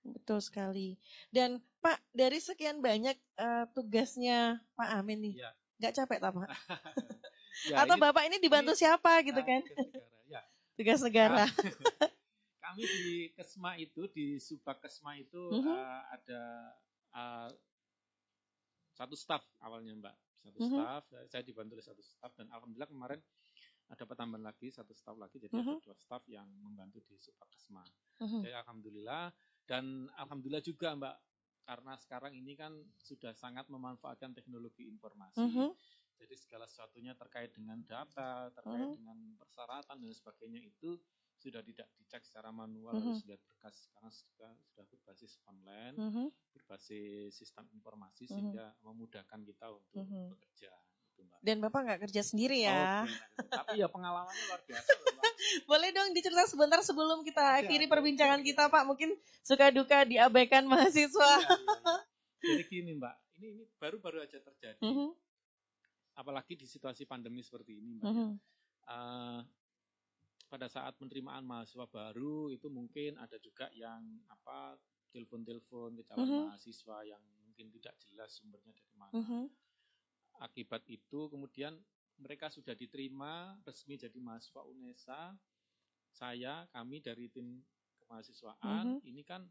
Betul 0.00 0.40
sekali. 0.40 0.96
Dan 1.28 1.60
Pak, 1.84 2.00
dari 2.16 2.40
sekian 2.40 2.80
banyak 2.80 3.16
uh, 3.36 3.68
tugasnya 3.76 4.60
Pak 4.72 4.90
Amin 4.96 5.20
nih, 5.20 5.34
ya. 5.44 5.50
nggak 5.80 5.94
capek 6.00 6.18
tak 6.24 6.32
Pak? 6.32 6.48
ya, 7.70 7.84
Atau 7.84 8.00
ini, 8.00 8.02
Bapak 8.08 8.22
ini 8.24 8.36
dibantu 8.40 8.72
ini, 8.72 8.80
siapa 8.80 9.20
gitu 9.20 9.40
kan? 9.44 9.60
tugas 10.80 11.04
negara. 11.04 11.44
Kami 12.64 12.82
di 12.88 13.28
Kesma 13.36 13.76
itu 13.76 14.08
di 14.08 14.40
Subak 14.40 14.80
Kesma 14.80 15.20
itu 15.20 15.36
uh 15.36 15.60
-huh. 15.60 15.76
uh, 15.76 16.02
ada 16.16 16.42
uh, 17.12 17.48
satu 18.96 19.12
staff 19.12 19.44
awalnya 19.60 19.92
Mbak, 20.00 20.16
satu 20.48 20.56
uh 20.56 20.64
-huh. 20.64 20.72
staff. 20.72 21.04
Saya 21.28 21.42
dibantu 21.44 21.76
oleh 21.76 21.84
satu 21.84 22.00
staff 22.00 22.32
dan 22.40 22.48
alhamdulillah 22.48 22.88
kemarin 22.88 23.20
ada 23.90 24.04
pertambahan 24.06 24.46
lagi 24.46 24.70
satu 24.70 24.94
staff 24.94 25.18
lagi 25.18 25.42
jadi 25.42 25.50
uh 25.50 25.60
-huh. 25.60 25.76
ada 25.76 25.82
dua 25.82 25.96
staff 25.98 26.22
yang 26.30 26.46
membantu 26.62 27.02
di 27.02 27.18
Subak 27.18 27.50
Kesma. 27.50 27.82
Uh 27.82 28.22
-huh. 28.22 28.42
Jadi 28.46 28.54
alhamdulillah 28.54 29.34
dan 29.66 30.06
alhamdulillah 30.14 30.62
juga 30.62 30.94
Mbak 30.94 31.16
karena 31.66 31.94
sekarang 31.98 32.32
ini 32.34 32.54
kan 32.54 32.72
sudah 32.98 33.34
sangat 33.34 33.66
memanfaatkan 33.66 34.30
teknologi 34.34 34.86
informasi. 34.86 35.42
Uh 35.42 35.50
-huh. 35.50 35.70
Jadi 36.20 36.34
segala 36.36 36.68
sesuatunya 36.68 37.16
terkait 37.16 37.50
dengan 37.56 37.80
data, 37.82 38.52
terkait 38.54 38.78
uh 38.78 38.92
-huh. 38.92 38.98
dengan 38.98 39.18
persyaratan 39.40 39.96
dan 39.98 40.12
sebagainya 40.14 40.60
itu 40.62 41.00
sudah 41.40 41.64
tidak 41.64 41.88
dicek 41.96 42.20
secara 42.20 42.52
manual 42.52 42.92
uh 42.92 43.00
-huh. 43.00 43.16
harus 43.16 43.24
lihat 43.24 43.40
berkas 43.40 43.88
karena 43.96 44.12
sudah, 44.12 44.52
sudah 44.70 44.84
berbasis 44.86 45.40
online, 45.48 45.96
uh 45.96 46.10
-huh. 46.12 46.28
berbasis 46.52 47.32
sistem 47.32 47.64
informasi 47.72 48.28
uh 48.28 48.28
-huh. 48.28 48.34
sehingga 48.36 48.66
memudahkan 48.84 49.40
kita 49.48 49.66
untuk 49.72 50.04
uh 50.04 50.06
-huh. 50.06 50.28
bekerja. 50.36 50.72
Itu, 51.20 51.28
Mbak. 51.28 51.38
Dan 51.44 51.56
Bapak 51.60 51.80
nggak 51.84 52.00
kerja 52.08 52.22
sendiri 52.24 52.64
ya? 52.64 53.04
Oh, 53.04 53.44
tapi 53.52 53.76
ya 53.76 53.92
pengalamannya 53.92 54.44
luar 54.48 54.60
biasa. 54.64 54.90
Boleh 55.70 55.88
dong 55.92 56.16
dicerita 56.16 56.44
sebentar 56.48 56.80
sebelum 56.80 57.20
kita 57.24 57.60
akhiri 57.60 57.84
perbincangan 57.84 58.40
kita 58.40 58.72
Pak. 58.72 58.88
Mungkin 58.88 59.12
suka 59.44 59.68
duka 59.68 60.08
diabaikan 60.08 60.64
mahasiswa. 60.64 61.32
Ya, 61.36 61.44
ya, 61.44 61.56
ya. 61.56 61.96
Jadi 62.56 62.64
gini 62.72 62.96
Mbak, 62.96 63.14
ini 63.40 63.46
ini 63.52 63.64
baru-baru 63.76 64.24
aja 64.24 64.40
terjadi. 64.40 64.80
Uh 64.80 64.92
-huh 64.96 65.10
apalagi 66.20 66.52
di 66.52 66.68
situasi 66.68 67.08
pandemi 67.08 67.40
seperti 67.40 67.80
ini, 67.80 67.96
Mbak. 67.96 68.04
Uh 68.04 68.12
-huh. 68.12 68.30
uh, 68.92 69.40
pada 70.52 70.66
saat 70.68 70.92
penerimaan 71.00 71.46
mahasiswa 71.48 71.88
baru 71.88 72.52
itu 72.52 72.68
mungkin 72.68 73.16
ada 73.16 73.40
juga 73.40 73.72
yang 73.72 74.02
apa 74.28 74.76
telepon-telepon 75.16 75.96
ke 75.96 76.02
calon 76.04 76.20
uh 76.20 76.28
-huh. 76.28 76.44
mahasiswa 76.52 76.96
yang 77.08 77.22
mungkin 77.40 77.72
tidak 77.72 77.96
jelas 78.04 78.36
sumbernya 78.36 78.76
dari 78.76 78.94
mana. 79.00 79.12
Uh 79.16 79.24
-huh. 79.24 79.44
Akibat 80.40 80.82
itu 80.88 81.28
kemudian 81.28 81.76
mereka 82.20 82.48
sudah 82.48 82.72
diterima 82.72 83.56
resmi 83.64 84.00
jadi 84.00 84.16
mahasiswa 84.20 84.64
UNESA. 84.64 85.36
Saya, 86.10 86.66
kami 86.74 86.98
dari 87.00 87.30
tim 87.30 87.62
kemahasiswaan 88.02 88.58
uh 88.58 88.98
-huh. 88.98 89.08
ini 89.08 89.22
kan 89.22 89.46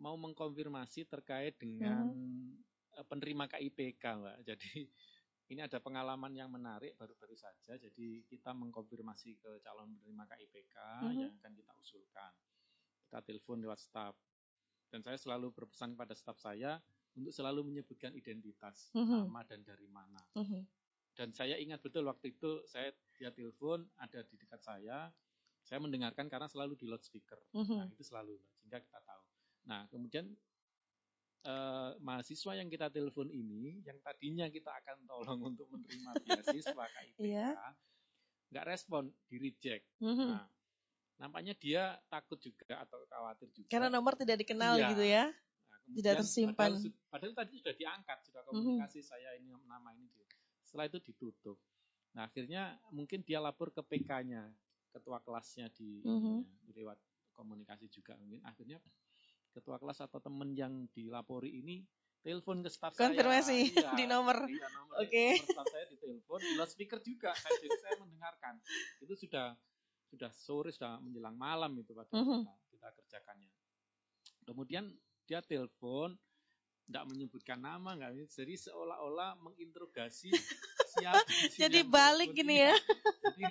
mau 0.00 0.16
mengkonfirmasi 0.16 1.04
terkait 1.04 1.54
dengan 1.60 2.08
uh 2.08 2.14
-huh. 2.14 3.04
penerima 3.10 3.44
KIPK, 3.50 4.00
Mbak. 4.00 4.38
Jadi 4.48 4.88
ini 5.52 5.60
ada 5.60 5.76
pengalaman 5.76 6.32
yang 6.32 6.48
menarik 6.48 6.96
baru-baru 6.96 7.36
saja. 7.36 7.76
Jadi 7.76 8.24
kita 8.24 8.56
mengkonfirmasi 8.56 9.36
ke 9.36 9.50
calon 9.60 9.92
penerima 10.00 10.24
KIPK 10.24 10.76
uh-huh. 10.80 11.10
Mhm. 11.12 11.20
yang 11.20 11.32
akan 11.36 11.52
kita 11.52 11.72
usulkan. 11.76 12.32
Kita 13.04 13.18
telepon 13.20 13.60
lewat 13.60 13.80
staff. 13.82 14.16
Dan 14.88 15.04
saya 15.04 15.18
selalu 15.20 15.52
berpesan 15.52 15.92
kepada 15.92 16.16
staff 16.16 16.38
saya 16.40 16.80
untuk 17.14 17.32
selalu 17.34 17.66
menyebutkan 17.70 18.10
identitas 18.14 18.90
uh-huh. 18.94 19.26
nama 19.26 19.42
dan 19.46 19.62
dari 19.62 19.86
mana. 19.90 20.22
Uh-huh. 20.34 20.62
Dan 21.14 21.30
saya 21.30 21.54
ingat 21.58 21.78
betul 21.78 22.10
waktu 22.10 22.34
itu 22.34 22.66
saya 22.66 22.90
dia 23.14 23.30
telepon 23.30 23.86
ada 23.98 24.20
di 24.26 24.34
dekat 24.34 24.60
saya. 24.62 25.10
Saya 25.64 25.80
mendengarkan 25.80 26.28
karena 26.28 26.44
selalu 26.44 26.76
di 26.76 26.84
loudspeaker. 26.90 27.40
Uh-huh. 27.54 27.80
Nah, 27.80 27.88
itu 27.88 28.04
selalu 28.04 28.36
sehingga 28.60 28.82
kita 28.82 29.00
tahu. 29.00 29.22
Nah, 29.64 29.88
kemudian 29.88 30.28
uh, 31.48 31.96
mahasiswa 32.04 32.52
yang 32.58 32.68
kita 32.68 32.92
telepon 32.92 33.32
ini, 33.32 33.80
yang 33.86 33.96
tadinya 34.04 34.50
kita 34.52 34.68
akan 34.68 34.96
tolong 35.08 35.40
untuk 35.54 35.66
menerima 35.72 36.10
beasiswa 36.24 36.84
KIPK, 36.84 37.20
yeah. 37.24 37.56
nggak 38.52 38.66
respon, 38.68 39.08
di 39.24 39.36
reject. 39.40 39.88
Mm 40.04 40.12
-hmm. 40.12 40.30
Nah, 40.36 40.46
nampaknya 41.16 41.54
dia 41.56 41.96
takut 42.10 42.36
juga 42.42 42.82
atau 42.82 42.98
khawatir 43.06 43.48
juga. 43.54 43.68
Karena 43.70 43.88
nomor 43.88 44.18
tidak 44.18 44.42
dikenal 44.42 44.76
iya. 44.76 44.88
gitu 44.92 45.04
ya. 45.04 45.24
Nah, 45.84 45.94
tidak 46.00 46.12
tersimpan. 46.24 46.80
Padahal, 46.80 47.10
padahal 47.12 47.34
tadi 47.36 47.52
sudah 47.60 47.74
diangkat, 47.76 48.18
sudah 48.24 48.42
komunikasi 48.48 48.98
mm 48.98 49.04
-hmm. 49.04 49.12
saya 49.12 49.30
ini 49.36 49.52
nama 49.68 49.90
ini. 49.92 50.08
Setelah 50.64 50.84
itu 50.88 50.98
ditutup. 51.04 51.58
Nah 52.14 52.30
akhirnya 52.30 52.78
mungkin 52.94 53.20
dia 53.26 53.42
lapor 53.42 53.74
ke 53.74 53.82
PK-nya, 53.84 54.48
ketua 54.94 55.20
kelasnya 55.20 55.68
di 55.74 56.00
mm 56.00 56.18
-hmm. 56.18 56.36
ya, 56.70 56.72
lewat 56.82 56.98
komunikasi 57.34 57.90
juga 57.90 58.16
mungkin. 58.16 58.40
Akhirnya 58.46 58.78
ketua 59.52 59.76
kelas 59.76 60.02
atau 60.02 60.18
teman 60.22 60.54
yang 60.56 60.88
dilapori 60.94 61.62
ini 61.62 61.84
telepon 62.24 62.64
ke 62.64 62.72
staf 62.72 62.96
konfirmasi 62.96 63.76
saya. 63.76 63.92
di 64.00 64.08
nomor. 64.08 64.48
Iya, 64.48 64.66
nomor 64.72 64.94
Oke. 65.04 65.10
Okay. 65.12 65.30
Nomor 65.44 65.52
staf 65.52 65.66
saya 65.68 65.86
ditelepon, 65.92 66.40
di 66.40 66.54
speaker 66.64 66.98
juga. 67.04 67.30
Saya, 67.36 67.54
jadi 67.60 67.76
saya 67.84 67.94
mendengarkan. 68.00 68.54
Itu 69.04 69.14
sudah 69.14 69.46
sudah 70.08 70.30
sore, 70.32 70.70
sudah 70.72 71.02
menjelang 71.02 71.36
malam 71.36 71.74
itu 71.76 71.92
pada 71.92 72.08
mm 72.14 72.22
-hmm. 72.24 72.40
kita, 72.46 72.54
kita 72.72 72.88
kerjakannya. 73.02 73.50
Kemudian 74.46 74.84
dia 75.24 75.40
telepon, 75.40 76.12
tidak 76.84 77.04
menyebutkan 77.08 77.58
nama, 77.60 77.96
nggak 77.96 78.28
jadi 78.28 78.54
seolah-olah 78.68 79.40
menginterogasi 79.40 80.28
siapa. 80.96 81.20
jadi 81.56 81.80
balik 81.84 82.36
gini 82.36 82.60
ya. 82.60 82.74
Jadi 83.34 83.44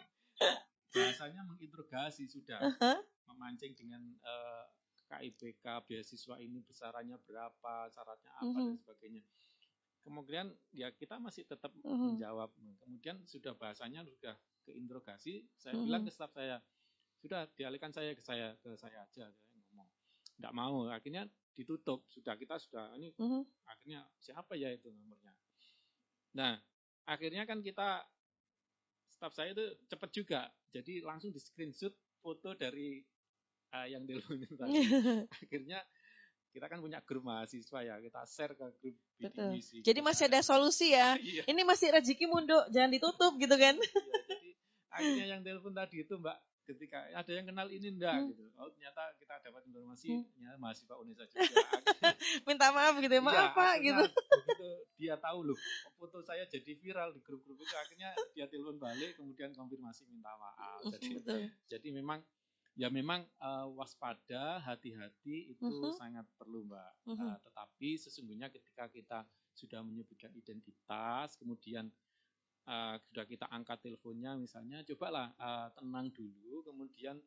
bahasanya 0.93 1.41
menginterogasi 1.49 2.29
sudah, 2.29 2.61
uh 2.69 2.73
-huh. 2.77 2.97
memancing 3.33 3.73
dengan 3.73 4.01
uh, 4.21 4.65
KIPK 5.09 5.65
beasiswa 5.89 6.37
ini 6.37 6.61
besarannya 6.61 7.17
berapa, 7.25 7.89
syaratnya 7.89 8.31
apa 8.37 8.45
uh 8.45 8.53
-huh. 8.53 8.67
dan 8.69 8.77
sebagainya. 8.77 9.23
Kemudian 10.03 10.51
ya 10.75 10.93
kita 10.93 11.17
masih 11.17 11.49
tetap 11.49 11.73
uh 11.81 11.89
-huh. 11.89 12.13
menjawab. 12.13 12.53
Kemudian 12.85 13.17
sudah 13.25 13.57
bahasanya 13.57 14.05
sudah 14.05 14.37
keinterogasi, 14.69 15.41
saya 15.57 15.73
uh 15.73 15.81
-huh. 15.81 15.85
bilang 15.89 16.05
ke 16.05 16.11
staf 16.13 16.29
saya, 16.37 16.61
sudah 17.17 17.49
dialihkan 17.57 17.89
saya 17.89 18.13
ke 18.13 18.21
saya 18.21 18.53
ke 18.61 18.77
saya 18.77 19.01
aja 19.09 19.25
Tidak 20.37 20.53
mau, 20.53 20.89
akhirnya 20.89 21.29
ditutup. 21.53 22.05
Sudah 22.09 22.33
kita 22.37 22.57
sudah 22.57 22.93
ini 22.97 23.13
uh 23.17 23.21
-huh. 23.21 23.43
akhirnya 23.69 24.05
siapa 24.17 24.57
ya 24.57 24.73
itu 24.73 24.89
nomornya. 24.89 25.33
Nah, 26.33 26.57
akhirnya 27.05 27.45
kan 27.45 27.61
kita 27.61 28.01
staf 29.13 29.33
saya 29.37 29.53
itu 29.53 29.65
cepat 29.87 30.09
juga. 30.11 30.41
Jadi 30.73 31.05
langsung 31.05 31.29
di 31.29 31.37
screenshot 31.37 31.93
foto 32.19 32.57
dari 32.57 32.99
uh, 33.75 33.87
yang 33.87 34.03
teleponin 34.09 34.49
tadi. 34.57 34.73
akhirnya 35.45 35.79
kita 36.53 36.69
kan 36.69 36.79
punya 36.81 37.01
grup 37.01 37.25
mahasiswa 37.25 37.79
ya, 37.81 37.95
kita 37.97 38.21
share 38.29 38.53
ke 38.53 38.65
grup 38.77 38.95
Betul. 39.17 39.57
Jadi 39.81 39.99
masih 40.05 40.29
ada 40.29 40.41
solusi 40.45 40.93
ya. 40.93 41.17
iya. 41.21 41.43
Ini 41.49 41.61
masih 41.65 41.89
rezeki 41.89 42.29
mundo, 42.29 42.57
jangan 42.69 42.93
ditutup 42.93 43.33
gitu 43.41 43.55
kan. 43.57 43.73
iya, 43.73 43.81
jadi 43.81 44.45
akhirnya 44.93 45.25
yang 45.25 45.41
telepon 45.41 45.73
tadi 45.73 46.05
itu 46.05 46.13
Mbak 46.21 46.37
ketika 46.63 47.03
ada 47.11 47.31
yang 47.31 47.45
kenal 47.47 47.67
ini 47.67 47.87
enggak 47.91 48.15
hmm. 48.23 48.27
gitu. 48.31 48.43
Oh 48.55 48.71
ternyata 48.71 49.11
kita 49.19 49.35
dapat 49.43 49.61
informasi 49.67 50.07
hmm. 50.15 50.23
ternyata 50.35 50.57
mahasiswa 50.59 50.95
Unesa 50.99 51.23
juga. 51.27 51.55
Minta 52.47 52.67
maaf 52.71 52.95
gitu 52.99 53.13
ya, 53.13 53.23
maaf 53.23 53.51
ya, 53.51 53.55
Pak 53.55 53.75
gitu. 53.83 54.03
Begitu 54.07 54.71
dia 55.03 55.19
tahu 55.19 55.51
loh 55.51 55.59
foto 55.99 56.23
saya 56.23 56.47
jadi 56.47 56.71
viral 56.79 57.11
di 57.11 57.19
grup-grup 57.19 57.59
itu 57.59 57.75
akhirnya 57.75 58.15
dia 58.31 58.47
telepon 58.47 58.79
balik 58.79 59.19
kemudian 59.19 59.51
konfirmasi 59.51 60.07
minta 60.07 60.31
maaf. 60.39 60.79
Jadi 60.87 61.19
Betul. 61.19 61.51
jadi 61.67 61.87
memang 61.91 62.23
ya 62.73 62.89
memang 62.89 63.21
uh, 63.43 63.67
waspada, 63.75 64.63
hati-hati 64.63 65.53
itu 65.53 65.67
uh-huh. 65.67 65.93
sangat 65.99 66.25
perlu 66.39 66.65
mbak. 66.65 66.93
Uh-huh. 67.05 67.19
Uh, 67.19 67.37
tetapi 67.43 67.99
sesungguhnya 67.99 68.47
ketika 68.49 68.89
kita 68.89 69.19
sudah 69.53 69.85
menyebutkan 69.85 70.33
identitas, 70.33 71.37
kemudian 71.37 71.91
uh, 72.67 72.95
sudah 73.09 73.25
kita 73.27 73.45
angkat 73.49 73.83
teleponnya 73.83 74.35
misalnya, 74.35 74.83
cobalah 74.87 75.31
uh, 75.39 75.67
tenang 75.75 76.11
dulu, 76.11 76.63
kemudian 76.67 77.19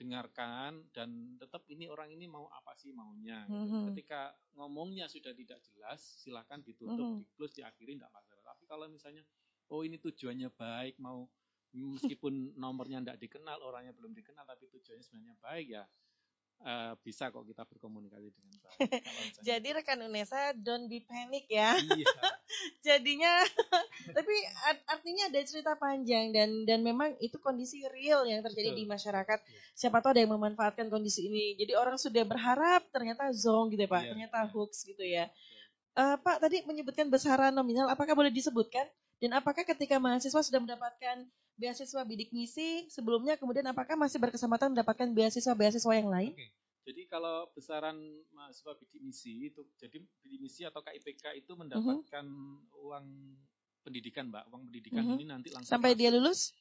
dengarkan 0.00 0.88
dan 0.96 1.36
tetap 1.36 1.60
ini 1.68 1.84
orang 1.84 2.08
ini 2.08 2.24
mau 2.24 2.48
apa 2.48 2.72
sih 2.72 2.88
maunya. 2.96 3.44
Gitu. 3.44 3.60
Uh-huh. 3.60 3.84
Ketika 3.92 4.32
ngomongnya 4.56 5.04
sudah 5.12 5.36
tidak 5.36 5.60
jelas, 5.60 6.00
silahkan 6.00 6.64
ditutup, 6.64 7.04
uh-huh. 7.04 7.20
di 7.20 7.28
close, 7.36 7.52
diakhiri 7.60 8.00
tidak 8.00 8.08
masalah. 8.08 8.56
Tapi 8.56 8.64
kalau 8.64 8.88
misalnya, 8.88 9.20
oh 9.68 9.84
ini 9.84 10.00
tujuannya 10.00 10.48
baik, 10.56 10.96
mau 11.04 11.28
meskipun 11.76 12.56
nomornya 12.56 13.04
tidak 13.04 13.18
dikenal, 13.28 13.60
orangnya 13.60 13.92
belum 13.92 14.16
dikenal, 14.16 14.42
tapi 14.48 14.66
tujuannya 14.72 15.04
sebenarnya 15.04 15.36
baik 15.38 15.66
ya, 15.70 15.84
uh, 16.64 16.92
bisa 17.00 17.32
kok 17.32 17.44
kita 17.44 17.64
berkomunikasi 17.64 18.28
dengan 18.32 18.56
baik. 18.60 19.02
Jadi 19.46 19.68
rekan 19.72 20.00
Unesa, 20.04 20.52
don't 20.56 20.86
be 20.86 21.00
panic 21.04 21.48
ya. 21.48 21.76
Iya. 21.76 22.06
Jadinya, 22.86 23.44
tapi 24.16 24.34
artinya 24.88 25.28
ada 25.32 25.40
cerita 25.44 25.72
panjang 25.76 26.32
dan 26.32 26.64
dan 26.68 26.80
memang 26.84 27.16
itu 27.20 27.40
kondisi 27.40 27.84
real 27.88 28.24
yang 28.28 28.44
terjadi 28.44 28.72
Betul. 28.72 28.80
di 28.80 28.84
masyarakat. 28.88 29.38
Iya. 29.40 29.60
Siapa 29.76 30.04
tahu 30.04 30.16
ada 30.16 30.20
yang 30.20 30.32
memanfaatkan 30.36 30.86
kondisi 30.92 31.28
ini. 31.28 31.56
Jadi 31.56 31.72
orang 31.76 31.96
sudah 31.96 32.24
berharap 32.24 32.84
ternyata 32.92 33.32
zong 33.32 33.72
gitu 33.72 33.84
ya 33.84 33.90
Pak, 33.90 34.02
iya. 34.04 34.08
ternyata 34.14 34.38
hoax 34.52 34.84
gitu 34.84 35.04
ya. 35.04 35.28
Uh, 35.98 36.16
Pak 36.22 36.38
tadi 36.38 36.62
menyebutkan 36.64 37.10
besaran 37.10 37.50
nominal, 37.50 37.90
apakah 37.90 38.14
boleh 38.14 38.30
disebutkan? 38.30 38.86
Dan 39.20 39.36
apakah 39.36 39.68
ketika 39.68 40.00
mahasiswa 40.00 40.40
sudah 40.40 40.60
mendapatkan 40.64 41.28
beasiswa 41.60 42.00
bidik 42.08 42.32
misi 42.32 42.88
sebelumnya, 42.88 43.36
kemudian 43.36 43.68
apakah 43.68 44.00
masih 44.00 44.16
berkesempatan 44.16 44.72
mendapatkan 44.72 45.12
beasiswa-beasiswa 45.12 45.92
yang 45.92 46.08
lain? 46.08 46.32
Oke. 46.32 46.48
Jadi 46.80 47.04
kalau 47.06 47.46
besaran 47.52 48.00
mahasiswa 48.32 48.72
bidik 48.80 49.04
misi 49.04 49.52
itu, 49.52 49.60
jadi 49.76 50.00
bidik 50.24 50.40
misi 50.40 50.64
atau 50.64 50.80
KIPK 50.80 51.36
itu 51.36 51.52
mendapatkan 51.52 52.24
uh 52.24 52.56
-huh. 52.56 52.82
uang 52.88 53.06
pendidikan, 53.84 54.32
Mbak. 54.32 54.48
Uang 54.48 54.62
pendidikan 54.72 55.04
uh 55.04 55.08
-huh. 55.12 55.16
ini 55.20 55.28
nanti 55.28 55.52
langsung 55.52 55.68
sampai 55.68 55.92
masuk. 55.92 56.00
dia 56.00 56.10
lulus? 56.16 56.56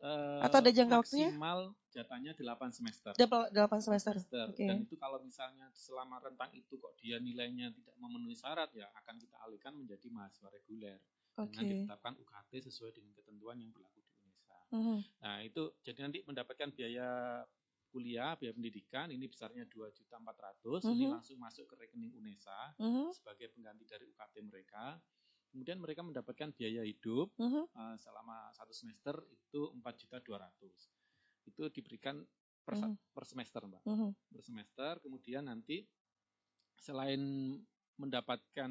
Uh, 0.00 0.42
Atau 0.42 0.64
ada 0.64 0.72
jangka 0.72 0.96
waktunya? 1.04 1.30
Maksimal 1.30 1.76
jatahnya 1.92 2.32
8 2.34 2.74
semester. 2.74 3.12
8 3.14 3.52
semester. 3.78 4.14
semester. 4.18 4.46
Okay. 4.50 4.66
Dan 4.66 4.82
itu 4.82 4.96
kalau 4.96 5.22
misalnya 5.22 5.70
selama 5.76 6.18
rentang 6.24 6.50
itu 6.56 6.80
kok 6.80 6.96
dia 6.98 7.22
nilainya 7.22 7.70
tidak 7.70 7.94
memenuhi 8.00 8.34
syarat 8.34 8.72
ya 8.74 8.90
akan 9.04 9.14
kita 9.20 9.36
alihkan 9.46 9.76
menjadi 9.76 10.06
mahasiswa 10.10 10.48
reguler 10.50 10.98
okay. 11.36 11.52
dengan 11.54 11.64
ditetapkan 11.70 12.14
UKT 12.18 12.52
sesuai 12.70 12.90
dengan 12.96 13.12
ketentuan 13.14 13.56
yang 13.62 13.70
berlaku 13.70 13.89
-huh. 14.78 15.00
Nah 15.22 15.36
itu 15.42 15.74
jadi 15.82 15.98
nanti 16.06 16.22
mendapatkan 16.22 16.70
biaya 16.74 17.42
kuliah, 17.90 18.38
biaya 18.38 18.54
pendidikan 18.54 19.10
ini 19.10 19.26
besarnya 19.26 19.66
dua 19.66 19.90
juta 19.90 20.16
empat 20.16 20.36
ratus 20.38 20.86
ini 20.86 21.10
uh-huh. 21.10 21.18
langsung 21.18 21.36
masuk 21.42 21.66
ke 21.66 21.74
rekening 21.74 22.14
UNESA 22.14 22.78
-huh. 22.78 23.10
sebagai 23.10 23.50
pengganti 23.50 23.84
dari 23.84 24.06
UKT 24.06 24.34
mereka. 24.46 24.96
Kemudian 25.50 25.82
mereka 25.82 26.06
mendapatkan 26.06 26.54
biaya 26.54 26.86
hidup 26.86 27.34
-huh. 27.34 27.66
uh, 27.66 27.96
selama 27.98 28.54
satu 28.54 28.70
semester 28.70 29.18
itu 29.34 29.74
empat 29.74 29.98
juta 29.98 30.22
dua 30.22 30.46
ratus 30.46 30.94
Itu 31.42 31.66
diberikan 31.74 32.22
per, 32.62 32.78
uh 32.78 32.86
-huh. 32.86 32.94
per 33.10 33.24
semester, 33.26 33.66
Mbak. 33.66 33.82
Uh 33.82 33.90
-huh. 33.90 34.10
Per 34.30 34.42
semester, 34.46 34.92
kemudian 35.02 35.50
nanti 35.50 35.82
selain 36.78 37.20
mendapatkan 38.00 38.70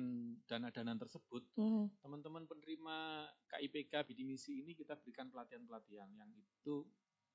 dana-dana 0.49 0.93
tersebut, 0.97 1.45
teman 1.53 1.93
teman-teman 2.01 2.43
penerima 2.49 2.97
KIPK 3.45 4.09
Bidimisi 4.09 4.65
ini 4.65 4.73
kita 4.73 4.97
berikan 4.97 5.30
pelatihan-pelatihan 5.30 6.09
yang 6.17 6.34
itu 6.34 6.82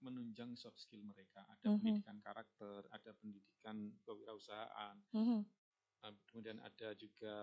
menunjang 0.02 0.52
soft 0.58 0.76
skill 0.82 1.00
mereka. 1.06 1.46
Ada 1.46 1.70
uh-huh. 1.70 1.78
pendidikan 1.78 2.18
karakter, 2.20 2.80
ada 2.90 3.10
pendidikan 3.16 3.76
kewirausahaan, 4.02 4.96
uh-huh. 5.14 5.40
kemudian 6.28 6.58
ada 6.60 6.92
juga 6.98 7.36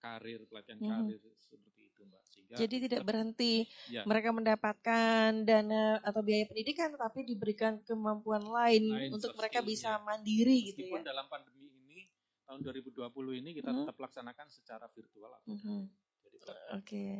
karir, 0.00 0.42
pelatihan 0.48 0.80
uh-huh. 0.80 0.90
karir 1.04 1.22
seperti 1.38 1.80
itu, 1.92 2.00
Mbak. 2.02 2.22
Sehingga 2.26 2.54
Jadi 2.56 2.76
tidak 2.88 3.02
berhenti 3.04 3.54
ya. 3.92 4.02
mereka 4.08 4.30
mendapatkan 4.34 5.30
dana 5.44 6.00
atau 6.02 6.20
biaya 6.24 6.48
pendidikan, 6.48 6.96
tapi 6.98 7.28
diberikan 7.28 7.78
kemampuan 7.84 8.42
lain, 8.42 8.84
lain 8.88 9.10
untuk 9.14 9.36
mereka 9.38 9.62
bisa 9.62 10.00
mandiri 10.02 10.72
Meskipun 10.72 10.98
gitu 10.98 11.04
ya. 11.04 11.14
dalam 11.14 11.26
pandemi 11.30 11.67
tahun 12.48 12.64
2020 12.64 13.12
ini 13.44 13.50
kita 13.52 13.68
hmm. 13.68 13.84
tetap 13.84 13.96
laksanakan 14.00 14.48
secara 14.48 14.88
virtual. 14.88 15.36
Hmm. 15.44 15.84
Oke. 16.72 16.80
Okay. 16.80 17.12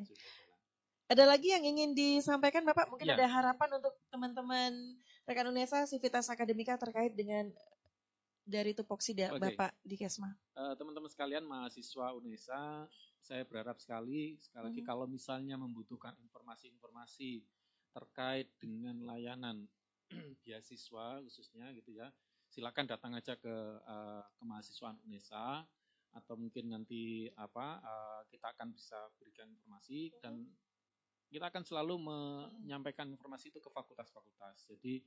Ada 1.09 1.25
lagi 1.25 1.53
yang 1.53 1.65
ingin 1.65 1.93
disampaikan 1.93 2.65
Bapak? 2.65 2.89
Mungkin 2.89 3.13
ya. 3.13 3.17
ada 3.17 3.29
harapan 3.29 3.81
untuk 3.81 3.93
teman-teman 4.09 4.73
rekan 5.29 5.49
Unesa 5.53 5.85
Civitas 5.85 6.29
Akademika 6.33 6.81
terkait 6.81 7.13
dengan 7.13 7.49
dari 8.49 8.73
tupoksi 8.73 9.13
okay. 9.13 9.37
Bapak 9.37 9.77
di 9.85 10.01
Kesma. 10.01 10.33
Uh, 10.57 10.73
teman-teman 10.81 11.13
sekalian 11.13 11.45
mahasiswa 11.45 12.17
Unesa, 12.17 12.89
saya 13.21 13.45
berharap 13.45 13.77
sekali 13.77 14.41
sekali 14.41 14.73
lagi 14.73 14.81
hmm. 14.81 14.89
kalau 14.89 15.05
misalnya 15.05 15.61
membutuhkan 15.61 16.17
informasi-informasi 16.25 17.45
terkait 17.93 18.49
dengan 18.57 19.05
layanan 19.05 19.69
beasiswa 20.45 21.21
khususnya 21.21 21.69
gitu 21.77 21.93
ya 21.93 22.09
silakan 22.49 22.89
datang 22.89 23.13
aja 23.15 23.37
ke 23.37 23.55
uh, 23.85 24.25
kemahasiswaan 24.41 24.97
UNESA 25.05 25.63
atau 26.17 26.35
mungkin 26.41 26.73
nanti 26.73 27.29
apa 27.37 27.79
uh, 27.85 28.21
kita 28.33 28.57
akan 28.57 28.73
bisa 28.73 28.97
berikan 29.21 29.47
informasi 29.53 30.09
dan 30.25 30.49
kita 31.29 31.53
akan 31.53 31.61
selalu 31.61 31.95
menyampaikan 32.01 33.05
informasi 33.13 33.53
itu 33.53 33.61
ke 33.61 33.69
fakultas-fakultas. 33.69 34.65
Jadi 34.65 35.05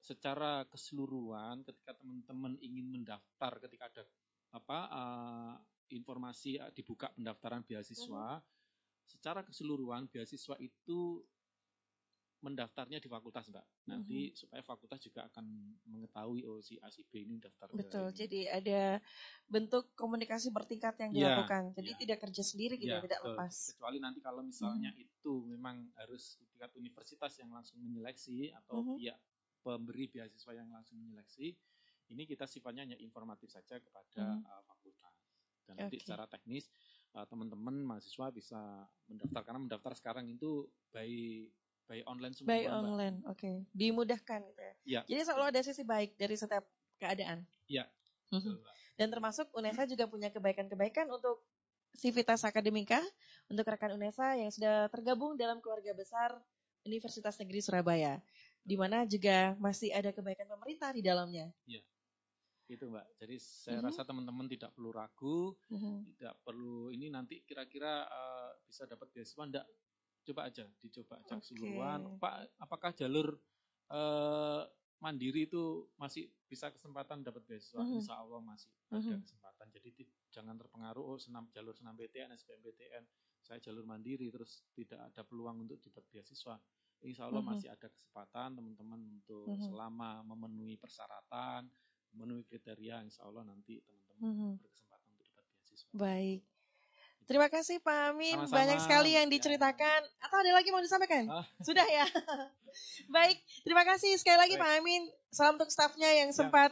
secara 0.00 0.64
keseluruhan 0.64 1.60
ketika 1.68 1.92
teman-teman 2.00 2.56
ingin 2.64 2.88
mendaftar 2.88 3.60
ketika 3.60 3.92
ada 3.92 4.04
apa 4.56 4.78
uh, 4.88 5.54
informasi 5.92 6.56
dibuka 6.72 7.12
pendaftaran 7.12 7.60
beasiswa, 7.60 8.40
uh 8.40 8.40
-huh. 8.40 9.04
secara 9.04 9.44
keseluruhan 9.44 10.08
beasiswa 10.08 10.56
itu 10.56 11.20
mendaftarnya 12.40 12.98
di 13.00 13.08
fakultas 13.08 13.52
mbak 13.52 13.64
nanti 13.84 14.16
mm 14.16 14.28
-hmm. 14.32 14.38
supaya 14.40 14.62
fakultas 14.64 15.00
juga 15.04 15.28
akan 15.28 15.44
mengetahui 15.84 16.48
oh 16.48 16.64
si 16.64 16.80
A 16.80 16.88
si 16.88 17.04
B 17.04 17.28
ini 17.28 17.36
daftar 17.36 17.68
betul 17.76 18.08
ini. 18.08 18.16
jadi 18.16 18.40
ada 18.56 18.80
bentuk 19.44 19.92
komunikasi 19.92 20.48
bertingkat 20.48 20.96
yang 21.04 21.12
iya, 21.12 21.18
dilakukan 21.20 21.76
jadi 21.76 21.90
ya. 21.92 21.98
tidak 22.00 22.18
kerja 22.24 22.42
sendiri 22.42 22.74
gitu 22.80 22.96
ya, 22.96 23.04
tidak 23.04 23.20
betul. 23.20 23.36
lepas 23.36 23.54
kecuali 23.76 23.98
nanti 24.00 24.20
kalau 24.24 24.40
misalnya 24.40 24.90
mm 24.92 24.96
-hmm. 24.96 25.06
itu 25.20 25.32
memang 25.52 25.76
harus 26.00 26.40
tingkat 26.48 26.72
universitas 26.80 27.32
yang 27.36 27.52
langsung 27.52 27.76
menyeleksi 27.84 28.56
atau 28.64 28.80
mm 28.80 28.84
-hmm. 28.88 28.96
pihak 28.96 29.18
pemberi 29.60 30.04
beasiswa 30.08 30.52
yang 30.56 30.68
langsung 30.72 30.96
menyeleksi 30.96 31.52
ini 32.10 32.22
kita 32.24 32.48
sifatnya 32.48 32.88
hanya 32.88 32.98
informatif 32.98 33.52
saja 33.52 33.76
kepada 33.76 34.24
mm 34.24 34.40
-hmm. 34.40 34.48
uh, 34.48 34.62
fakultas 34.64 35.16
dan 35.68 35.74
okay. 35.76 35.82
nanti 35.86 35.96
secara 36.00 36.24
teknis 36.24 36.64
uh, 37.14 37.26
teman-teman 37.28 37.84
mahasiswa 37.84 38.32
bisa 38.32 38.60
mendaftar 39.06 39.42
karena 39.44 39.60
mendaftar 39.60 39.92
sekarang 39.92 40.26
itu 40.32 40.66
baik 40.90 41.52
by 41.90 42.06
online 42.06 42.32
semua. 42.38 42.48
By 42.54 42.70
online, 42.70 43.16
oke. 43.26 43.42
Okay. 43.42 43.66
Dimudahkan 43.74 44.40
gitu 44.46 44.62
ya. 44.62 44.74
ya. 44.86 45.00
Jadi 45.10 45.20
selalu 45.26 45.44
ada 45.50 45.60
sisi 45.66 45.82
baik 45.82 46.14
dari 46.14 46.38
setiap 46.38 46.62
keadaan. 47.02 47.42
Iya. 47.66 47.90
Dan 48.94 49.10
termasuk 49.10 49.50
UNESA 49.50 49.90
juga 49.90 50.06
punya 50.06 50.30
kebaikan-kebaikan 50.30 51.10
untuk 51.10 51.42
Civitas 51.98 52.46
Akademika, 52.46 53.02
untuk 53.50 53.66
rekan 53.66 53.98
UNESA 53.98 54.38
yang 54.38 54.54
sudah 54.54 54.86
tergabung 54.94 55.34
dalam 55.34 55.58
keluarga 55.58 55.90
besar 55.90 56.30
Universitas 56.86 57.34
Negeri 57.42 57.58
Surabaya, 57.58 58.22
di 58.62 58.78
mana 58.78 59.02
juga 59.02 59.58
masih 59.58 59.90
ada 59.90 60.14
kebaikan 60.14 60.46
pemerintah 60.46 60.94
di 60.94 61.02
dalamnya. 61.02 61.50
Iya. 61.66 61.82
Itu 62.70 62.86
Mbak. 62.86 63.18
Jadi 63.18 63.36
saya 63.42 63.82
uh-huh. 63.82 63.90
rasa 63.90 64.06
teman-teman 64.06 64.46
tidak 64.46 64.70
perlu 64.78 64.94
ragu, 64.94 65.58
uh-huh. 65.74 66.06
tidak 66.14 66.38
perlu 66.46 66.94
ini 66.94 67.10
nanti 67.10 67.42
kira-kira 67.42 68.06
uh, 68.06 68.54
bisa 68.62 68.86
dapat 68.86 69.10
beasiswa 69.10 69.42
enggak 69.42 69.66
coba 70.26 70.52
aja 70.52 70.66
dicoba 70.84 71.16
cek 71.24 71.38
okay. 71.38 71.40
keseluruhan 71.42 72.00
Pak 72.20 72.34
apakah 72.60 72.90
jalur 72.92 73.38
uh, 73.90 74.62
mandiri 75.00 75.48
itu 75.48 75.88
masih 75.96 76.28
bisa 76.44 76.68
kesempatan 76.68 77.24
dapat 77.24 77.40
beasiswa 77.48 77.80
mm-hmm. 77.80 77.98
Insya 78.04 78.20
Allah 78.20 78.40
masih 78.44 78.68
mm-hmm. 78.92 79.00
ada 79.00 79.16
kesempatan 79.24 79.66
jadi 79.72 79.88
jangan 80.30 80.54
terpengaruh 80.60 81.04
oh 81.04 81.18
senam 81.18 81.48
jalur 81.56 81.72
senam 81.72 81.96
BTN 81.96 82.36
SBMPTN 82.36 83.04
saya 83.40 83.58
jalur 83.64 83.88
mandiri 83.88 84.28
terus 84.28 84.62
tidak 84.76 85.00
ada 85.00 85.24
peluang 85.24 85.64
untuk 85.64 85.80
dapat 85.80 86.04
beasiswa 86.12 86.60
Insya 87.00 87.32
Allah 87.32 87.40
mm-hmm. 87.40 87.56
masih 87.56 87.68
ada 87.72 87.88
kesempatan 87.88 88.48
teman-teman 88.60 89.00
untuk 89.08 89.48
mm-hmm. 89.48 89.72
selama 89.72 90.20
memenuhi 90.20 90.76
persyaratan 90.76 91.64
memenuhi 92.12 92.44
kriteria 92.44 93.00
Insya 93.00 93.24
Allah 93.24 93.48
nanti 93.48 93.80
teman-teman 93.80 94.20
mm-hmm. 94.20 94.52
berkesempatan 94.60 95.08
untuk 95.16 95.26
dapat 95.32 95.44
beasiswa 95.56 95.88
baik 95.96 96.40
Terima 97.28 97.46
kasih 97.46 97.78
Pak 97.78 98.14
Amin, 98.14 98.34
Sama-sama. 98.34 98.56
banyak 98.58 98.78
sekali 98.82 99.10
yang 99.14 99.26
diceritakan. 99.30 100.00
Atau 100.18 100.36
ada 100.42 100.50
lagi 100.50 100.68
mau 100.74 100.82
disampaikan? 100.82 101.24
Ah. 101.30 101.46
Sudah 101.62 101.86
ya. 101.86 102.06
Baik, 103.14 103.38
terima 103.62 103.86
kasih 103.86 104.18
sekali 104.18 104.38
lagi 104.38 104.54
Baik. 104.58 104.62
Pak 104.62 104.70
Amin. 104.82 105.02
Salam 105.30 105.54
untuk 105.58 105.70
stafnya 105.70 106.10
yang 106.10 106.30
ya. 106.30 106.36
sempat 106.36 106.70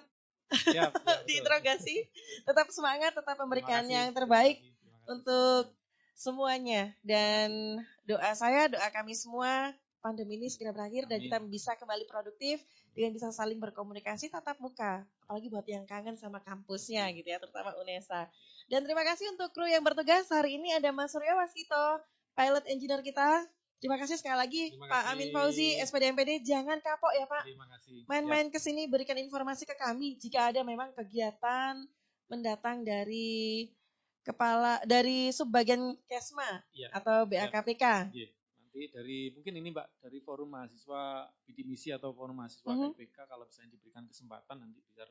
ya, 0.72 0.88
ya, 0.88 0.94
diinterogasi. 1.28 2.08
Tetap 2.48 2.72
semangat, 2.74 3.14
tetap 3.14 3.36
memberikan 3.38 3.86
yang 3.86 4.10
terbaik 4.10 4.62
untuk 5.06 5.70
semuanya. 6.18 6.90
Dan 7.06 7.78
doa 8.08 8.34
saya, 8.34 8.66
doa 8.66 8.88
kami 8.90 9.14
semua 9.14 9.72
pandemi 9.98 10.38
ini 10.38 10.46
segera 10.50 10.70
berakhir 10.70 11.06
Amin. 11.06 11.10
dan 11.10 11.18
kita 11.22 11.38
bisa 11.46 11.72
kembali 11.74 12.06
produktif 12.06 12.62
dengan 12.94 13.14
bisa 13.14 13.30
saling 13.30 13.58
berkomunikasi 13.62 14.30
tatap 14.30 14.58
muka. 14.58 15.06
Apalagi 15.26 15.46
buat 15.52 15.66
yang 15.70 15.84
kangen 15.86 16.18
sama 16.18 16.42
kampusnya 16.42 17.06
gitu 17.14 17.28
ya, 17.28 17.38
terutama 17.38 17.74
UNESA. 17.78 18.26
Dan 18.68 18.84
terima 18.84 19.00
kasih 19.00 19.32
untuk 19.32 19.48
kru 19.56 19.64
yang 19.64 19.80
bertugas. 19.80 20.28
Hari 20.28 20.60
ini 20.60 20.76
ada 20.76 20.92
Mas 20.92 21.16
Surya 21.16 21.32
Wasito, 21.40 22.04
pilot 22.36 22.68
engineer 22.68 23.00
kita. 23.00 23.48
Terima 23.80 23.96
kasih 23.96 24.20
sekali 24.20 24.36
lagi 24.36 24.62
terima 24.76 24.92
Pak 24.92 25.00
kasih. 25.00 25.12
Amin 25.16 25.28
Fauzi, 25.32 25.68
SPD 25.80 26.12
MPD. 26.12 26.44
Jangan 26.44 26.76
kapok 26.84 27.16
ya 27.16 27.24
Pak. 27.24 27.48
Terima 27.48 27.64
kasih. 27.64 28.04
Main-main 28.04 28.52
ke 28.52 28.60
sini 28.60 28.84
berikan 28.84 29.16
informasi 29.16 29.64
ke 29.64 29.72
kami 29.72 30.20
jika 30.20 30.52
ada 30.52 30.60
memang 30.66 30.92
kegiatan 30.92 31.80
mendatang 32.28 32.84
dari 32.84 33.72
kepala 34.20 34.84
dari 34.84 35.32
subbagian 35.32 35.96
Kesma 36.04 36.60
ya. 36.76 36.92
atau 36.92 37.24
BAKPK. 37.24 38.12
Ya. 38.12 38.28
Nanti 38.60 38.80
dari 38.92 39.32
mungkin 39.32 39.64
ini 39.64 39.72
Mbak 39.72 40.04
dari 40.04 40.20
forum 40.20 40.52
mahasiswa 40.52 41.24
misi 41.64 41.88
atau 41.88 42.12
forum 42.12 42.36
mahasiswa 42.36 42.68
uh 42.68 42.76
-huh. 42.76 42.92
KPK 42.92 43.16
kalau 43.24 43.48
misalnya 43.48 43.80
diberikan 43.80 44.04
kesempatan 44.04 44.60
nanti 44.60 44.84
bisa 44.84 45.08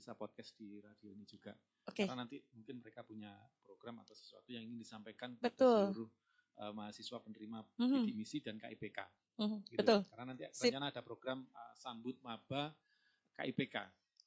bisa 0.00 0.16
podcast 0.16 0.56
di 0.56 0.80
radio 0.80 1.12
ini 1.12 1.28
juga. 1.28 1.52
Okay. 1.84 2.08
Karena 2.08 2.24
nanti 2.24 2.40
mungkin 2.56 2.80
mereka 2.80 3.04
punya 3.04 3.36
program 3.60 4.00
atau 4.00 4.16
sesuatu 4.16 4.48
yang 4.48 4.64
ingin 4.64 4.80
disampaikan 4.80 5.36
Betul. 5.36 5.68
kepada 5.68 5.92
seluruh 5.92 6.10
uh, 6.56 6.72
mahasiswa 6.72 7.18
penerima 7.20 7.58
mm 7.76 7.84
-hmm. 7.84 8.02
misi 8.16 8.40
dan 8.40 8.56
KIPK. 8.56 8.98
Mm 9.36 9.44
-hmm. 9.44 9.58
gitu. 9.68 9.78
Betul. 9.84 10.00
Karena 10.08 10.24
nanti 10.32 10.42
rencana 10.48 10.86
ada 10.88 11.02
program 11.04 11.38
uh, 11.52 11.74
sambut 11.76 12.16
maba 12.24 12.72
KIPK. 13.36 13.76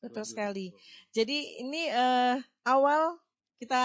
Betul 0.06 0.26
sekali. 0.30 0.70
Jadi 1.10 1.64
ini 1.66 1.90
uh, 1.90 2.38
awal 2.70 3.18
kita 3.58 3.84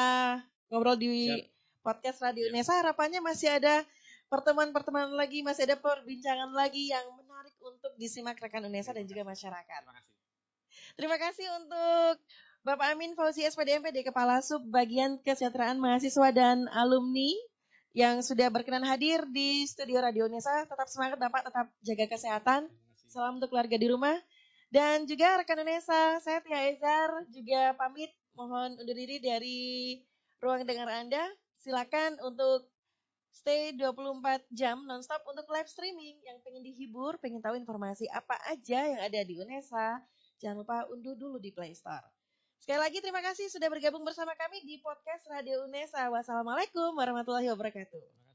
ngobrol 0.68 0.98
di 0.98 1.32
Siap. 1.32 1.48
podcast 1.80 2.18
Radio 2.20 2.50
Indonesia 2.50 2.74
harapannya 2.74 3.24
masih 3.24 3.48
ada 3.54 3.86
pertemuan-pertemuan 4.28 5.14
lagi, 5.16 5.40
masih 5.40 5.64
ada 5.64 5.80
perbincangan 5.80 6.52
lagi 6.52 6.92
yang 6.92 7.06
menarik 7.16 7.56
untuk 7.64 7.96
disimak 7.96 8.36
rekan 8.36 8.66
Indonesia 8.66 8.92
dan 8.92 9.06
juga 9.08 9.24
masyarakat. 9.24 9.80
Terima 9.86 9.96
kasih. 9.96 10.17
Terima 10.98 11.14
kasih 11.14 11.46
untuk 11.62 12.20
Bapak 12.66 12.92
Amin 12.92 13.14
Fauzi 13.14 13.46
SPDMP 13.46 13.94
di 13.94 14.02
Kepala 14.02 14.42
Sub 14.42 14.66
Bagian 14.66 15.22
Kesejahteraan 15.22 15.78
Mahasiswa 15.78 16.28
dan 16.34 16.66
Alumni 16.74 17.32
yang 17.96 18.20
sudah 18.20 18.50
berkenan 18.52 18.84
hadir 18.84 19.24
di 19.30 19.64
studio 19.64 20.02
Radio 20.02 20.26
Nesa. 20.26 20.66
Tetap 20.66 20.90
semangat 20.90 21.16
Bapak, 21.22 21.48
tetap 21.48 21.70
jaga 21.80 22.06
kesehatan. 22.10 22.68
Salam 23.08 23.40
untuk 23.40 23.54
keluarga 23.54 23.78
di 23.78 23.88
rumah. 23.88 24.14
Dan 24.68 25.08
juga 25.08 25.40
rekan 25.40 25.64
Indonesia, 25.64 26.20
saya 26.20 26.44
Tia 26.44 26.68
Ezar 26.68 27.24
juga 27.32 27.72
pamit 27.80 28.12
mohon 28.36 28.76
undur 28.76 28.92
diri 28.92 29.16
dari 29.16 29.60
ruang 30.44 30.68
dengar 30.68 30.92
Anda. 30.92 31.24
Silakan 31.58 32.20
untuk 32.20 32.68
stay 33.32 33.72
24 33.72 34.44
jam 34.52 34.82
nonstop 34.84 35.24
untuk 35.24 35.48
live 35.48 35.70
streaming 35.70 36.20
yang 36.26 36.36
pengen 36.44 36.60
dihibur, 36.60 37.16
pengen 37.22 37.40
tahu 37.40 37.56
informasi 37.56 38.10
apa 38.12 38.36
aja 38.50 38.82
yang 38.82 39.00
ada 39.00 39.20
di 39.24 39.40
UNESA, 39.40 40.04
Jangan 40.38 40.62
lupa 40.62 40.86
unduh 40.90 41.18
dulu 41.18 41.42
di 41.42 41.50
Play 41.50 41.74
Store. 41.74 42.06
Sekali 42.58 42.78
lagi 42.78 42.98
terima 42.98 43.22
kasih 43.22 43.50
sudah 43.50 43.70
bergabung 43.70 44.02
bersama 44.02 44.34
kami 44.34 44.62
di 44.66 44.78
podcast 44.82 45.26
Radio 45.30 45.66
UNESA. 45.66 46.10
Wassalamualaikum 46.10 46.94
warahmatullahi 46.94 47.50
wabarakatuh. 47.50 48.27